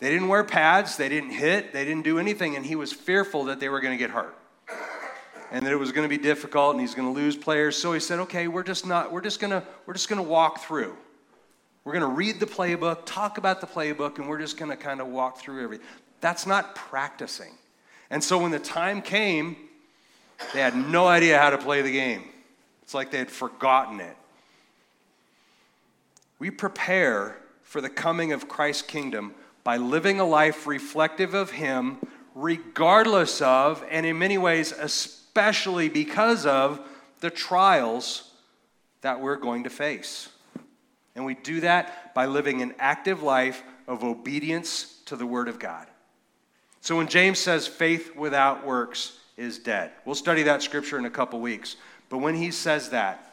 They 0.00 0.08
didn't 0.08 0.28
wear 0.28 0.42
pads, 0.44 0.96
they 0.96 1.10
didn't 1.10 1.30
hit, 1.30 1.72
they 1.72 1.84
didn't 1.84 2.04
do 2.04 2.18
anything, 2.18 2.56
and 2.56 2.64
he 2.64 2.74
was 2.74 2.92
fearful 2.92 3.44
that 3.44 3.60
they 3.60 3.68
were 3.68 3.80
going 3.80 3.96
to 3.96 3.98
get 3.98 4.10
hurt. 4.10 4.34
And 5.52 5.66
that 5.66 5.72
it 5.72 5.76
was 5.76 5.92
going 5.92 6.08
to 6.08 6.08
be 6.08 6.22
difficult 6.22 6.72
and 6.72 6.80
he's 6.80 6.94
going 6.94 7.12
to 7.12 7.14
lose 7.14 7.36
players. 7.36 7.76
So 7.76 7.92
he 7.92 8.00
said, 8.00 8.20
"Okay, 8.20 8.46
we're 8.48 8.62
just 8.62 8.86
not 8.86 9.12
we're 9.12 9.20
just 9.20 9.40
going 9.40 9.50
to 9.50 9.64
we're 9.84 9.94
just 9.94 10.08
going 10.08 10.22
to 10.22 10.28
walk 10.28 10.60
through. 10.60 10.96
We're 11.84 11.92
going 11.92 12.08
to 12.08 12.16
read 12.16 12.38
the 12.38 12.46
playbook, 12.46 13.04
talk 13.04 13.36
about 13.36 13.60
the 13.60 13.66
playbook, 13.66 14.18
and 14.18 14.28
we're 14.28 14.38
just 14.38 14.56
going 14.56 14.70
to 14.70 14.76
kind 14.76 15.00
of 15.00 15.08
walk 15.08 15.38
through 15.38 15.62
everything." 15.62 15.86
That's 16.20 16.46
not 16.46 16.74
practicing. 16.74 17.52
And 18.10 18.22
so 18.22 18.38
when 18.38 18.52
the 18.52 18.58
time 18.58 19.02
came, 19.02 19.56
they 20.54 20.60
had 20.60 20.76
no 20.76 21.06
idea 21.06 21.38
how 21.38 21.50
to 21.50 21.58
play 21.58 21.82
the 21.82 21.92
game. 21.92 22.24
It's 22.82 22.94
like 22.94 23.10
they 23.10 23.18
had 23.18 23.30
forgotten 23.30 24.00
it. 24.00 24.16
We 26.38 26.50
prepare 26.50 27.36
for 27.62 27.80
the 27.80 27.90
coming 27.90 28.32
of 28.32 28.48
Christ's 28.48 28.82
kingdom 28.82 29.34
by 29.64 29.76
living 29.76 30.20
a 30.20 30.24
life 30.24 30.66
reflective 30.66 31.34
of 31.34 31.50
Him, 31.50 31.98
regardless 32.34 33.40
of, 33.40 33.84
and 33.90 34.06
in 34.06 34.18
many 34.18 34.38
ways, 34.38 34.72
especially 34.72 35.88
because 35.88 36.46
of, 36.46 36.80
the 37.20 37.30
trials 37.30 38.30
that 39.02 39.20
we're 39.20 39.36
going 39.36 39.64
to 39.64 39.70
face. 39.70 40.28
And 41.14 41.24
we 41.24 41.34
do 41.34 41.60
that 41.60 42.14
by 42.14 42.26
living 42.26 42.62
an 42.62 42.74
active 42.78 43.22
life 43.22 43.62
of 43.86 44.04
obedience 44.04 45.00
to 45.06 45.16
the 45.16 45.26
Word 45.26 45.48
of 45.48 45.58
God. 45.58 45.86
So 46.80 46.96
when 46.96 47.08
James 47.08 47.38
says 47.38 47.66
faith 47.66 48.16
without 48.16 48.64
works 48.64 49.18
is 49.36 49.58
dead, 49.58 49.92
we'll 50.06 50.14
study 50.14 50.44
that 50.44 50.62
scripture 50.62 50.98
in 50.98 51.04
a 51.04 51.10
couple 51.10 51.40
weeks. 51.40 51.76
But 52.08 52.18
when 52.18 52.34
he 52.34 52.50
says 52.50 52.90
that, 52.90 53.30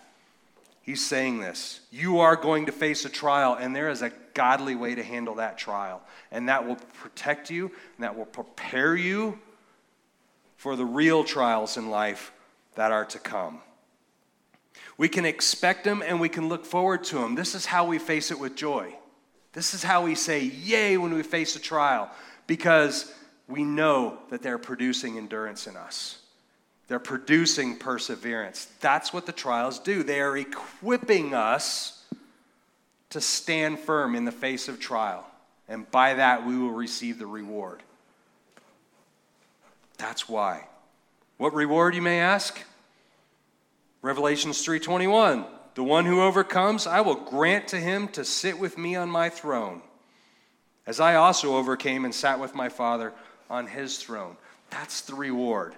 He's 0.87 1.05
saying 1.05 1.41
this. 1.41 1.81
You 1.91 2.19
are 2.19 2.37
going 2.37 2.67
to 2.67 2.71
face 2.71 3.03
a 3.03 3.09
trial, 3.09 3.57
and 3.59 3.75
there 3.75 3.89
is 3.89 4.01
a 4.01 4.09
godly 4.37 4.75
way 4.75 4.93
to 4.93 5.03
handle 5.03 5.35
that 5.35 5.57
trial. 5.57 6.01
And 6.31 6.47
that 6.47 6.65
will 6.65 6.77
protect 7.01 7.49
you, 7.49 7.65
and 7.65 8.03
that 8.03 8.15
will 8.15 8.25
prepare 8.25 8.95
you 8.95 9.39
for 10.57 10.75
the 10.75 10.85
real 10.85 11.23
trials 11.23 11.75
in 11.75 11.89
life 11.89 12.31
that 12.75 12.91
are 12.91 13.05
to 13.05 13.17
come. 13.17 13.59
We 14.95 15.09
can 15.09 15.25
expect 15.25 15.83
them 15.83 16.03
and 16.05 16.19
we 16.19 16.29
can 16.29 16.49
look 16.49 16.65
forward 16.65 17.03
to 17.05 17.15
them. 17.15 17.35
This 17.35 17.55
is 17.55 17.65
how 17.65 17.85
we 17.85 17.97
face 17.97 18.29
it 18.31 18.39
with 18.39 18.55
joy. 18.55 18.95
This 19.53 19.73
is 19.73 19.83
how 19.83 20.03
we 20.03 20.13
say, 20.13 20.43
Yay, 20.43 20.97
when 20.97 21.13
we 21.13 21.23
face 21.23 21.55
a 21.55 21.59
trial, 21.59 22.11
because 22.45 23.11
we 23.47 23.63
know 23.63 24.19
that 24.29 24.43
they're 24.43 24.59
producing 24.59 25.17
endurance 25.17 25.65
in 25.65 25.75
us. 25.75 26.19
They're 26.87 26.99
producing 26.99 27.75
perseverance. 27.75 28.67
That's 28.81 29.11
what 29.11 29.25
the 29.25 29.31
trials 29.31 29.79
do. 29.79 30.03
They 30.03 30.21
are 30.21 30.37
equipping 30.37 31.33
us 31.33 31.96
to 33.11 33.21
stand 33.21 33.79
firm 33.79 34.15
in 34.15 34.25
the 34.25 34.31
face 34.31 34.67
of 34.67 34.79
trial. 34.79 35.25
And 35.67 35.89
by 35.91 36.15
that, 36.15 36.45
we 36.45 36.57
will 36.57 36.71
receive 36.71 37.19
the 37.19 37.27
reward. 37.27 37.81
That's 39.97 40.29
why. 40.29 40.67
What 41.37 41.53
reward, 41.53 41.95
you 41.95 42.01
may 42.01 42.19
ask? 42.19 42.63
Revelations 44.01 44.63
3:21. 44.63 45.45
The 45.75 45.83
one 45.83 46.05
who 46.05 46.21
overcomes, 46.21 46.87
I 46.87 47.01
will 47.01 47.15
grant 47.15 47.67
to 47.69 47.77
him 47.77 48.07
to 48.09 48.25
sit 48.25 48.57
with 48.57 48.77
me 48.77 48.95
on 48.95 49.09
my 49.09 49.29
throne, 49.29 49.83
as 50.87 50.99
I 50.99 51.15
also 51.15 51.55
overcame 51.55 52.03
and 52.03 52.15
sat 52.15 52.39
with 52.39 52.55
my 52.55 52.69
Father 52.69 53.13
on 53.49 53.67
his 53.67 53.97
throne. 53.97 54.37
That's 54.71 55.01
the 55.01 55.13
reward 55.13 55.75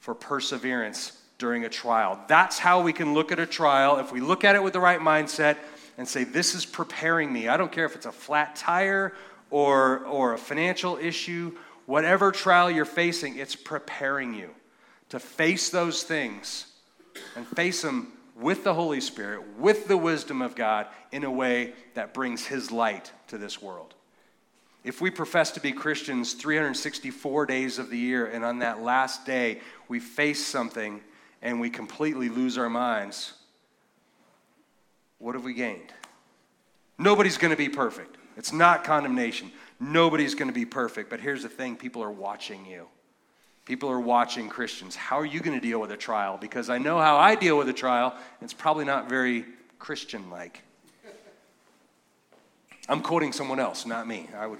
for 0.00 0.14
perseverance 0.14 1.12
during 1.38 1.64
a 1.64 1.68
trial. 1.68 2.18
That's 2.26 2.58
how 2.58 2.82
we 2.82 2.92
can 2.92 3.14
look 3.14 3.30
at 3.30 3.38
a 3.38 3.46
trial. 3.46 3.98
If 3.98 4.10
we 4.10 4.20
look 4.20 4.44
at 4.44 4.56
it 4.56 4.62
with 4.62 4.72
the 4.72 4.80
right 4.80 5.00
mindset 5.00 5.58
and 5.96 6.06
say, 6.06 6.24
This 6.24 6.54
is 6.54 6.66
preparing 6.66 7.32
me. 7.32 7.48
I 7.48 7.56
don't 7.56 7.72
care 7.72 7.84
if 7.84 7.94
it's 7.94 8.06
a 8.06 8.12
flat 8.12 8.56
tire 8.56 9.14
or, 9.50 10.00
or 10.06 10.32
a 10.32 10.38
financial 10.38 10.96
issue, 10.96 11.56
whatever 11.86 12.32
trial 12.32 12.70
you're 12.70 12.84
facing, 12.84 13.36
it's 13.36 13.54
preparing 13.54 14.34
you 14.34 14.50
to 15.10 15.20
face 15.20 15.70
those 15.70 16.02
things 16.02 16.66
and 17.36 17.46
face 17.46 17.82
them 17.82 18.12
with 18.36 18.64
the 18.64 18.74
Holy 18.74 19.00
Spirit, 19.00 19.42
with 19.58 19.86
the 19.86 19.96
wisdom 19.96 20.42
of 20.42 20.56
God, 20.56 20.88
in 21.12 21.22
a 21.22 21.30
way 21.30 21.72
that 21.94 22.12
brings 22.12 22.46
His 22.46 22.72
light 22.72 23.12
to 23.28 23.38
this 23.38 23.62
world. 23.62 23.94
If 24.82 25.00
we 25.00 25.10
profess 25.10 25.52
to 25.52 25.60
be 25.60 25.72
Christians 25.72 26.34
364 26.34 27.46
days 27.46 27.78
of 27.78 27.90
the 27.90 27.98
year, 27.98 28.26
and 28.26 28.44
on 28.44 28.58
that 28.58 28.82
last 28.82 29.24
day 29.24 29.60
we 29.88 30.00
face 30.00 30.44
something 30.44 31.00
and 31.40 31.60
we 31.60 31.70
completely 31.70 32.28
lose 32.28 32.58
our 32.58 32.68
minds, 32.68 33.34
what 35.24 35.34
have 35.34 35.42
we 35.42 35.54
gained? 35.54 35.90
Nobody's 36.98 37.38
going 37.38 37.50
to 37.50 37.56
be 37.56 37.70
perfect. 37.70 38.18
It's 38.36 38.52
not 38.52 38.84
condemnation. 38.84 39.50
Nobody's 39.80 40.34
going 40.34 40.48
to 40.48 40.54
be 40.54 40.66
perfect. 40.66 41.08
But 41.08 41.18
here's 41.18 41.42
the 41.42 41.48
thing 41.48 41.76
people 41.76 42.02
are 42.02 42.10
watching 42.10 42.66
you. 42.66 42.88
People 43.64 43.90
are 43.90 44.00
watching 44.00 44.50
Christians. 44.50 44.94
How 44.94 45.18
are 45.18 45.24
you 45.24 45.40
going 45.40 45.58
to 45.58 45.66
deal 45.66 45.80
with 45.80 45.90
a 45.92 45.96
trial? 45.96 46.36
Because 46.38 46.68
I 46.68 46.76
know 46.76 47.00
how 47.00 47.16
I 47.16 47.36
deal 47.36 47.56
with 47.56 47.70
a 47.70 47.72
trial. 47.72 48.14
It's 48.42 48.52
probably 48.52 48.84
not 48.84 49.08
very 49.08 49.46
Christian 49.78 50.28
like. 50.28 50.60
I'm 52.86 53.00
quoting 53.00 53.32
someone 53.32 53.60
else, 53.60 53.86
not 53.86 54.06
me. 54.06 54.28
I 54.36 54.46
would. 54.46 54.58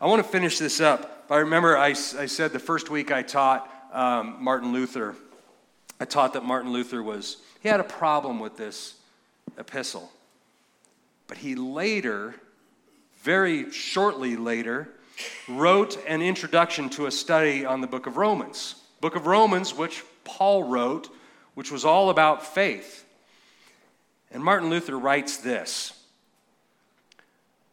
I 0.00 0.06
want 0.06 0.24
to 0.24 0.28
finish 0.28 0.58
this 0.58 0.80
up. 0.80 1.24
I 1.30 1.36
remember 1.36 1.78
I, 1.78 1.90
I 1.90 1.92
said 1.92 2.52
the 2.52 2.58
first 2.58 2.90
week 2.90 3.12
I 3.12 3.22
taught 3.22 3.72
um, 3.92 4.38
Martin 4.40 4.72
Luther, 4.72 5.14
I 6.00 6.04
taught 6.04 6.32
that 6.34 6.44
Martin 6.44 6.72
Luther 6.72 7.02
was, 7.02 7.38
he 7.60 7.68
had 7.68 7.80
a 7.80 7.84
problem 7.84 8.38
with 8.38 8.56
this 8.56 8.94
epistle. 9.56 10.10
But 11.26 11.38
he 11.38 11.54
later, 11.54 12.34
very 13.22 13.70
shortly 13.70 14.36
later, 14.36 14.88
wrote 15.48 15.98
an 16.06 16.22
introduction 16.22 16.88
to 16.90 17.06
a 17.06 17.10
study 17.10 17.66
on 17.66 17.80
the 17.80 17.86
book 17.86 18.06
of 18.06 18.16
Romans. 18.16 18.76
Book 19.00 19.16
of 19.16 19.26
Romans, 19.26 19.74
which 19.74 20.04
Paul 20.24 20.64
wrote, 20.64 21.08
which 21.54 21.70
was 21.70 21.84
all 21.84 22.10
about 22.10 22.46
faith. 22.46 23.04
And 24.30 24.42
Martin 24.42 24.70
Luther 24.70 24.98
writes 24.98 25.38
this 25.38 25.92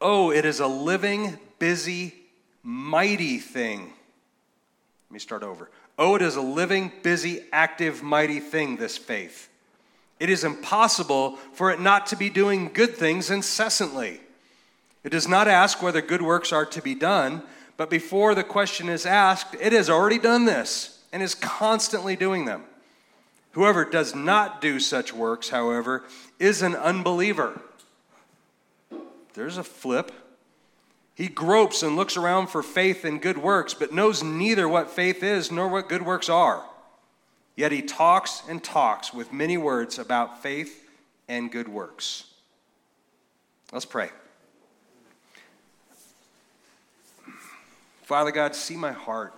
Oh, 0.01 0.31
it 0.31 0.45
is 0.45 0.59
a 0.59 0.67
living, 0.67 1.37
busy, 1.59 2.13
mighty 2.63 3.37
thing. 3.37 3.81
Let 5.09 5.13
me 5.13 5.19
start 5.19 5.43
over. 5.43 5.69
Oh, 5.97 6.15
it 6.15 6.21
is 6.21 6.35
a 6.35 6.41
living, 6.41 6.91
busy, 7.03 7.43
active, 7.51 8.03
mighty 8.03 8.39
thing, 8.39 8.77
this 8.77 8.97
faith. 8.97 9.49
It 10.19 10.29
is 10.29 10.43
impossible 10.43 11.37
for 11.53 11.71
it 11.71 11.79
not 11.79 12.07
to 12.07 12.15
be 12.15 12.29
doing 12.29 12.71
good 12.73 12.95
things 12.95 13.29
incessantly. 13.29 14.21
It 15.03 15.09
does 15.09 15.27
not 15.27 15.47
ask 15.47 15.81
whether 15.81 16.01
good 16.01 16.21
works 16.21 16.51
are 16.51 16.65
to 16.65 16.81
be 16.81 16.95
done, 16.95 17.43
but 17.77 17.89
before 17.89 18.33
the 18.33 18.43
question 18.43 18.89
is 18.89 19.05
asked, 19.05 19.55
it 19.59 19.73
has 19.73 19.89
already 19.89 20.17
done 20.17 20.45
this 20.45 20.99
and 21.11 21.21
is 21.21 21.35
constantly 21.35 22.15
doing 22.15 22.45
them. 22.45 22.63
Whoever 23.51 23.85
does 23.85 24.15
not 24.15 24.59
do 24.59 24.79
such 24.79 25.13
works, 25.13 25.49
however, 25.49 26.03
is 26.39 26.61
an 26.61 26.75
unbeliever. 26.75 27.61
There's 29.33 29.57
a 29.57 29.63
flip. 29.63 30.11
He 31.15 31.29
gropes 31.29 31.81
and 31.81 31.95
looks 31.95 32.17
around 32.17 32.47
for 32.47 32.61
faith 32.61 33.05
and 33.05 33.21
good 33.21 33.37
works, 33.37 33.73
but 33.73 33.93
knows 33.93 34.21
neither 34.21 34.67
what 34.67 34.91
faith 34.91 35.23
is 35.23 35.49
nor 35.49 35.69
what 35.69 35.87
good 35.87 36.01
works 36.01 36.27
are. 36.27 36.63
Yet 37.55 37.71
he 37.71 37.81
talks 37.81 38.43
and 38.49 38.61
talks 38.61 39.13
with 39.13 39.31
many 39.31 39.57
words 39.57 39.97
about 39.97 40.43
faith 40.43 40.89
and 41.29 41.49
good 41.49 41.69
works. 41.69 42.25
Let's 43.71 43.85
pray. 43.85 44.09
Father 48.03 48.31
God, 48.31 48.53
see 48.53 48.75
my 48.75 48.91
heart. 48.91 49.33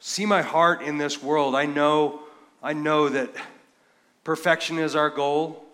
See 0.00 0.26
my 0.26 0.42
heart 0.42 0.82
in 0.82 0.98
this 0.98 1.22
world. 1.22 1.54
I 1.54 1.64
know, 1.64 2.20
I 2.62 2.72
know 2.72 3.08
that 3.08 3.30
perfection 4.24 4.78
is 4.78 4.94
our 4.94 5.10
goal. 5.10 5.64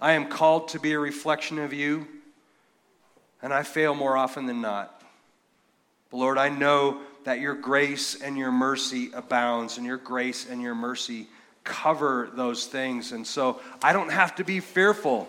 I 0.00 0.12
am 0.12 0.28
called 0.28 0.68
to 0.68 0.80
be 0.80 0.92
a 0.92 0.98
reflection 0.98 1.58
of 1.58 1.72
you, 1.72 2.06
and 3.42 3.52
I 3.52 3.62
fail 3.62 3.94
more 3.94 4.16
often 4.16 4.46
than 4.46 4.60
not. 4.60 5.02
But 6.10 6.18
Lord, 6.18 6.38
I 6.38 6.48
know 6.48 7.00
that 7.24 7.40
your 7.40 7.54
grace 7.54 8.20
and 8.20 8.36
your 8.36 8.52
mercy 8.52 9.10
abounds, 9.14 9.78
and 9.78 9.86
your 9.86 9.96
grace 9.96 10.48
and 10.48 10.60
your 10.60 10.74
mercy 10.74 11.28
cover 11.64 12.30
those 12.34 12.66
things. 12.66 13.12
And 13.12 13.26
so 13.26 13.60
I 13.82 13.92
don't 13.92 14.10
have 14.10 14.34
to 14.36 14.44
be 14.44 14.60
fearful 14.60 15.28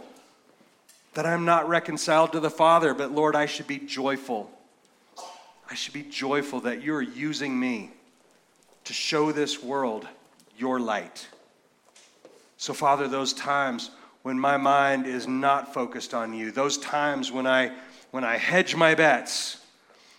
that 1.14 1.26
I'm 1.26 1.46
not 1.46 1.70
reconciled 1.70 2.32
to 2.32 2.40
the 2.40 2.50
Father, 2.50 2.94
but 2.94 3.12
Lord, 3.12 3.36
I 3.36 3.46
should 3.46 3.68
be 3.68 3.78
joyful. 3.78 4.50
I 5.70 5.76
should 5.76 5.94
be 5.94 6.04
joyful 6.04 6.62
that 6.62 6.82
you 6.82 6.94
are 6.96 7.02
using 7.02 7.60
me 7.60 7.92
to 8.86 8.94
show 8.94 9.32
this 9.32 9.62
world 9.64 10.08
your 10.58 10.80
light. 10.80 11.28
So, 12.58 12.74
Father, 12.74 13.08
those 13.08 13.34
times 13.34 13.92
when 14.24 14.40
my 14.40 14.58
mind 14.58 15.06
is 15.06 15.28
not 15.28 15.74
focused 15.74 16.14
on 16.14 16.34
you, 16.34 16.52
those 16.52 16.78
times 16.78 17.32
when 17.32 17.46
I, 17.46 17.72
when 18.14 18.24
I 18.24 18.38
hedge 18.38 18.76
my 18.76 18.94
bets, 18.94 19.58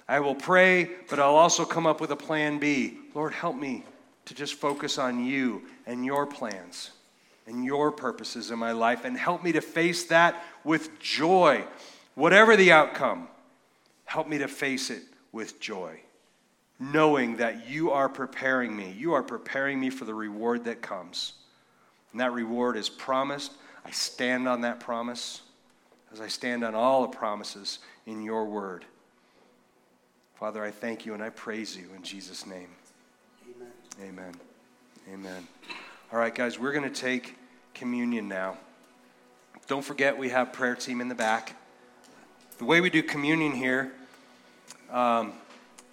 I 0.08 0.18
will 0.18 0.34
pray, 0.34 0.90
but 1.08 1.20
I'll 1.20 1.36
also 1.36 1.64
come 1.64 1.86
up 1.86 2.00
with 2.00 2.10
a 2.10 2.16
plan 2.16 2.58
B. 2.58 2.98
Lord, 3.14 3.32
help 3.32 3.54
me 3.54 3.84
to 4.24 4.34
just 4.34 4.54
focus 4.54 4.98
on 4.98 5.24
you 5.24 5.62
and 5.86 6.04
your 6.04 6.26
plans 6.26 6.90
and 7.46 7.64
your 7.64 7.92
purposes 7.92 8.50
in 8.50 8.58
my 8.58 8.72
life, 8.72 9.04
and 9.04 9.16
help 9.16 9.44
me 9.44 9.52
to 9.52 9.60
face 9.60 10.06
that 10.06 10.42
with 10.64 10.98
joy. 10.98 11.62
Whatever 12.16 12.56
the 12.56 12.72
outcome, 12.72 13.28
help 14.06 14.26
me 14.26 14.38
to 14.38 14.48
face 14.48 14.90
it 14.90 15.04
with 15.30 15.60
joy, 15.60 16.00
knowing 16.80 17.36
that 17.36 17.68
you 17.68 17.92
are 17.92 18.08
preparing 18.08 18.74
me. 18.74 18.92
You 18.98 19.12
are 19.12 19.22
preparing 19.22 19.78
me 19.78 19.90
for 19.90 20.04
the 20.04 20.14
reward 20.14 20.64
that 20.64 20.82
comes. 20.82 21.34
And 22.10 22.20
that 22.20 22.32
reward 22.32 22.76
is 22.76 22.88
promised. 22.88 23.52
I 23.84 23.92
stand 23.92 24.48
on 24.48 24.62
that 24.62 24.80
promise 24.80 25.42
as 26.14 26.20
I 26.20 26.28
stand 26.28 26.62
on 26.62 26.76
all 26.76 27.02
the 27.02 27.08
promises 27.08 27.80
in 28.06 28.22
your 28.22 28.44
word. 28.44 28.84
Father, 30.36 30.62
I 30.62 30.70
thank 30.70 31.04
you 31.04 31.12
and 31.12 31.20
I 31.20 31.30
praise 31.30 31.76
you 31.76 31.88
in 31.96 32.04
Jesus' 32.04 32.46
name. 32.46 32.68
Amen. 33.56 33.68
Amen. 34.00 34.34
Amen. 35.12 35.48
All 36.12 36.20
right, 36.20 36.32
guys, 36.32 36.56
we're 36.56 36.70
going 36.70 36.88
to 36.88 37.00
take 37.00 37.34
communion 37.74 38.28
now. 38.28 38.56
Don't 39.66 39.84
forget, 39.84 40.16
we 40.16 40.28
have 40.28 40.52
prayer 40.52 40.76
team 40.76 41.00
in 41.00 41.08
the 41.08 41.16
back. 41.16 41.56
The 42.58 42.64
way 42.64 42.80
we 42.80 42.90
do 42.90 43.02
communion 43.02 43.50
here, 43.50 43.90
um, 44.92 45.32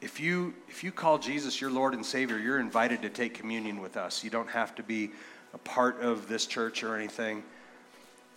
if 0.02 0.20
you 0.20 0.54
if 0.70 0.84
you 0.84 0.92
call 0.92 1.18
Jesus 1.18 1.60
your 1.60 1.72
Lord 1.72 1.96
and 1.96 2.06
Savior, 2.06 2.38
you're 2.38 2.60
invited 2.60 3.02
to 3.02 3.10
take 3.10 3.34
communion 3.34 3.82
with 3.82 3.98
us. 3.98 4.24
You 4.24 4.30
don't 4.30 4.50
have 4.50 4.76
to 4.76 4.84
be 4.84 5.10
a 5.56 5.58
part 5.58 6.00
of 6.02 6.28
this 6.28 6.46
church 6.46 6.84
or 6.84 6.96
anything. 6.96 7.42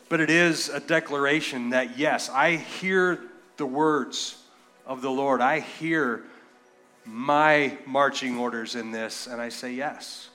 But 0.09 0.21
it 0.21 0.31
is 0.31 0.69
a 0.69 0.81
declaration 0.81 1.71
that 1.71 1.99
yes, 1.99 2.29
I 2.29 2.57
hear 2.57 3.21
the 3.57 3.67
words 3.67 4.43
of 4.87 5.03
the 5.03 5.11
Lord. 5.11 5.41
I 5.41 5.61
hear 5.61 6.23
my 7.05 7.77
marching 7.87 8.39
orders 8.39 8.75
in 8.75 8.91
this, 8.91 9.27
and 9.27 9.41
I 9.41 9.49
say 9.49 9.73
yes. 9.73 10.29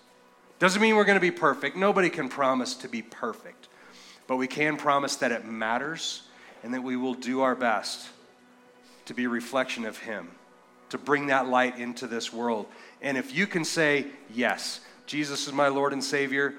Doesn't 0.60 0.82
mean 0.82 0.96
we're 0.96 1.06
going 1.06 1.16
to 1.16 1.22
be 1.22 1.32
perfect. 1.32 1.78
Nobody 1.78 2.10
can 2.10 2.30
promise 2.30 2.76
to 2.76 2.88
be 2.88 3.02
perfect. 3.02 3.68
But 4.28 4.38
we 4.38 4.48
can 4.48 4.78
promise 4.78 5.16
that 5.18 5.32
it 5.32 5.46
matters 5.46 6.24
and 6.64 6.74
that 6.74 6.84
we 6.84 6.98
will 6.98 7.14
do 7.14 7.42
our 7.42 7.56
best 7.56 8.10
to 9.06 9.14
be 9.14 9.24
a 9.24 9.30
reflection 9.30 9.86
of 9.86 9.98
Him, 9.98 10.30
to 10.90 10.98
bring 10.98 11.28
that 11.28 11.48
light 11.48 11.80
into 11.80 12.06
this 12.06 12.32
world. 12.32 12.68
And 13.02 13.18
if 13.18 13.34
you 13.34 13.48
can 13.48 13.66
say, 13.66 14.06
Yes, 14.32 14.82
Jesus 15.08 15.48
is 15.48 15.54
my 15.54 15.70
Lord 15.70 15.94
and 15.94 16.04
Savior, 16.04 16.54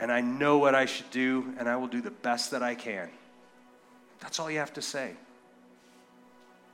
and 0.00 0.12
I 0.12 0.20
know 0.20 0.58
what 0.58 0.74
I 0.74 0.86
should 0.86 1.10
do, 1.10 1.54
and 1.58 1.68
I 1.68 1.76
will 1.76 1.88
do 1.88 2.00
the 2.00 2.10
best 2.10 2.50
that 2.52 2.62
I 2.62 2.74
can, 2.74 3.08
that's 4.20 4.40
all 4.40 4.50
you 4.50 4.58
have 4.58 4.74
to 4.74 4.82
say 4.82 5.14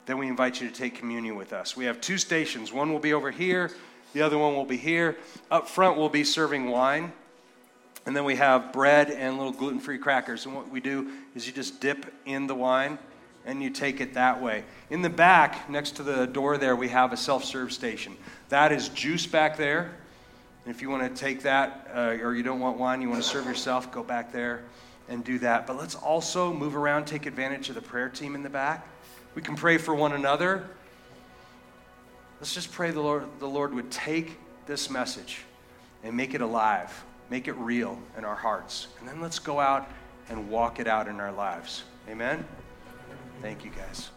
then 0.06 0.18
we 0.18 0.28
invite 0.28 0.60
you 0.60 0.68
to 0.68 0.74
take 0.74 0.94
communion 0.94 1.36
with 1.36 1.52
us. 1.52 1.76
We 1.76 1.86
have 1.86 2.00
two 2.00 2.18
stations. 2.18 2.72
One 2.72 2.92
will 2.92 2.98
be 2.98 3.14
over 3.14 3.30
here, 3.30 3.70
the 4.12 4.22
other 4.22 4.38
one 4.38 4.54
will 4.54 4.66
be 4.66 4.76
here. 4.76 5.16
Up 5.50 5.68
front, 5.68 5.96
we'll 5.96 6.08
be 6.08 6.24
serving 6.24 6.68
wine. 6.68 7.12
And 8.06 8.14
then 8.14 8.24
we 8.24 8.36
have 8.36 8.72
bread 8.72 9.10
and 9.10 9.38
little 9.38 9.52
gluten 9.52 9.80
free 9.80 9.98
crackers. 9.98 10.44
And 10.44 10.54
what 10.54 10.68
we 10.68 10.80
do 10.80 11.10
is 11.34 11.46
you 11.46 11.52
just 11.52 11.80
dip 11.80 12.12
in 12.26 12.46
the 12.46 12.54
wine 12.54 12.98
and 13.46 13.62
you 13.62 13.70
take 13.70 14.00
it 14.00 14.14
that 14.14 14.40
way. 14.42 14.64
In 14.90 15.00
the 15.00 15.10
back, 15.10 15.70
next 15.70 15.92
to 15.96 16.02
the 16.02 16.26
door 16.26 16.58
there, 16.58 16.76
we 16.76 16.88
have 16.88 17.12
a 17.12 17.16
self 17.16 17.44
serve 17.44 17.72
station. 17.72 18.14
That 18.50 18.72
is 18.72 18.90
juice 18.90 19.26
back 19.26 19.56
there. 19.56 19.94
And 20.64 20.74
if 20.74 20.80
you 20.80 20.88
want 20.88 21.02
to 21.02 21.20
take 21.20 21.42
that 21.42 21.90
uh, 21.94 22.16
or 22.22 22.34
you 22.34 22.42
don't 22.42 22.60
want 22.60 22.78
wine, 22.78 23.02
you 23.02 23.10
want 23.10 23.22
to 23.22 23.28
serve 23.28 23.44
yourself, 23.44 23.92
go 23.92 24.02
back 24.02 24.32
there 24.32 24.62
and 25.08 25.22
do 25.22 25.38
that. 25.40 25.66
But 25.66 25.76
let's 25.76 25.94
also 25.94 26.52
move 26.52 26.76
around, 26.76 27.04
take 27.04 27.26
advantage 27.26 27.68
of 27.68 27.74
the 27.74 27.82
prayer 27.82 28.08
team 28.08 28.34
in 28.34 28.42
the 28.42 28.48
back. 28.48 28.86
We 29.34 29.42
can 29.42 29.56
pray 29.56 29.78
for 29.78 29.94
one 29.94 30.12
another. 30.12 30.64
Let's 32.40 32.54
just 32.54 32.72
pray 32.72 32.90
the 32.90 33.00
Lord, 33.00 33.26
the 33.40 33.48
Lord 33.48 33.74
would 33.74 33.90
take 33.90 34.38
this 34.66 34.88
message 34.88 35.42
and 36.02 36.16
make 36.16 36.34
it 36.34 36.40
alive, 36.40 37.04
make 37.30 37.48
it 37.48 37.54
real 37.54 37.98
in 38.16 38.24
our 38.24 38.34
hearts. 38.34 38.88
And 39.00 39.08
then 39.08 39.20
let's 39.20 39.38
go 39.38 39.60
out 39.60 39.88
and 40.28 40.48
walk 40.50 40.80
it 40.80 40.86
out 40.86 41.08
in 41.08 41.20
our 41.20 41.32
lives. 41.32 41.84
Amen? 42.08 42.46
Thank 43.42 43.64
you, 43.64 43.70
guys. 43.70 44.13